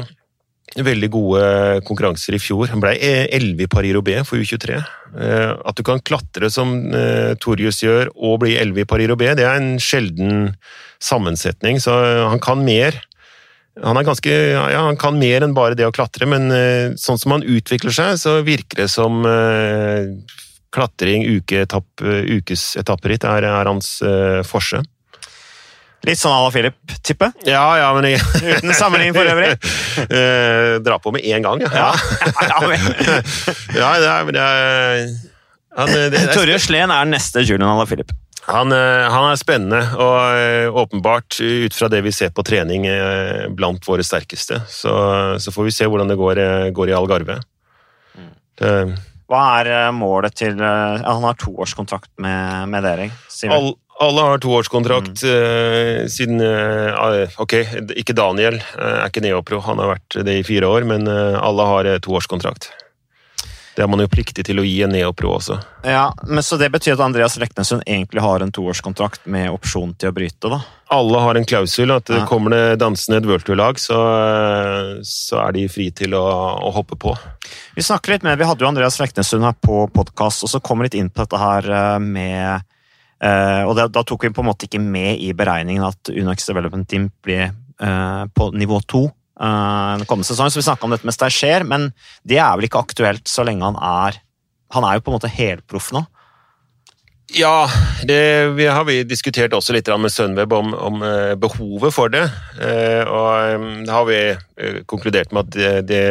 veldig 0.79 1.11
gode 1.11 1.43
konkurranser 1.87 2.37
i 2.37 2.41
fjor. 2.43 2.69
Han 2.71 2.83
ble 2.83 2.95
elleve 3.01 3.67
i 3.67 3.71
Paris-Roubais 3.71 4.27
for 4.29 4.39
U23. 4.39 4.79
Eh, 4.79 5.51
at 5.51 5.79
du 5.79 5.83
kan 5.87 6.03
klatre 6.07 6.51
som 6.53 6.75
eh, 6.95 7.35
Torjus 7.43 7.83
gjør, 7.83 8.13
og 8.15 8.41
bli 8.45 8.57
elleve 8.61 8.85
i 8.85 8.91
Paris-Roubais, 8.91 9.37
det 9.39 9.47
er 9.49 9.59
en 9.59 9.81
sjelden 9.83 10.53
sammensetning, 11.03 11.81
så 11.83 11.97
han 12.31 12.43
kan 12.43 12.63
mer. 12.65 13.01
Han, 13.81 13.99
ganske, 14.05 14.31
ja, 14.31 14.85
han 14.85 14.99
kan 15.01 15.19
mer 15.19 15.47
enn 15.47 15.57
bare 15.57 15.79
det 15.79 15.89
å 15.89 15.95
klatre, 15.95 16.29
men 16.29 16.51
sånn 17.01 17.19
som 17.19 17.33
han 17.33 17.47
utvikler 17.47 17.95
seg, 17.95 18.19
så 18.21 18.35
virker 18.45 18.83
det 18.83 18.89
som 18.93 19.23
klatring, 20.75 21.25
uketapp, 21.39 22.03
ukesetapperitt 22.03 23.25
er, 23.31 23.47
er 23.49 23.71
hans 23.71 23.95
forse. 24.51 24.83
Litt 26.09 26.17
sånn 26.17 26.33
à 26.33 26.39
la 26.41 26.53
Philip, 26.53 26.77
tipper 27.05 27.35
Ja, 27.45 27.65
ja, 27.77 27.91
men 27.93 28.07
jeg... 28.09 28.23
Uten 28.41 28.73
sammenligning 28.77 29.17
for 29.17 29.29
øvrig? 29.29 29.51
uh, 30.09 30.79
dra 30.87 30.97
på 31.03 31.13
med 31.13 31.27
én 31.29 31.45
gang, 31.45 31.61
ja. 31.61 31.91
ja, 31.91 31.91
ja 33.77 33.91
det 34.01 34.09
ja 34.09 34.23
det 34.31 34.47
er 34.47 35.05
han, 35.77 35.93
det, 35.93 36.25
Torje 36.37 36.57
Sleen 36.63 36.91
er 36.91 37.07
neste 37.07 37.45
Julian 37.45 37.69
à 37.71 37.77
la 37.79 37.87
Philip. 37.87 38.11
Han, 38.49 38.73
eh, 38.75 39.05
han, 39.13 39.29
er 39.29 39.39
spennende, 39.39 39.79
og 40.01 40.81
åpenbart, 40.81 41.37
ut 41.39 41.77
fra 41.77 41.87
det 41.93 42.01
vi 42.03 42.11
ser 42.11 42.33
på 42.35 42.43
trening, 42.43 42.89
blant 43.55 43.85
våre 43.87 44.03
sterkeste. 44.03 44.59
Så, 44.67 44.91
så 45.39 45.55
får 45.55 45.69
vi 45.69 45.75
se 45.77 45.87
hvordan 45.87 46.11
det 46.11 46.19
går, 46.19 46.41
går 46.75 46.91
i 46.91 46.97
Algarve. 46.97 47.37
Mm. 48.19 48.33
Det, 48.59 48.73
hva 49.31 49.43
er 49.61 49.71
eh, 49.71 49.91
målet 49.95 50.35
til 50.41 50.59
eh, 50.59 51.05
Han 51.07 51.27
har 51.29 51.39
toårskontrakt 51.39 52.11
med, 52.23 52.67
med 52.73 52.83
dere? 52.87 53.11
All, 53.55 53.73
alle 54.01 54.21
har 54.21 54.39
toårskontrakt 54.41 55.23
mm. 55.23 55.31
uh, 55.31 56.07
siden 56.09 56.41
uh, 56.41 57.41
Ok, 57.41 57.59
ikke 58.01 58.17
Daniel 58.17 58.57
uh, 58.57 59.03
er 59.03 59.09
ikke 59.11 59.25
neopro, 59.25 59.61
han 59.67 59.83
har 59.83 59.95
vært 59.97 60.21
det 60.25 60.39
i 60.41 60.47
fire 60.47 60.69
år, 60.69 60.89
men 60.89 61.09
alle 61.11 61.67
har 61.69 61.91
toårskontrakt. 62.05 62.71
Det 63.77 63.85
er 63.85 63.89
man 63.89 64.03
jo 64.03 64.11
pliktig 64.11 64.43
til 64.45 64.59
å 64.61 64.65
gi 64.67 64.81
en 64.85 64.91
neopro 64.93 65.31
også. 65.37 65.55
Ja, 65.87 66.11
men 66.27 66.43
Så 66.45 66.59
det 66.61 66.73
betyr 66.75 66.97
at 66.97 67.05
Andreas 67.05 67.39
Leknessund 67.41 67.85
egentlig 67.87 68.21
har 68.25 68.43
en 68.43 68.51
toårskontrakt 68.53 69.29
med 69.31 69.53
opsjon 69.53 69.95
til 69.95 70.11
å 70.11 70.17
bryte? 70.17 70.51
da? 70.51 70.59
Alle 70.91 71.21
har 71.23 71.39
en 71.39 71.47
klausul. 71.47 71.93
at 71.95 72.11
ja. 72.11 72.25
Kommer 72.29 72.51
det 72.51 72.81
dansende 72.83 73.21
et 73.21 73.29
worldtour-lag, 73.31 73.79
så, 73.79 74.01
så, 75.07 75.39
er 75.45 75.55
de 75.57 75.69
fri 75.71 75.89
til 75.97 76.19
å, 76.19 76.25
å, 76.61 76.73
hoppe 76.75 76.99
på. 76.99 77.15
Vi 77.79 77.87
snakker 77.87 78.17
litt 78.17 78.27
med, 78.27 78.41
vi 78.41 78.49
hadde 78.51 78.67
jo 78.67 78.69
Andreas 78.69 78.99
Leknessund 79.01 79.47
her 79.47 79.55
på 79.55 79.87
podkast, 79.95 80.45
og 80.45 80.53
så 80.53 80.61
kom 80.61 80.83
litt 80.85 80.99
inn 80.99 81.09
på 81.09 81.23
dette 81.23 81.41
her 81.41 81.71
eh, 81.71 81.99
med 82.03 82.67
og 83.21 83.75
da, 83.77 83.85
da, 83.93 84.03
tok 84.07 84.25
vi 84.25 84.33
på 84.33 84.41
en 84.41 84.49
måte 84.49 84.65
ikke 84.65 84.81
med 84.81 85.21
i 85.21 85.33
beregningen 85.37 85.85
at 85.85 86.13
Unax 86.13 86.47
Development 86.49 86.89
Team 86.89 87.11
blir 87.25 87.51
uh, 87.83 88.25
på 88.33 88.51
nivå 88.57 88.81
to 88.89 89.07
uh, 89.11 90.01
kommende 90.07 90.29
sesong. 90.29 90.49
Så 90.49 90.61
vi 90.61 90.67
snakka 90.69 90.89
om 90.89 90.95
dette 90.95 91.09
med 91.09 91.17
Stagier, 91.17 91.67
men 91.69 91.91
det 92.25 92.41
er 92.41 92.55
vel 92.57 92.69
ikke 92.69 92.81
aktuelt 92.81 93.29
så 93.29 93.45
lenge 93.47 93.67
han 93.67 93.77
er 93.77 94.23
Han 94.71 94.87
er 94.87 94.97
jo 94.97 95.03
på 95.05 95.11
en 95.11 95.19
måte 95.19 95.33
helproff 95.35 95.91
nå. 95.93 96.05
Ja, 97.35 97.67
det 98.07 98.55
vi 98.55 98.67
har 98.71 98.85
vi 98.87 99.01
diskutert 99.07 99.55
også 99.55 99.75
litt 99.75 99.91
med 99.99 100.11
Sunweb 100.11 100.53
om, 100.55 100.73
om 100.75 101.03
behovet 101.43 101.95
for 101.95 102.11
det. 102.11 102.25
Og 103.07 103.67
da 103.87 103.97
har 103.97 104.07
vi 104.07 104.21
konkludert 104.91 105.35
med 105.35 105.47
at 105.47 105.51
det, 105.55 105.73
det, 105.91 106.03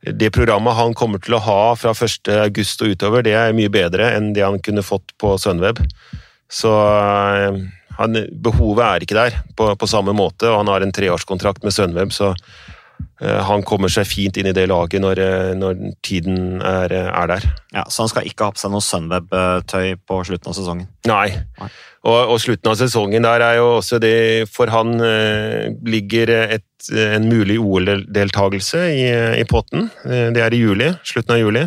det, 0.00 0.30
programmet 0.32 0.76
han 0.78 0.94
kommer 0.96 1.20
til 1.20 1.36
å 1.36 1.42
ha 1.44 1.60
fra 1.76 1.92
1. 1.92 2.30
august 2.46 2.80
og 2.82 2.94
utover, 2.94 3.24
det 3.26 3.34
er 3.36 3.56
mye 3.56 3.72
bedre 3.72 4.12
enn 4.16 4.32
det 4.36 4.46
han 4.46 4.60
kunne 4.64 4.84
fått 4.86 5.12
på 5.20 5.34
Sunweb. 5.40 5.82
Så 6.50 6.72
han, 8.00 8.20
behovet 8.32 8.86
er 8.86 9.04
ikke 9.04 9.18
der 9.18 9.38
på, 9.58 9.68
på, 9.76 9.88
samme 9.90 10.14
måte, 10.16 10.48
og 10.48 10.62
han 10.62 10.72
har 10.72 10.84
en 10.84 10.94
treårskontrakt 10.94 11.66
med 11.66 11.76
Sunweb, 11.76 12.14
så 12.16 12.32
han 13.20 13.64
kommer 13.68 13.92
seg 13.92 14.06
fint 14.08 14.38
inn 14.40 14.48
i 14.48 14.54
det 14.56 14.64
laget 14.70 15.02
når, 15.04 15.20
uh, 15.20 15.50
når 15.58 15.80
tiden 16.06 16.62
er, 16.64 16.94
er, 17.02 17.26
der. 17.28 17.46
Ja, 17.74 17.84
Så 17.92 18.06
han 18.06 18.12
skal 18.12 18.28
ikke 18.28 18.48
ha 18.48 18.54
på 18.54 18.62
seg 18.62 18.72
noe 18.72 18.84
Sunweb-tøy 18.84 19.98
på 20.08 20.22
slutten 20.28 20.52
av 20.52 20.56
sesongen? 20.56 20.88
Nei. 21.10 21.26
Og, 22.00 22.16
og, 22.16 22.38
slutten 22.40 22.72
av 22.72 22.78
sesongen 22.80 23.26
der 23.28 23.44
er 23.44 23.58
jo 23.58 23.66
også 23.74 23.98
det 24.00 24.48
For 24.48 24.72
han 24.72 24.94
eh, 25.04 25.68
ligger 25.84 26.32
et, 26.46 26.64
en 26.96 27.28
mulig 27.28 27.58
OL-deltakelse 27.60 28.86
i, 28.88 29.04
i, 29.42 29.44
potten. 29.44 29.90
det 30.06 30.40
er 30.40 30.56
i 30.56 30.62
juli. 30.62 30.88
Slutten 31.04 31.36
av 31.36 31.42
juli. 31.42 31.66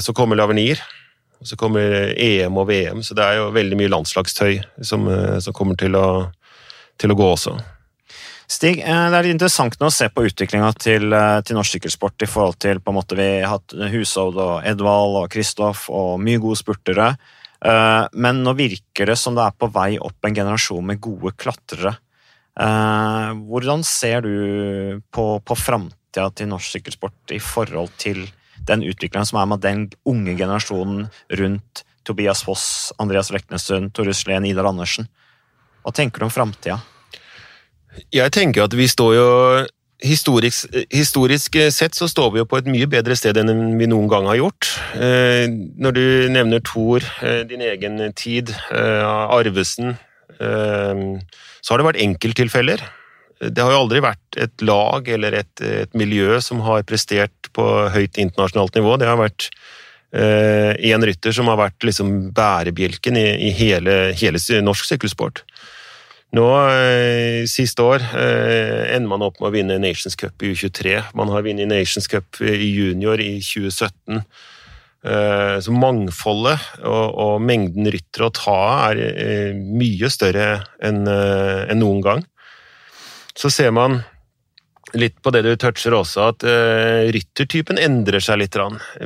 så 0.00 0.16
kommer 0.16 0.40
Lavenir. 0.40 0.80
Og 1.42 1.48
så 1.50 1.58
kommer 1.58 2.12
EM 2.14 2.54
og 2.60 2.68
VM, 2.68 3.00
så 3.02 3.16
det 3.18 3.24
er 3.26 3.40
jo 3.40 3.48
veldig 3.50 3.76
mye 3.80 3.90
landslagstøy 3.90 4.60
som, 4.86 5.08
eh, 5.10 5.40
som 5.42 5.54
kommer 5.56 5.74
til 5.74 5.96
å, 5.98 6.30
til 7.02 7.10
å, 7.10 7.16
gå 7.18 7.30
også. 7.34 7.56
Stig, 8.52 8.82
eh, 8.84 9.04
det 9.08 9.16
er 9.16 9.24
litt 9.24 9.36
interessant 9.38 9.78
nå 9.80 9.88
å 9.88 9.94
se 9.94 10.10
på 10.12 10.26
utviklinga 10.28 10.72
til, 10.76 11.12
eh, 11.16 11.38
til, 11.40 11.56
norsk 11.56 11.78
sykkelsport 11.78 12.24
i 12.24 12.28
forhold 12.28 12.58
til 12.60 12.82
på 12.84 12.92
en 12.92 12.98
måte 12.98 13.16
Vi 13.16 13.28
har 13.40 13.54
hatt 13.54 13.72
Hushovd 13.72 14.36
og 14.36 14.66
Edvald 14.68 15.16
og 15.22 15.30
Kristoff 15.32 15.86
og 15.88 16.20
mye 16.20 16.42
gode 16.42 16.60
spurtere. 16.60 17.16
Men 17.62 18.40
nå 18.42 18.56
virker 18.58 19.06
det 19.06 19.14
som 19.16 19.36
det 19.36 19.44
er 19.44 19.54
på 19.54 19.68
vei 19.70 19.94
opp 19.94 20.26
en 20.26 20.34
generasjon 20.34 20.82
med 20.82 20.98
gode 20.98 21.30
klatrere. 21.38 21.92
Hvordan 22.58 23.84
ser 23.86 24.26
du 24.26 24.98
på, 25.14 25.38
på 25.46 25.54
framtida 25.54 26.26
til 26.34 26.50
norsk 26.50 26.74
sykkelsport 26.74 27.30
i 27.30 27.38
forhold 27.38 27.94
til 28.02 28.26
den 28.66 28.82
utviklingen 28.82 29.30
som 29.30 29.38
er 29.38 29.46
med 29.46 29.62
den 29.62 29.86
unge 30.02 30.34
generasjonen 30.34 31.06
rundt 31.38 31.84
Tobias 32.02 32.42
Foss, 32.42 32.92
Andreas 32.98 33.30
Leknessund, 33.30 33.94
Tore 33.94 34.10
Sleen, 34.10 34.44
Idar 34.44 34.66
Andersen. 34.66 35.06
Hva 35.86 35.94
tenker 35.94 36.18
du 36.18 36.26
om 36.26 36.34
framtida? 36.34 36.80
Jeg 38.12 38.32
tenker 38.32 38.66
at 38.66 38.76
vi 38.76 38.88
står 38.90 39.14
jo 39.16 39.30
Historisk, 40.02 40.66
historisk, 40.90 41.56
sett 41.70 41.94
så 41.94 42.08
står 42.10 42.32
vi 42.34 42.40
jo 42.40 42.46
på 42.50 42.58
et 42.58 42.66
mye 42.66 42.88
bedre 42.90 43.14
sted 43.14 43.38
enn 43.38 43.76
vi 43.78 43.86
noen 43.86 44.08
gang 44.10 44.24
har 44.26 44.40
gjort. 44.40 44.70
Eh, 44.98 45.44
når 45.78 45.94
du 45.94 46.06
nevner 46.34 46.62
Thor, 46.66 47.04
eh, 47.22 47.44
din 47.46 47.62
egen 47.62 48.00
tid, 48.18 48.50
eh, 48.50 49.04
Arvesen 49.06 49.98
Så 51.62 51.70
har 51.70 51.78
det 51.78 51.86
vært 51.86 52.02
enkelttilfeller. 52.02 52.80
Det 53.38 53.62
har 53.62 53.70
jo 53.70 53.82
aldri 53.84 54.00
vært 54.02 54.38
et 54.42 54.62
lag 54.66 55.06
eller 55.06 55.36
et, 55.38 55.60
et 55.62 55.92
miljø 55.94 56.40
som 56.42 56.58
har 56.66 56.82
prestert 56.82 57.46
på 57.54 57.62
høyt 57.94 58.18
internasjonalt 58.18 58.74
nivå. 58.74 58.96
Det 58.98 59.06
har 59.06 59.20
vært 59.20 59.52
én 60.12 61.06
rytter 61.06 61.30
som 61.30 61.46
har 61.46 61.60
vært 61.60 61.86
liksom 61.86 62.32
bærebjelken 62.34 63.14
i, 63.14 63.28
i 63.46 63.52
hele, 63.54 64.10
hele 64.18 64.42
norsk 64.66 64.88
sykkelsport. 64.88 65.44
Nå, 66.32 66.46
eh, 66.72 67.44
Siste 67.50 67.84
år 67.84 68.00
eh, 68.16 68.94
ender 68.94 69.10
man 69.10 69.24
opp 69.26 69.36
med 69.40 69.50
å 69.50 69.52
vinne 69.52 69.76
Nations 69.82 70.16
Cup 70.16 70.40
i 70.40 70.54
U23. 70.54 70.96
Man 71.18 71.28
har 71.28 71.44
vunnet 71.44 71.68
Nations 71.68 72.08
Cup 72.08 72.40
i 72.40 72.70
junior 72.70 73.20
i 73.20 73.34
2017. 73.44 74.22
Eh, 75.02 75.56
så 75.60 75.76
mangfoldet 75.76 76.80
og, 76.80 77.18
og 77.20 77.44
mengden 77.44 77.90
ryttere 77.92 78.30
å 78.30 78.36
ta 78.38 78.56
av 78.88 79.02
er 79.02 79.52
mye 79.60 80.08
større 80.12 80.62
enn 80.80 81.04
en 81.04 81.82
noen 81.82 82.00
gang. 82.04 82.24
Så 83.36 83.52
ser 83.52 83.74
man 83.76 84.00
litt 84.96 85.20
på 85.24 85.32
det 85.34 85.44
du 85.44 85.52
toucher 85.56 85.96
også, 85.96 86.32
at 86.32 86.44
ryttertypen 87.16 87.80
endrer 87.80 88.20
seg 88.24 88.42
litt. 88.42 88.56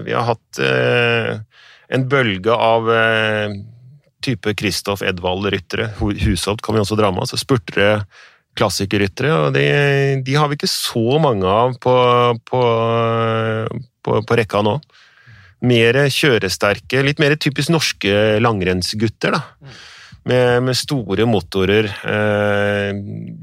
Vi 0.03 0.15
har 0.15 0.27
hatt 0.27 0.59
en 0.59 2.09
bølge 2.11 2.55
av 2.55 2.91
type 4.27 4.55
Kristoff 4.59 5.05
Edvald-ryttere. 5.07 5.93
Hushovd 6.01 6.63
kan 6.65 6.77
vi 6.77 6.83
også 6.83 6.99
dra 6.99 7.13
med. 7.15 7.25
altså 7.25 7.39
Spurtere, 7.41 8.05
klassikerryttere. 8.57 9.33
og 9.35 9.55
de, 9.57 9.67
de, 10.25 10.37
har 10.37 10.49
vi 10.49 10.59
ikke 10.59 10.71
så 10.71 11.19
mange 11.23 11.49
av 11.49 11.77
på, 11.83 11.97
på, 12.49 12.63
på, 14.03 14.23
på 14.29 14.39
rekka 14.41 14.63
nå. 14.67 14.79
Mer 15.67 15.99
kjøresterke, 16.13 17.03
litt 17.05 17.21
mer 17.23 17.37
typisk 17.41 17.73
norske 17.75 18.41
langrennsgutter. 18.43 19.37
da. 19.37 19.77
Med, 20.27 20.65
med, 20.67 20.75
store 20.75 21.27
motorer. 21.31 21.87
Eh, 21.87 22.97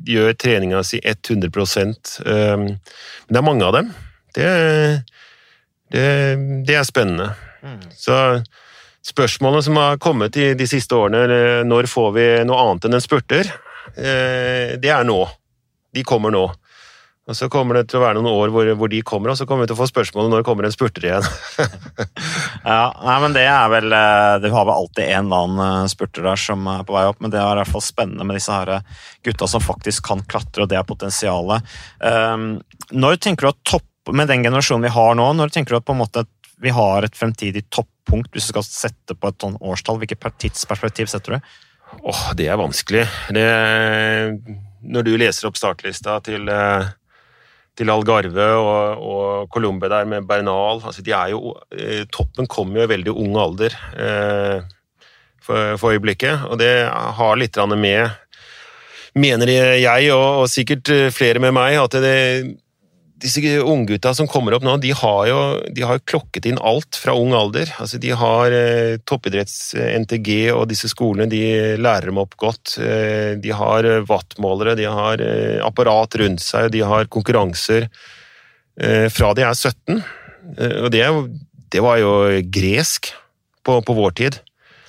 gjør 0.10 0.34
treninga 0.36 0.82
si 0.84 1.00
100 1.00 1.48
eh, 1.48 2.58
Men 2.60 2.76
det 3.30 3.40
er 3.40 3.48
mange 3.48 3.70
av 3.70 3.78
dem. 3.78 3.94
Det, 4.36 4.50
det, 5.94 6.08
det 6.68 6.76
er 6.76 6.90
spennende. 6.90 7.32
Mm. 7.64 7.80
Så 7.96 8.18
Spørsmålet 9.04 9.66
som 9.66 9.78
har 9.78 9.98
kommet 10.00 10.38
i 10.40 10.54
de 10.56 10.68
siste 10.70 10.96
årene, 10.96 11.64
når 11.68 11.90
får 11.92 12.12
vi 12.16 12.28
noe 12.48 12.60
annet 12.64 12.88
enn 12.88 12.98
en 12.98 13.04
spurter, 13.04 13.50
eh, 13.98 14.76
det 14.80 14.92
er 14.92 15.04
nå. 15.08 15.26
De 15.94 16.06
kommer 16.08 16.32
nå. 16.32 16.46
Og 17.24 17.36
Så 17.38 17.48
kommer 17.48 17.78
det 17.78 17.86
til 17.88 18.02
å 18.02 18.04
være 18.04 18.20
noen 18.20 18.36
år 18.36 18.52
hvor, 18.52 18.68
hvor, 18.76 18.90
de 18.92 19.00
kommer, 19.08 19.32
og 19.32 19.38
så 19.40 19.46
kommer 19.48 19.64
vi 19.64 19.70
til 19.72 19.78
å 19.78 19.80
få 19.80 19.88
spørsmålet 19.88 20.32
når 20.32 20.44
kommer 20.44 20.68
en 20.68 20.74
spurter 20.76 21.06
igjen. 21.08 21.28
ja, 22.68 22.82
nei, 23.00 23.16
men 23.24 23.36
det 23.36 23.46
er 23.48 23.70
vel 23.72 23.96
eh, 23.96 24.34
Du 24.44 24.50
har 24.52 24.68
vel 24.68 24.76
alltid 24.76 25.06
en 25.06 25.30
eller 25.30 25.46
annen 25.48 25.64
eh, 25.86 25.92
spurter 25.92 26.28
der 26.28 26.42
som 26.44 26.68
er 26.68 26.84
på 26.84 26.96
vei 26.98 27.06
opp, 27.08 27.22
men 27.24 27.32
det 27.32 27.40
er 27.40 27.56
i 27.56 27.62
hvert 27.62 27.72
fall 27.72 27.86
spennende 27.86 28.28
med 28.28 28.40
disse 28.40 28.52
her 28.52 28.74
gutta 29.24 29.48
som 29.48 29.64
faktisk 29.64 30.10
kan 30.12 30.24
klatre, 30.28 30.66
og 30.66 30.72
det 30.72 30.80
er 30.80 30.88
potensialet. 30.88 31.76
Um, 32.04 32.58
når 32.92 33.22
tenker 33.24 33.48
du 33.48 33.54
at 33.54 33.62
topp, 33.72 33.88
med 34.12 34.28
den 34.28 34.44
generasjonen 34.44 34.84
vi 34.84 34.92
har 34.92 35.16
nå, 35.16 35.30
når 35.40 35.56
tenker 35.56 35.76
du 35.76 35.80
at 35.80 35.88
på 35.88 35.96
en 35.96 36.04
måte 36.04 36.26
vi 36.64 36.76
har 36.76 37.08
et 37.08 37.16
fremtidig 37.16 37.64
toppunkt, 38.04 38.32
hvis 38.34 38.48
du 38.48 38.54
skal 38.54 38.66
sette 38.66 39.16
på 39.16 39.30
et 39.30 39.42
sånn 39.42 39.58
årstall? 39.62 40.00
Hvilket 40.00 40.40
tidsperspektiv 40.40 41.08
setter 41.08 41.38
du? 41.38 41.40
Åh, 42.04 42.34
Det 42.36 42.48
er 42.48 42.58
vanskelig. 42.58 43.08
Det, 43.30 43.46
når 44.84 45.04
du 45.04 45.18
leser 45.18 45.48
opp 45.48 45.58
startlista 45.58 46.20
til, 46.24 46.48
eh, 46.50 46.86
til 47.76 47.90
Algarve 47.90 48.48
og, 48.58 48.98
og 49.02 49.50
Colombe 49.50 49.90
der 49.90 50.06
med 50.06 50.28
Bernal 50.28 50.82
altså 50.84 51.02
de 51.02 51.12
er 51.12 51.30
jo, 51.32 51.56
eh, 51.72 52.06
Toppen 52.12 52.48
kommer 52.48 52.82
jo 52.82 52.84
i 52.84 52.94
veldig 52.94 53.14
ung 53.14 53.38
alder 53.38 53.74
eh, 53.98 54.62
for, 55.42 55.78
for, 55.78 55.92
øyeblikket, 55.92 56.46
og 56.48 56.58
det 56.58 56.88
har 56.90 57.36
litt 57.38 57.58
med 57.78 58.10
Mener 59.16 59.46
jeg, 59.78 60.10
og, 60.10 60.42
og 60.42 60.48
sikkert 60.50 60.90
flere 61.14 61.38
med 61.38 61.54
meg, 61.54 61.76
at 61.78 61.92
det, 62.02 62.58
disse 63.24 63.42
unggutta 63.64 64.12
som 64.16 64.28
kommer 64.28 64.56
opp 64.58 64.66
nå, 64.66 64.76
de 64.84 64.92
har 64.96 65.28
jo 65.30 65.40
de 65.72 65.86
har 65.88 66.02
klokket 66.10 66.48
inn 66.50 66.60
alt 66.60 66.98
fra 67.00 67.16
ung 67.18 67.34
alder. 67.38 67.72
Altså, 67.80 68.00
de 68.02 68.12
har 68.20 68.56
eh, 68.56 68.98
toppidretts-NTG 69.08 70.52
og 70.54 70.68
disse 70.72 70.92
skolene, 70.92 71.30
de 71.32 71.80
lærer 71.80 72.12
dem 72.12 72.20
opp 72.22 72.36
godt. 72.40 72.76
Eh, 72.84 73.36
de 73.40 73.54
har 73.56 73.88
eh, 73.88 74.04
wattmålere, 74.10 74.76
de 74.80 74.90
har 74.90 75.24
eh, 75.24 75.60
apparat 75.64 76.20
rundt 76.22 76.44
seg, 76.44 76.72
de 76.76 76.84
har 76.84 77.10
konkurranser 77.14 77.88
eh, 77.88 79.08
fra 79.14 79.34
de 79.38 79.48
er 79.48 79.56
17. 79.56 80.04
Eh, 80.58 80.78
og 80.84 80.92
det, 80.94 81.06
det, 81.72 81.84
var 81.86 82.02
jo 82.04 82.14
gresk 82.54 83.14
på, 83.64 83.80
på 83.86 83.98
vår 83.98 84.18
tid. 84.20 84.42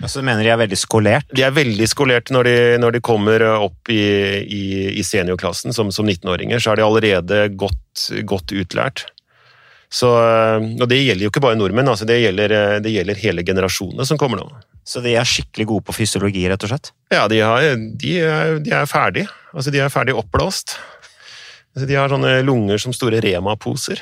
Altså, 0.04 0.20
du 0.20 0.28
mener 0.28 0.44
de 0.44 0.52
er 0.52 0.60
veldig 0.60 0.78
skolert? 0.78 1.30
De 1.32 1.44
er 1.46 1.54
veldig 1.54 1.88
skolert 1.88 2.30
når 2.34 2.48
de, 2.48 2.56
når 2.82 2.96
de 2.96 3.02
kommer 3.04 3.46
opp 3.56 3.90
i, 3.92 4.04
i, 4.44 4.62
i 5.00 5.04
seniorklassen 5.06 5.74
som, 5.76 5.90
som 5.94 6.06
19-åringer. 6.06 6.60
Så 6.60 6.74
er 6.74 6.80
de 6.80 6.86
allerede 6.86 7.40
godt, 7.56 8.06
godt 8.28 8.52
utlært. 8.52 9.06
Så, 9.94 10.10
og 10.10 10.86
det 10.90 10.98
gjelder 10.98 11.26
jo 11.26 11.30
ikke 11.30 11.42
bare 11.44 11.58
nordmenn, 11.58 11.86
altså 11.86 12.06
det, 12.08 12.16
gjelder, 12.24 12.54
det 12.82 12.90
gjelder 12.90 13.20
hele 13.20 13.44
generasjonene 13.46 14.06
som 14.08 14.18
kommer 14.18 14.40
nå. 14.40 14.48
Så 14.84 15.00
de 15.04 15.14
er 15.16 15.28
skikkelig 15.28 15.68
gode 15.70 15.86
på 15.86 15.94
fysiologi, 15.96 16.42
rett 16.50 16.66
og 16.66 16.72
slett? 16.72 16.90
Ja, 17.14 17.24
de, 17.30 17.38
har, 17.40 17.62
de, 18.02 18.16
er, 18.20 18.58
de 18.64 18.74
er 18.74 18.90
ferdig. 18.90 19.24
Altså, 19.54 19.72
de 19.72 19.80
er 19.80 19.92
ferdig 19.92 20.16
oppblåst. 20.18 20.76
Altså, 21.74 21.88
de 21.90 21.96
har 21.98 22.12
sånne 22.12 22.36
lunger 22.46 22.78
som 22.78 22.94
store 22.94 23.18
Rema-poser. 23.24 23.98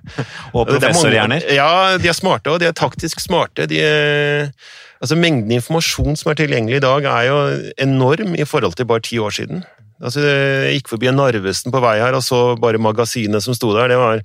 Og 0.56 0.64
professorhjerner? 0.70 1.44
Ja, 1.52 1.98
de 2.00 2.08
er 2.08 2.16
smarte, 2.16 2.52
og 2.52 2.62
de 2.62 2.70
er 2.70 2.76
taktisk 2.76 3.20
smarte. 3.20 3.68
De 3.70 3.82
er 3.84 4.54
Altså, 5.00 5.16
Mengden 5.16 5.54
informasjon 5.56 6.18
som 6.20 6.28
er 6.28 6.36
tilgjengelig 6.36 6.76
i 6.76 6.84
dag, 6.84 7.06
er 7.08 7.28
jo 7.30 7.36
enorm 7.80 8.34
i 8.36 8.44
forhold 8.44 8.74
til 8.76 8.88
bare 8.88 9.00
ti 9.06 9.16
år 9.16 9.32
siden. 9.32 9.62
Altså, 10.00 10.20
Jeg 10.24 10.80
gikk 10.80 10.90
forbi 10.92 11.08
en 11.08 11.16
Narvesen 11.20 11.72
på 11.72 11.80
vei 11.80 11.98
her 12.00 12.16
og 12.16 12.24
så 12.24 12.56
bare 12.60 12.80
magasinet 12.80 13.44
som 13.44 13.56
sto 13.56 13.72
der. 13.76 13.88
Det 13.92 13.96
var, 14.00 14.20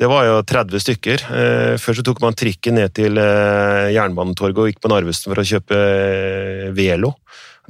det 0.00 0.10
var 0.12 0.28
jo 0.28 0.36
30 0.44 0.84
stykker. 0.84 1.24
Eh, 1.40 1.74
før 1.80 1.96
så 1.96 2.04
tok 2.04 2.20
man 2.24 2.36
trikken 2.36 2.76
ned 2.76 2.92
til 2.96 3.20
eh, 3.20 3.92
Jernbanetorget 3.96 4.60
og 4.60 4.68
gikk 4.68 4.80
på 4.84 4.92
Narvesen 4.92 5.32
for 5.32 5.40
å 5.40 5.48
kjøpe 5.52 5.80
eh, 5.80 6.68
Velo. 6.76 7.14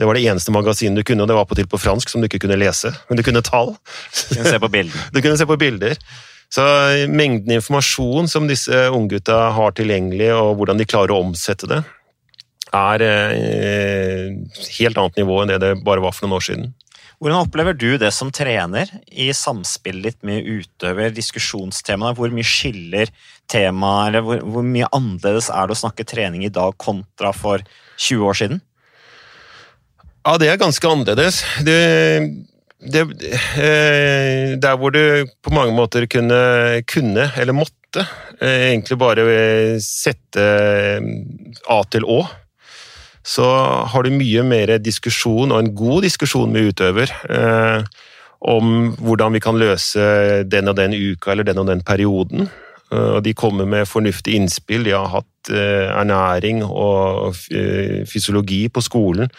Det 0.00 0.08
var 0.08 0.16
det 0.16 0.24
eneste 0.32 0.52
magasinet 0.54 0.96
du 0.96 1.04
kunne, 1.04 1.26
og 1.26 1.28
det 1.28 1.36
var 1.36 1.44
på 1.44 1.58
til 1.58 1.68
på 1.68 1.78
fransk, 1.80 2.08
som 2.08 2.22
du 2.22 2.28
ikke 2.30 2.40
kunne 2.46 2.56
lese. 2.56 2.88
Men 3.10 3.20
du 3.20 3.24
kunne 3.26 3.44
tall. 3.44 3.74
Du 3.76 4.34
kunne 4.38 4.52
se 4.54 4.60
på 4.62 4.72
bilder. 4.72 5.06
Du 5.12 5.20
kunne 5.20 5.36
se 5.36 5.46
på 5.46 5.60
bilder. 5.60 6.00
Så 6.50 6.64
mengden 7.12 7.52
informasjon 7.60 8.30
som 8.32 8.48
disse 8.48 8.86
unggutta 8.90 9.50
har 9.54 9.76
tilgjengelig, 9.76 10.32
og 10.34 10.56
hvordan 10.58 10.80
de 10.80 10.88
klarer 10.88 11.12
å 11.14 11.20
omsette 11.26 11.68
det, 11.70 11.82
er 12.74 13.04
eh, 13.04 14.30
helt 14.78 14.98
annet 14.98 15.20
nivå 15.20 15.42
enn 15.42 15.52
det 15.52 15.60
det 15.62 15.74
bare 15.84 16.02
var 16.02 16.16
for 16.16 16.26
noen 16.26 16.38
år 16.38 16.46
siden. 16.48 16.72
Hvordan 17.20 17.44
opplever 17.44 17.76
du 17.76 17.98
det 18.00 18.14
som 18.16 18.30
trener 18.32 18.88
i 19.12 19.28
samspillet 19.36 20.06
ditt 20.06 20.22
med 20.24 20.46
utøver, 20.48 21.12
diskusjonstemaene? 21.12 22.16
Hvor 22.16 22.32
mye 22.32 22.48
skiller 22.48 23.12
temaet, 23.50 24.08
eller 24.08 24.24
hvor, 24.24 24.40
hvor, 24.40 24.64
mye 24.64 24.88
annerledes 24.96 25.50
er 25.52 25.68
det 25.68 25.76
å 25.76 25.82
snakke 25.82 26.08
trening 26.08 26.46
i 26.46 26.54
dag 26.54 26.78
kontra 26.80 27.34
for 27.36 27.60
20 28.00 28.24
år 28.24 28.40
siden? 28.40 28.62
Ja, 30.24 30.36
det 30.40 30.50
er 30.50 30.60
ganske 30.60 30.88
annerledes. 30.88 31.40
Det, 31.64 31.78
det, 32.80 33.04
eh, 33.56 34.56
der 34.60 34.76
hvor 34.76 34.92
du 34.92 35.26
på 35.42 35.54
mange 35.54 35.72
måter 35.76 36.06
kunne, 36.10 36.82
kunne 36.88 37.30
eller 37.40 37.56
måtte, 37.56 38.04
eh, 38.40 38.70
egentlig 38.70 38.98
bare 39.00 39.24
sette 39.80 40.44
A 41.68 41.82
til 41.90 42.04
Å 42.04 42.20
så 43.26 43.46
har 43.92 44.02
du 44.04 44.14
mye 44.14 44.42
mer 44.46 44.78
diskusjon, 44.80 45.52
og 45.52 45.58
en 45.60 45.74
god 45.76 46.06
diskusjon 46.06 46.52
med 46.52 46.72
utøver, 46.72 47.12
eh, 47.28 47.84
om 48.40 48.94
hvordan 48.96 49.36
vi 49.36 49.42
kan 49.44 49.58
løse 49.60 50.44
den 50.48 50.68
og 50.72 50.76
den 50.76 50.96
uka 50.96 51.32
eller 51.32 51.44
den 51.44 51.60
og 51.60 51.68
den 51.68 51.82
perioden. 51.84 52.48
Eh, 52.90 53.10
og 53.18 53.22
de 53.24 53.34
kommer 53.34 53.68
med 53.68 53.88
fornuftige 53.88 54.40
innspill. 54.40 54.84
De 54.84 54.96
har 54.96 55.08
hatt 55.12 55.28
eh, 55.28 55.29
ernæring 55.48 56.60
og 56.66 57.36
eh, 57.54 58.02
fysiologi 58.08 58.66
på 58.68 58.82
skolen, 58.84 59.30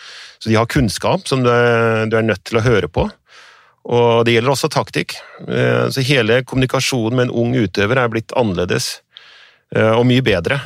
så 0.41 0.49
de 0.49 0.57
har 0.57 0.69
kunnskap 0.71 1.27
som 1.29 1.43
du 1.45 1.51
er, 1.51 2.25
nødt 2.25 2.43
til 2.47 2.57
å 2.57 2.65
høre 2.65 2.89
på. 2.89 3.05
Og 3.91 4.25
det 4.25 4.35
gjelder 4.35 4.53
også 4.53 4.69
taktikk. 4.73 5.15
Eh, 5.47 5.87
så 5.93 6.05
hele 6.05 6.41
kommunikasjonen 6.41 7.17
med 7.17 7.29
en 7.29 7.37
ung 7.43 7.55
utøver 7.57 8.01
er 8.01 8.11
blitt 8.13 8.33
annerledes, 8.37 9.01
eh, 9.75 9.93
og 9.93 10.05
mye 10.09 10.25
bedre, 10.25 10.61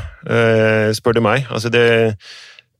spør 0.95 1.19
du 1.19 1.25
meg. 1.25 1.45
Altså 1.51 1.69
det 1.73 1.86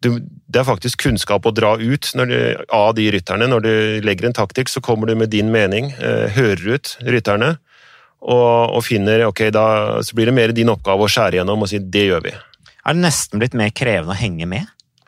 det 0.06 0.62
er 0.62 0.68
faktisk 0.68 1.01
kunnskap 1.06 1.45
å 1.47 1.53
dra 1.56 1.76
ut 1.80 2.10
du, 2.14 2.36
av 2.74 2.93
de 2.97 3.08
rytterne. 3.14 3.47
Når 3.49 3.66
du 3.66 3.74
legger 4.06 4.30
en 4.30 4.38
taktikk, 4.38 4.72
så 4.72 4.84
kommer 4.84 5.10
du 5.10 5.16
med 5.18 5.32
din 5.34 5.51
mening, 5.53 5.91
eh, 5.97 6.28
hører 6.36 6.78
ut 6.78 6.95
rytterne, 7.01 7.56
og, 8.26 8.76
og 8.76 8.82
finner 8.86 9.28
ok, 9.28 9.48
da 9.54 9.66
så 10.06 10.18
blir 10.18 10.32
det 10.32 10.36
mer 10.36 10.54
din 10.56 10.72
oppgave 10.74 11.06
å 11.06 11.12
skjære 11.12 11.40
gjennom 11.40 11.66
og 11.66 11.70
si 11.70 11.80
det 11.80 12.08
gjør 12.08 12.26
vi. 12.26 12.34
Er 12.86 12.98
det 12.98 13.04
nesten 13.06 13.42
blitt 13.42 13.58
mer 13.58 13.74
krevende 13.74 14.16
å 14.16 14.20
henge 14.20 14.48
med? 14.50 14.66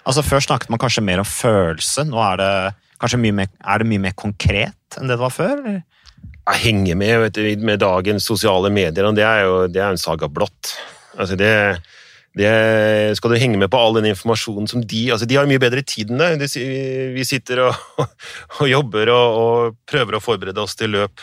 Altså 0.08 0.24
Før 0.24 0.44
snakket 0.44 0.72
man 0.72 0.82
kanskje 0.82 1.04
mer 1.04 1.22
om 1.22 1.28
følelse, 1.28 2.06
nå 2.08 2.22
er 2.24 2.40
det 2.42 2.52
kanskje 3.02 3.20
mye 3.22 3.36
mer, 3.42 3.52
er 3.60 3.82
det 3.82 3.90
mye 3.90 4.06
mer 4.08 4.18
konkret 4.18 4.98
enn 4.98 5.10
det 5.10 5.18
det 5.18 5.22
var 5.22 5.34
før? 5.34 5.58
eller? 5.60 5.84
Jeg 6.48 6.64
henger 6.64 6.96
med 6.96 7.14
vet 7.26 7.36
du, 7.36 7.66
med 7.68 7.82
dagens 7.84 8.28
sosiale 8.30 8.72
medier, 8.72 9.06
og 9.06 9.18
det 9.18 9.26
er 9.28 9.44
jo 9.44 9.56
det 9.68 9.82
er 9.84 9.92
en 9.92 10.00
saga 10.00 10.30
blått. 10.32 10.78
Altså 11.18 11.36
det, 11.36 11.52
det, 12.40 12.52
skal 13.20 13.34
du 13.34 13.40
henge 13.42 13.60
med 13.60 13.72
på 13.74 13.82
all 13.82 13.98
den 13.98 14.08
informasjonen 14.14 14.70
som 14.70 14.84
de 14.86 15.08
altså 15.12 15.28
De 15.28 15.36
har 15.36 15.50
mye 15.50 15.62
bedre 15.62 15.84
tid 15.84 16.14
enn 16.14 16.40
det. 16.40 16.50
Vi 17.18 17.26
sitter 17.28 17.66
og, 17.68 17.82
og 18.62 18.70
jobber 18.70 19.12
og, 19.12 19.42
og, 19.42 19.82
prøver 19.90 20.18
å 20.18 20.24
forberede 20.24 20.64
oss 20.64 20.78
til 20.80 20.96
løp. 20.96 21.20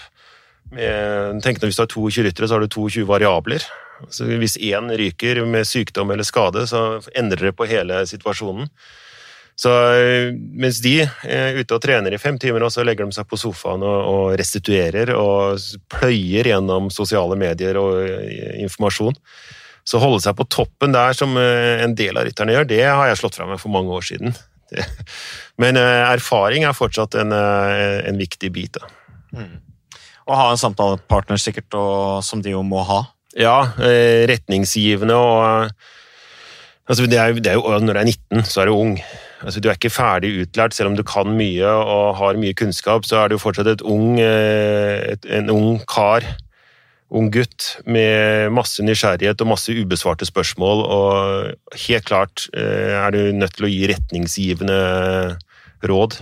Med, 0.72 1.42
tenk 1.44 1.60
når 1.60 1.70
Hvis 1.70 1.76
du 1.76 1.82
har 1.84 1.92
22 1.92 2.28
ryttere, 2.28 2.48
så 2.48 2.56
har 2.56 2.64
du 2.64 2.72
22 2.72 3.04
variabler. 3.08 3.64
Så 4.10 4.26
hvis 4.26 4.56
én 4.58 4.90
ryker 4.98 5.44
med 5.46 5.66
sykdom 5.68 6.10
eller 6.10 6.26
skade, 6.26 6.66
så 6.66 7.00
endrer 7.16 7.50
det 7.50 7.56
på 7.56 7.68
hele 7.70 8.02
situasjonen. 8.08 8.70
Så 9.54 9.70
mens 10.34 10.80
de 10.82 10.96
er 11.04 11.58
ute 11.60 11.76
og 11.76 11.82
trener 11.82 12.14
i 12.14 12.18
fem 12.18 12.38
timer, 12.42 12.64
og 12.66 12.72
så 12.74 12.82
legger 12.86 13.06
de 13.06 13.14
seg 13.14 13.28
på 13.30 13.38
sofaen 13.38 13.84
og, 13.86 14.32
restituerer 14.38 15.12
og 15.14 15.62
pløyer 15.94 16.50
gjennom 16.50 16.90
sosiale 16.90 17.38
medier 17.38 17.78
og 17.78 18.00
eh, 18.02 18.56
informasjon. 18.64 19.14
Så 19.86 20.00
holde 20.02 20.24
seg 20.24 20.34
på 20.38 20.48
toppen 20.50 20.94
der, 20.96 21.14
som 21.14 21.38
eh, 21.38 21.84
en 21.84 21.94
del 21.94 22.18
av 22.18 22.26
rytterne 22.26 22.56
gjør, 22.56 22.66
det 22.72 22.82
har 22.82 23.06
jeg 23.12 23.20
slått 23.20 23.38
fra 23.38 23.46
meg 23.46 23.62
for 23.62 23.74
mange 23.74 23.94
år 23.94 24.08
siden. 24.10 24.34
Men 25.62 25.78
eh, 25.78 26.02
erfaring 26.08 26.66
er 26.66 26.74
fortsatt 26.74 27.14
en, 27.22 27.30
en 27.30 28.18
viktig 28.18 28.50
bit. 28.58 28.80
Da. 28.80 28.90
Mm. 29.38 29.54
Å 30.24 30.38
ha 30.38 30.46
en 30.52 30.60
samtalepartner 30.60 31.40
sikkert, 31.40 31.74
og, 31.76 32.22
som 32.24 32.40
de 32.44 32.54
jo 32.54 32.62
må 32.66 32.84
ha. 32.88 33.02
Ja, 33.34 33.58
retningsgivende 34.30 35.16
og 35.18 35.72
altså 36.86 37.06
det 37.10 37.18
er, 37.18 37.34
det 37.34 37.50
er 37.50 37.58
jo, 37.58 37.66
Når 37.82 37.96
du 37.96 38.00
er 38.00 38.10
19, 38.12 38.44
så 38.46 38.62
er 38.62 38.70
du 38.70 38.76
ung. 38.76 38.98
Altså, 39.44 39.60
du 39.60 39.68
er 39.68 39.76
ikke 39.76 39.92
ferdig 39.92 40.30
utlært, 40.44 40.74
selv 40.74 40.92
om 40.92 40.96
du 40.96 41.04
kan 41.06 41.28
mye 41.36 41.68
og 41.68 42.16
har 42.16 42.40
mye 42.40 42.56
kunnskap, 42.56 43.04
så 43.04 43.24
er 43.24 43.32
du 43.32 43.40
fortsatt 43.40 43.84
ung, 43.84 44.16
eh, 44.22 45.12
et, 45.12 45.26
en 45.28 45.52
ung 45.52 45.82
kar, 45.90 46.24
ung 47.14 47.28
gutt, 47.32 47.74
med 47.84 48.54
masse 48.56 48.82
nysgjerrighet 48.82 49.44
og 49.44 49.50
masse 49.52 49.74
ubesvarte 49.74 50.26
spørsmål, 50.28 50.84
og 50.96 51.76
helt 51.86 52.08
klart 52.08 52.46
eh, 52.56 52.96
er 52.96 53.12
du 53.12 53.20
nødt 53.36 53.58
til 53.58 53.68
å 53.68 53.72
gi 53.74 53.90
retningsgivende 53.92 54.80
råd. 55.84 56.18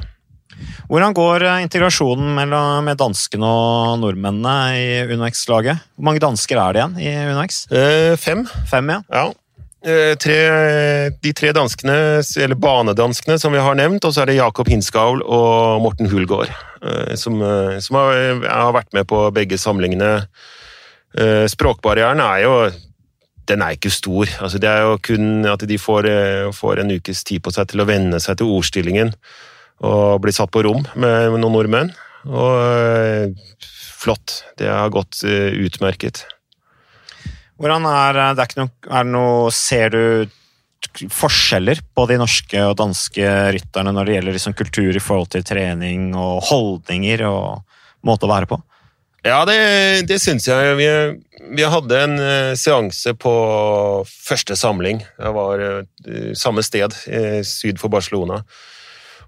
Hvordan 0.90 1.14
går 1.16 1.44
eh, 1.46 1.60
integrasjonen 1.64 2.40
med 2.84 2.98
danskene 3.00 3.48
og 3.48 4.00
nordmennene 4.02 4.56
i 4.76 5.14
UnoX-laget? 5.14 5.84
Hvor 5.96 6.08
mange 6.08 6.22
dansker 6.22 6.58
er 6.60 6.74
det 6.74 6.82
igjen 6.82 6.98
i 7.00 7.12
UnoX? 7.32 7.62
Eh, 7.72 8.12
fem. 8.20 8.44
Fem, 8.68 8.90
ja. 8.92 8.98
ja. 9.12 9.24
Eh, 9.82 10.12
tre, 10.20 10.38
de 11.24 11.32
tre 11.34 11.52
danskene, 11.56 11.96
eller 12.44 12.58
banedanskene 12.60 13.38
som 13.40 13.54
vi 13.54 13.62
har 13.62 13.78
nevnt, 13.78 14.04
og 14.04 14.14
så 14.14 14.22
er 14.22 14.30
det 14.30 14.38
Jakob 14.38 14.70
Hinskaul 14.70 15.24
og 15.24 15.82
Morten 15.82 16.10
Hulgaard, 16.12 16.52
eh, 16.84 17.14
som, 17.18 17.40
som 17.82 17.98
har, 17.98 18.44
har, 18.46 18.72
vært 18.76 18.92
med 18.94 19.08
på 19.10 19.24
begge 19.34 19.58
samlingene. 19.58 20.18
Språkbarrieren 21.52 22.22
er 22.24 22.38
jo 22.46 22.52
den 23.50 23.60
er 23.60 23.74
ikke 23.74 23.90
stor. 23.92 24.30
Altså, 24.40 24.56
det 24.62 24.70
er 24.70 24.86
jo 24.86 25.00
kun 25.02 25.44
at 25.50 25.60
de 25.68 25.76
får, 25.76 26.06
får, 26.56 26.80
en 26.80 26.94
ukes 26.94 27.20
tid 27.28 27.42
på 27.44 27.52
seg 27.52 27.68
til 27.68 27.82
å 27.82 27.88
venne 27.88 28.20
seg 28.22 28.38
til 28.40 28.48
ordstillingen 28.54 29.10
og 29.82 30.22
bli 30.22 30.34
satt 30.34 30.52
på 30.54 30.62
rom 30.66 30.84
med 30.94 31.34
noen 31.34 31.52
nordmenn. 31.52 31.92
Og 32.26 33.34
flott. 34.02 34.42
Det 34.58 34.70
har 34.70 34.92
gått 34.94 35.22
utmerket. 35.26 36.24
Hvordan 37.62 37.86
er 37.86 38.18
eh, 38.18 38.36
det, 38.38 38.46
er 38.46 38.64
noe, 38.64 38.72
er 38.90 39.06
det 39.06 39.14
noe 39.14 39.50
Ser 39.54 39.94
du 39.94 40.38
forskjeller 40.92 41.78
på 41.94 42.04
de 42.10 42.18
norske 42.20 42.58
og 42.66 42.74
danske 42.80 43.28
rytterne 43.54 43.92
når 43.94 44.08
det 44.08 44.16
gjelder 44.16 44.34
liksom 44.36 44.56
kultur 44.58 44.90
i 44.98 45.02
forhold 45.02 45.30
til 45.32 45.44
trening 45.46 46.10
og 46.18 46.42
holdninger 46.48 47.22
og 47.28 47.62
måte 48.04 48.26
å 48.26 48.32
være 48.32 48.50
på? 48.50 48.58
Ja, 49.22 49.44
det, 49.46 49.54
det 50.10 50.18
syns 50.18 50.48
jeg. 50.50 50.74
Vi, 50.80 50.88
vi, 51.54 51.62
hadde 51.62 52.00
en 52.02 52.16
seanse 52.58 53.14
på 53.14 53.32
første 54.10 54.58
samling. 54.58 55.04
Det 55.14 55.30
var 55.38 55.62
samme 56.36 56.66
sted, 56.66 56.98
syd 57.46 57.78
for 57.78 57.94
Barcelona 57.94 58.42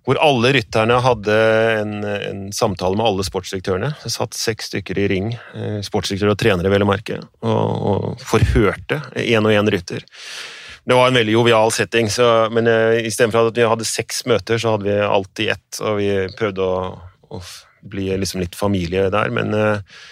hvor 0.04 0.18
alle 0.20 0.52
rytterne 0.52 0.98
hadde 1.00 1.36
en, 1.80 1.94
en 2.04 2.42
samtale 2.52 2.98
med 2.98 3.06
alle 3.08 3.24
sportsdirektørene. 3.24 3.94
Det 4.02 4.12
satt 4.12 4.36
seks 4.36 4.68
stykker 4.70 5.00
i 5.00 5.06
ring, 5.08 5.30
eh, 5.56 5.78
sportsdirektører 5.84 6.34
og 6.34 6.40
trenere, 6.42 6.72
vel 6.72 6.84
å 6.84 6.90
merke, 6.90 7.22
og, 7.40 7.70
og 7.90 8.24
forhørte 8.24 9.00
én 9.24 9.48
og 9.48 9.54
én 9.54 9.72
rytter. 9.72 10.04
Det 10.84 10.96
var 10.98 11.08
en 11.08 11.16
veldig 11.16 11.32
jovial 11.32 11.72
setting, 11.72 12.10
så, 12.12 12.50
men 12.52 12.68
uh, 12.68 12.92
istedenfor 13.00 13.48
at 13.48 13.56
vi 13.56 13.64
hadde 13.64 13.86
seks 13.88 14.26
møter, 14.28 14.60
så 14.60 14.74
hadde 14.74 14.90
vi 14.90 14.98
alltid 15.00 15.54
ett, 15.54 15.78
og 15.80 15.96
vi 15.96 16.10
prøvde 16.36 16.66
å, 16.66 16.82
å 17.32 17.40
bli 17.88 18.10
liksom 18.20 18.42
litt 18.42 18.58
familie 18.58 19.06
der. 19.12 19.32
Men 19.32 19.56
uh, 19.56 20.02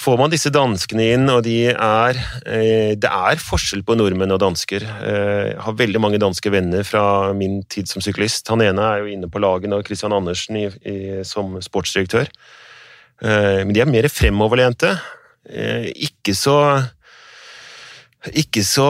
får 0.00 0.18
man 0.20 0.32
disse 0.32 0.50
danskene 0.54 1.06
inn, 1.14 1.28
og 1.32 1.42
de 1.46 1.70
er 1.72 2.18
eh, 2.46 2.92
Det 3.00 3.10
er 3.10 3.40
forskjell 3.42 3.84
på 3.86 3.96
nordmenn 3.98 4.34
og 4.34 4.40
dansker. 4.42 4.84
Eh, 4.84 5.46
jeg 5.52 5.62
har 5.66 5.78
veldig 5.78 6.02
mange 6.02 6.20
danske 6.22 6.52
venner 6.52 6.86
fra 6.86 7.32
min 7.36 7.62
tid 7.70 7.90
som 7.90 8.04
syklist. 8.04 8.48
Han 8.52 8.64
ene 8.64 8.84
er 8.84 9.02
jo 9.02 9.12
inne 9.12 9.30
på 9.30 9.42
laget 9.42 9.70
nå, 9.72 9.82
Christian 9.86 10.14
Andersen 10.16 10.60
i, 10.60 10.66
i, 10.88 10.98
som 11.26 11.56
sportsdirektør. 11.64 12.30
Eh, 13.22 13.62
men 13.64 13.74
de 13.76 13.84
er 13.84 13.90
mer 13.90 14.10
fremoverlente. 14.12 14.94
Ikke 15.44 16.32
så 16.38 16.56
ikke 18.32 18.62
så, 18.64 18.86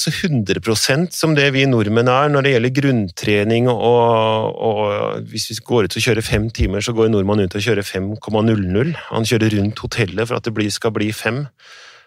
så 0.00 0.10
100% 0.10 1.12
som 1.12 1.34
det 1.36 1.50
vi 1.52 1.66
nordmenn 1.68 2.08
er 2.08 2.30
når 2.32 2.44
det 2.44 2.52
gjelder 2.54 2.74
grunntrening. 2.78 3.66
Og, 3.68 4.60
og 4.68 5.26
hvis 5.28 5.50
vi 5.50 5.58
går 5.66 5.88
ut 5.88 5.96
og 5.98 6.06
kjører 6.06 6.24
fem 6.24 6.46
timer, 6.54 6.84
så 6.84 6.94
går 6.96 7.10
nordmann 7.12 7.44
ut 7.44 7.56
og 7.58 7.66
kjører 7.66 7.84
5,00. 7.84 8.94
Han 9.10 9.28
kjører 9.28 9.58
rundt 9.58 9.82
hotellet 9.84 10.30
for 10.30 10.38
at 10.38 10.48
det 10.48 10.70
skal 10.72 10.94
bli 10.96 11.10
fem. 11.12 11.44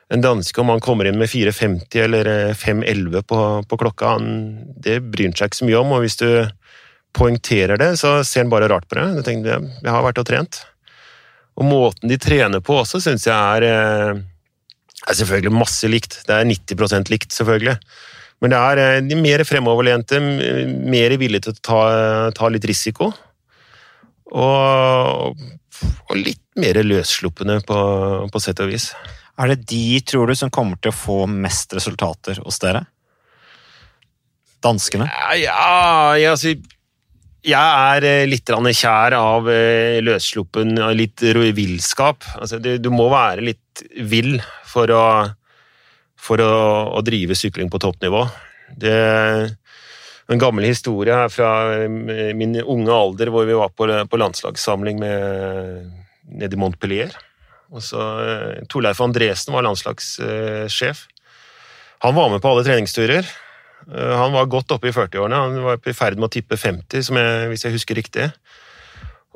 En 0.10 0.26
danske, 0.26 0.58
om 0.62 0.72
han 0.74 0.82
kommer 0.82 1.06
inn 1.06 1.20
med 1.22 1.30
4,50 1.30 2.02
eller 2.02 2.32
5,11 2.58 3.22
på, 3.30 3.43
på, 3.70 3.78
klokka, 3.84 4.16
han, 4.16 4.32
det 4.74 5.04
bryr 5.06 5.30
han 5.30 5.38
seg 5.38 5.52
ikke 5.52 5.62
så 5.62 5.70
mye 5.70 5.84
om. 5.84 5.93
Og 5.93 6.02
hvis 6.08 6.18
du 6.18 6.30
poengterer 7.14 7.78
det, 7.78 7.91
så 8.02 8.20
ser 8.26 8.47
han 8.47 8.54
bare 8.54 8.72
rart 8.72 8.89
på 8.89 8.97
det. 8.97 9.06
Jeg, 9.20 9.28
tenker, 9.28 9.70
jeg 9.84 9.93
har 9.93 10.06
vært 10.08 10.24
og 10.24 10.30
trent. 10.32 10.64
Og 11.60 11.68
måten 11.68 12.10
de 12.10 12.18
trener 12.18 12.64
på 12.64 12.82
også, 12.82 13.04
syns 13.04 13.28
jeg 13.28 13.38
er 13.38 13.68
eh, 13.70 14.26
det 15.00 15.14
er 15.14 15.20
selvfølgelig 15.22 15.56
masse 15.56 15.89
likt. 15.89 16.20
Det 16.28 16.36
er 16.36 16.47
90% 16.47 17.12
likt, 17.14 17.32
selvfølgelig. 17.36 17.78
Men 18.43 18.54
det 18.54 18.60
er 18.60 18.82
eh, 18.84 19.00
de 19.08 19.18
mer 19.20 19.43
fremoverlente, 19.47 20.20
mer 20.20 21.16
villige 21.20 21.47
til 21.47 21.56
å 21.56 21.64
ta, 21.64 21.80
ta 22.36 22.52
litt 22.52 22.68
risiko. 22.68 23.12
Og, 24.30 25.39
og, 25.39 26.14
litt 26.20 26.43
mer 26.60 26.82
løssluppende, 26.84 27.62
på, 27.66 27.80
på 28.30 28.43
sett 28.43 28.62
og 28.64 28.72
vis. 28.74 28.91
Er 29.39 29.54
det 29.54 29.64
de, 29.72 30.02
tror 30.04 30.30
du, 30.30 30.36
som 30.36 30.52
kommer 30.52 30.80
til 30.84 30.91
å 30.91 31.00
få 31.00 31.22
mest 31.32 31.74
resultater 31.78 32.41
hos 32.43 32.60
dere? 32.62 32.84
Danskene? 34.64 35.08
Ja, 35.39 36.18
ja 36.20 36.34
altså 36.36 36.58
jeg 37.46 37.56
er 37.96 38.06
eh, 38.08 38.28
litt 38.28 38.50
kjær 38.50 39.16
av 39.18 39.50
eh, 39.52 40.00
løssluppen, 40.04 40.76
litt 40.96 41.22
villskap. 41.22 42.26
Altså, 42.40 42.60
du 42.60 42.90
må 42.92 43.10
være 43.12 43.46
litt 43.46 43.84
vill 43.96 44.40
for 44.68 44.92
å, 44.92 45.06
for 46.20 46.44
å, 46.44 46.54
å 46.98 47.02
drive 47.06 47.38
sykling 47.38 47.72
på 47.72 47.80
toppnivå. 47.80 48.26
Det 48.80 48.98
en 50.30 50.38
gammel 50.38 50.68
historie 50.68 51.16
her 51.16 51.32
fra 51.34 51.52
eh, 51.74 52.34
min 52.38 52.60
unge 52.62 52.94
alder, 52.94 53.32
hvor 53.34 53.48
vi 53.50 53.58
var 53.58 53.72
på, 53.74 53.88
på 53.88 54.22
landslagssamling 54.22 55.00
med, 55.02 55.88
nede 56.30 56.58
i 56.58 56.60
Montpellier. 56.60 57.16
Og 57.70 57.82
så, 57.86 58.02
Torleif 58.70 59.00
Andresen 59.02 59.54
var 59.54 59.66
landslagssjef. 59.66 61.06
Han 62.06 62.16
var 62.16 62.32
med 62.34 62.42
på 62.42 62.50
alle 62.52 62.66
treningsturer. 62.66 63.28
Han 63.88 64.34
var 64.36 64.49
godt 64.51 64.73
oppe 64.75 64.89
i 64.89 64.93
40-årene. 64.93 65.38
Han 65.39 65.63
var 65.65 65.80
i 65.88 65.95
ferd 65.97 66.19
med 66.19 66.27
å 66.27 66.34
tippe 66.34 66.57
50, 66.59 67.09
jeg, 67.15 67.47
hvis 67.49 67.63
jeg 67.65 67.73
husker 67.73 67.97
riktig. 67.97 68.27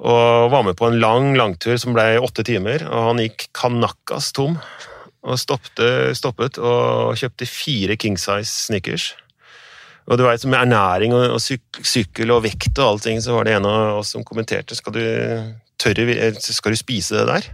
Og 0.04 0.52
var 0.52 0.66
med 0.66 0.78
på 0.78 0.90
en 0.90 1.00
lang 1.02 1.32
langtur 1.38 1.78
som 1.82 1.96
ble 1.96 2.18
åtte 2.22 2.46
timer, 2.46 2.86
og 2.90 3.12
han 3.12 3.22
gikk 3.24 3.48
kanakkas 3.56 4.32
tom 4.36 4.58
og 5.24 5.40
stoppte, 5.40 6.12
stoppet 6.18 6.58
og 6.60 7.14
kjøpte 7.20 7.48
fire 7.48 7.96
King 8.00 8.18
Size 8.20 8.50
Snickers. 8.50 9.14
Og 10.12 10.20
du 10.20 10.26
vet, 10.26 10.46
Med 10.46 10.60
ernæring 10.60 11.14
og 11.16 11.40
sykkel 11.40 12.32
og 12.32 12.44
vekt 12.44 12.78
og 12.80 12.88
allting, 12.88 13.22
så 13.24 13.38
var 13.38 13.46
det 13.46 13.56
en 13.56 13.66
av 13.66 14.00
oss 14.02 14.12
som 14.12 14.24
kommenterte 14.24 14.76
skal 14.76 14.94
du, 14.94 15.04
tørre, 15.80 16.34
skal 16.40 16.74
du 16.74 16.78
spise 16.78 17.16
det 17.16 17.28
der. 17.28 17.48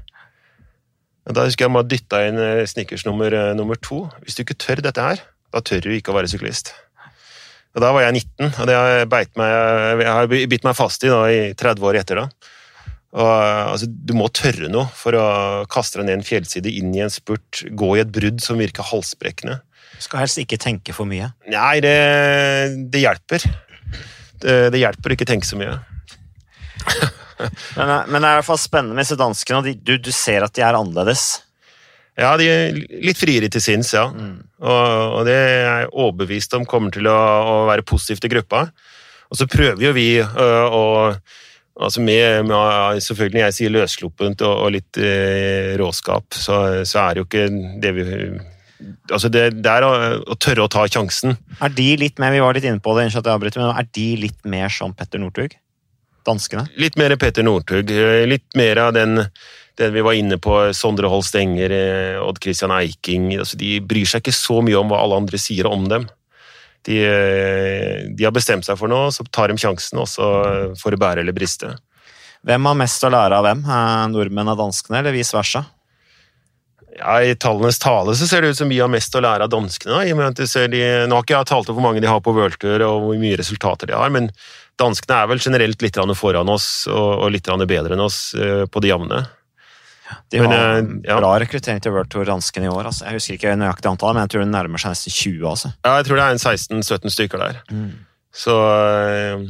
Og 1.30 1.36
Da 1.36 1.46
husker 1.46 1.68
jeg 1.68 1.74
bare 1.74 1.90
dytta 1.92 2.24
inn 2.26 2.40
eh, 2.42 2.66
Snickers 2.66 3.06
nummer, 3.06 3.30
eh, 3.30 3.54
nummer 3.54 3.76
to. 3.76 4.08
Hvis 4.24 4.36
du 4.36 4.42
ikke 4.42 4.58
tør 4.58 4.82
dette 4.82 5.02
her, 5.02 5.22
da 5.54 5.64
tør 5.66 5.84
du 5.86 5.92
ikke 5.96 6.14
å 6.14 6.18
være 6.18 6.32
syklist. 6.32 6.74
Og 7.78 7.84
Da 7.84 7.92
var 7.94 8.08
jeg 8.08 8.26
19, 8.26 8.50
og 8.50 8.66
det 8.68 8.76
har 8.76 8.88
jeg, 8.98 9.10
meg, 9.12 9.44
jeg 10.02 10.14
har 10.18 10.32
bitt 10.52 10.66
meg 10.66 10.78
fast 10.78 11.06
i 11.06 11.12
da, 11.12 11.20
i 11.30 11.42
30 11.58 11.86
år 11.86 12.00
etter. 12.02 12.24
da. 12.24 12.56
Og, 13.10 13.30
altså, 13.30 13.88
du 13.90 14.14
må 14.18 14.28
tørre 14.34 14.70
noe 14.70 14.90
for 14.98 15.18
å 15.18 15.26
kaste 15.70 16.00
deg 16.00 16.10
ned 16.10 16.20
en 16.20 16.26
fjellside, 16.26 16.70
inn 16.70 16.94
i 16.98 17.04
en 17.06 17.14
spurt, 17.14 17.64
gå 17.70 17.96
i 17.96 18.04
et 18.04 18.12
brudd 18.14 18.42
som 18.44 18.62
virker 18.62 18.86
halsbrekkende. 18.90 19.60
Du 20.00 20.06
skal 20.06 20.24
helst 20.24 20.42
ikke 20.42 20.60
tenke 20.62 20.94
for 20.96 21.10
mye. 21.10 21.32
Nei, 21.50 21.80
det, 21.84 21.96
det 22.94 23.02
hjelper. 23.04 23.46
Det, 24.40 24.60
det 24.74 24.82
hjelper 24.82 25.12
å 25.12 25.18
ikke 25.18 25.30
tenke 25.30 25.50
så 25.50 25.60
mye. 25.60 25.78
Men, 27.40 27.88
eh, 27.88 28.08
men 28.12 28.20
det 28.20 28.28
er 28.28 28.34
i 28.34 28.38
hvert 28.42 28.48
fall 28.50 28.58
spennende 28.60 28.98
med 28.98 29.06
disse 29.06 29.16
danskene. 29.16 29.62
og 29.62 29.84
Du, 29.88 29.94
du 29.96 30.10
ser 30.12 30.44
at 30.44 30.52
de 30.58 30.64
er 30.66 30.76
annerledes. 30.76 31.22
Ja, 32.20 32.34
de 32.40 32.48
er 32.52 32.80
litt 33.06 33.20
friere 33.20 33.48
til 33.52 33.64
sinns, 33.64 33.94
ja. 33.96 34.06
Og, 34.10 34.86
og 35.16 35.22
det 35.28 35.36
er 35.40 35.52
jeg 35.64 35.92
overbevist 35.94 36.56
om 36.58 36.68
kommer 36.68 36.92
til 36.92 37.08
å, 37.08 37.16
å 37.16 37.56
være 37.70 37.86
positivt 37.88 38.28
i 38.28 38.34
gruppa. 38.34 38.66
Og 39.30 39.40
så 39.40 39.48
prøver 39.48 39.86
jo 39.88 39.94
vi 39.96 40.10
øh, 40.20 40.66
å 40.74 40.84
altså 41.80 42.02
med, 42.04 42.50
med 42.50 43.02
Selvfølgelig 43.06 43.44
jeg 43.46 43.56
sier 43.56 43.72
løssluppent 43.72 44.42
og, 44.44 44.56
og 44.66 44.74
litt 44.76 45.00
eh, 45.00 45.76
råskap, 45.80 46.36
så, 46.36 46.84
så 46.84 47.06
er 47.06 47.16
det 47.16 47.24
jo 47.24 47.30
ikke 47.30 47.46
det 47.84 47.94
vi 47.96 48.08
Altså 49.12 49.28
det, 49.28 49.42
det 49.60 49.72
er 49.72 49.84
å, 49.84 49.92
å 50.24 50.36
tørre 50.40 50.64
å 50.64 50.70
ta 50.72 50.86
sjansen. 50.88 51.34
Er 51.60 51.72
de 51.76 51.88
litt 52.00 52.20
mer, 52.22 52.32
Vi 52.32 52.40
var 52.40 52.56
litt 52.56 52.64
inne 52.64 52.80
på 52.80 52.94
det, 52.96 53.10
at 53.10 53.18
jeg 53.18 53.34
avbryter, 53.34 53.60
men 53.60 53.76
er 53.76 53.90
de 53.98 54.06
litt 54.22 54.40
mer 54.48 54.72
som 54.72 54.94
Petter 54.96 55.20
Northug? 55.20 55.52
Danskene? 56.28 56.64
Litt 56.80 56.96
mer 57.00 57.12
Petter 57.20 57.44
Northug. 57.44 57.92
Litt 58.32 58.56
mer 58.56 58.80
av 58.86 58.94
den, 58.96 59.26
den 59.80 59.96
vi 59.96 60.04
var 60.06 60.18
inne 60.18 60.38
på, 60.42 60.60
Sondre 60.76 61.10
Holst 61.12 61.36
Enger, 61.40 61.74
eh, 61.74 62.22
Odd 62.22 62.42
Christian 62.44 62.74
Eiking. 62.76 63.32
Altså, 63.40 63.58
de 63.60 63.78
bryr 63.80 64.08
seg 64.10 64.24
ikke 64.24 64.36
så 64.36 64.60
mye 64.66 64.80
om 64.80 64.92
hva 64.92 65.02
alle 65.04 65.20
andre 65.24 65.40
sier 65.42 65.70
om 65.70 65.88
dem. 65.90 66.08
De, 66.88 67.00
eh, 67.04 68.08
de 68.16 68.28
har 68.28 68.36
bestemt 68.36 68.68
seg 68.68 68.80
for 68.80 68.92
noe, 68.92 69.12
så 69.16 69.26
tar 69.32 69.52
de 69.52 69.60
sjansen, 69.60 70.00
og 70.00 70.08
så 70.12 70.30
får 70.80 70.96
det 70.96 71.02
bære 71.02 71.24
eller 71.24 71.36
briste. 71.36 71.74
Hvem 72.48 72.70
har 72.70 72.80
mest 72.80 73.04
å 73.04 73.12
lære 73.12 73.36
av 73.36 73.44
hvem? 73.48 73.66
Eh, 73.68 74.06
Nordmenn 74.14 74.52
av 74.52 74.60
danskene, 74.60 75.02
eller 75.02 75.16
vice 75.16 75.36
versa? 75.36 75.66
Ja, 77.00 77.20
I 77.24 77.36
tallenes 77.40 77.80
tale 77.80 78.16
så 78.18 78.28
ser 78.28 78.42
det 78.42 78.54
ut 78.54 78.60
som 78.60 78.72
vi 78.72 78.80
har 78.82 78.92
mest 78.92 79.14
å 79.16 79.22
lære 79.24 79.46
av 79.46 79.52
danskene. 79.52 79.94
da, 79.94 80.04
i 80.04 80.12
og 80.12 80.20
med 80.20 80.40
at 80.40 80.72
de, 80.72 80.82
Nå 81.08 81.16
har 81.16 81.24
ikke 81.24 81.38
jeg 81.38 81.52
talt 81.52 81.70
om 81.70 81.78
hvor 81.78 81.86
mange 81.86 82.02
de 82.04 82.12
har 82.12 82.20
på 82.20 82.34
worldtur 82.36 82.84
og 82.84 83.06
hvor 83.06 83.20
mye 83.22 83.38
resultater 83.40 83.88
de 83.88 83.96
har, 83.96 84.10
men 84.12 84.32
danskene 84.80 85.22
er 85.22 85.30
vel 85.32 85.40
generelt 85.40 85.82
litt 85.84 86.00
foran 86.16 86.50
oss 86.50 86.88
og, 86.88 87.30
litt 87.32 87.48
bedre 87.48 87.94
enn 87.94 88.04
oss 88.04 88.34
eh, 88.36 88.66
på 88.66 88.80
det 88.84 88.92
jevne. 88.92 89.26
De 90.32 90.42
Men, 90.42 90.52
har 90.52 90.76
en 90.80 90.92
ja. 91.06 91.18
bra 91.20 91.32
rekruttering 91.42 91.82
til 91.84 91.94
World 91.94 92.12
Tour 92.14 92.28
danskene 92.28 92.68
i 92.68 92.72
år. 92.72 92.90
Altså. 92.90 93.06
Jeg 93.08 93.20
husker 93.20 93.38
ikke 93.38 93.56
nøyaktig 93.60 93.90
antall, 93.92 94.16
men 94.16 94.26
jeg 94.26 94.34
tror 94.34 94.46
det 94.46 94.52
nærmer 94.54 94.82
seg 94.82 94.94
nesten 94.96 95.16
20. 95.16 95.50
Altså. 95.50 95.74
Ja, 95.86 95.96
jeg 96.00 96.08
tror 96.08 96.20
det 96.20 96.28
er 96.28 96.38
en 96.38 96.46
16-17 96.84 97.16
stykker 97.16 97.44
der. 97.44 97.60
Så 98.36 98.56
eh, 99.10 99.46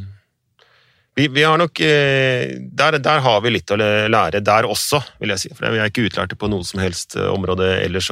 vi, 1.15 1.27
vi 1.35 1.43
har 1.43 1.59
nok 1.59 1.79
eh, 1.83 2.57
der, 2.59 2.99
der 3.03 3.23
har 3.25 3.41
vi 3.43 3.53
litt 3.53 3.71
å 3.71 3.79
lære 3.79 4.43
der 4.45 4.67
også, 4.69 5.01
vil 5.19 5.35
jeg 5.35 5.43
si. 5.43 5.53
For 5.55 5.67
vi 5.71 5.81
er 5.81 5.91
ikke 5.91 6.07
utlærte 6.07 6.39
på 6.39 6.51
noe 6.51 6.67
som 6.67 6.83
helst 6.83 7.17
eh, 7.19 7.27
område 7.31 7.71
ellers. 7.83 8.11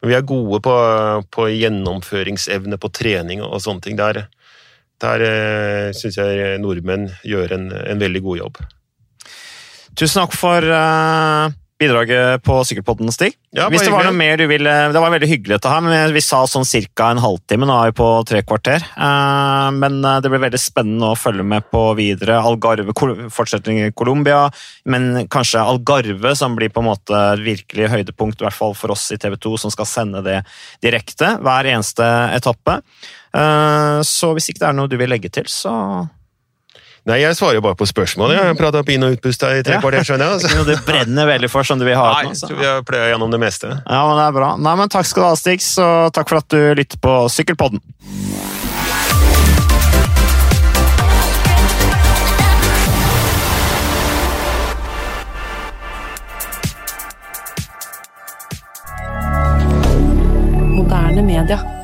Men 0.00 0.12
vi 0.12 0.18
er 0.18 0.26
gode 0.28 0.60
på, 0.64 0.74
på 1.34 1.50
gjennomføringsevne 1.54 2.80
på 2.80 2.92
trening 2.94 3.44
og 3.44 3.60
sånne 3.64 3.84
ting. 3.84 4.00
Der, 4.00 4.26
der 5.02 5.28
syns 5.96 6.20
jeg 6.20 6.58
nordmenn 6.62 7.08
gjør 7.26 7.56
en, 7.56 7.70
en 7.72 8.04
veldig 8.04 8.24
god 8.28 8.44
jobb. 8.44 8.60
Tusen 9.98 10.22
takk 10.22 10.34
for 10.38 10.62
uh, 10.62 11.50
bidraget 11.78 12.42
på 12.46 12.60
Sykkelpodden, 12.62 13.10
Stig. 13.10 13.32
Ja, 13.50 13.64
det 13.66 13.90
var 13.90 14.10
mer 14.14 14.36
du 14.38 14.44
ville 14.46 14.72
Det 14.92 15.00
var 15.00 15.10
veldig 15.10 15.28
hyggelig 15.30 15.56
dette 15.56 15.70
her, 15.72 15.82
men 15.82 16.12
vi 16.14 16.22
sa 16.22 16.44
sånn 16.46 16.66
ca. 16.94 17.08
en 17.10 17.22
halvtime. 17.22 17.66
Nå 17.66 17.74
er 17.74 17.90
vi 17.90 17.96
på 17.98 18.06
tre 18.28 18.44
kvarter. 18.46 18.84
Uh, 18.94 19.74
men 19.74 19.98
eh, 20.04 20.20
det 20.22 20.30
blir 20.30 20.44
veldig 20.44 20.60
spennende 20.62 21.10
å 21.10 21.18
følge 21.18 21.42
med 21.42 21.66
på 21.72 21.82
videre. 21.98 22.38
Algarve 22.38 22.94
fortsetter 23.34 23.74
i 23.74 23.90
Colombia, 23.90 24.44
men 24.86 25.26
kanskje 25.26 25.64
Algarve 25.66 26.34
som 26.38 26.54
blir 26.58 26.70
på 26.70 26.84
en 26.84 26.90
måte 26.92 27.22
virkelig 27.42 27.90
høydepunkt, 27.94 28.38
i 28.38 28.46
hvert 28.46 28.58
fall 28.58 28.78
for 28.78 28.94
oss 28.94 29.08
i 29.14 29.18
TV 29.18 29.34
2, 29.34 29.56
som 29.64 29.74
skal 29.74 29.90
sende 29.90 30.22
det 30.26 30.44
direkte 30.84 31.34
hver 31.42 31.72
eneste 31.74 32.06
etappe. 32.36 32.78
Uh, 33.34 33.98
så 34.06 34.30
hvis 34.36 34.52
ikke 34.52 34.62
det 34.62 34.70
er 34.70 34.78
noe 34.78 34.90
du 34.90 34.98
vil 35.00 35.10
legge 35.10 35.32
til, 35.34 35.50
så 35.50 35.74
Nei, 37.08 37.22
jeg 37.22 37.36
svarer 37.38 37.56
jo 37.56 37.62
bare 37.64 37.78
på 37.78 37.86
spørsmål. 37.88 38.34
Jeg 38.36 38.44
har 38.44 38.56
prata 38.58 38.82
opp 38.82 38.90
inn- 38.92 39.02
og 39.06 39.14
utpust 39.16 39.42
i 39.48 39.62
tre 39.64 39.78
Ja. 39.78 39.80
kvarter, 39.80 40.04
skjønner 40.04 40.28
jeg. 40.28 40.40
det 40.42 40.50
Altså. 40.50 40.64
du 40.66 40.76
brenner 40.84 41.26
veldig 41.26 41.48
for, 41.50 41.62
som 41.64 41.78
du 41.78 41.84
vil 41.86 41.96
ha 41.96 42.12
Nei, 42.12 42.22
den. 42.22 42.30
Altså. 42.30 42.48
jeg 42.48 42.56
så- 42.58 42.84
tror 42.84 42.92
vi 42.92 42.98
har 42.98 43.08
gjennom 43.18 43.30
det 43.30 43.40
meste. 43.40 43.68
Ja, 43.88 44.00
men 44.08 44.16
det 44.18 44.26
er 44.28 44.32
bra. 44.32 44.56
Nei, 44.56 44.74
men 44.76 44.88
Takk 44.88 45.06
skal 45.06 45.22
du 45.22 45.28
ha, 45.28 45.34
Stix, 45.34 45.78
og 45.78 46.12
takk 46.12 46.28
for 46.28 46.36
at 46.36 46.48
du 46.48 46.74
lytter 46.74 46.98
på 46.98 47.28
Sykkelpodden. 47.32 47.80
Moderne 60.76 61.22
media. 61.22 61.77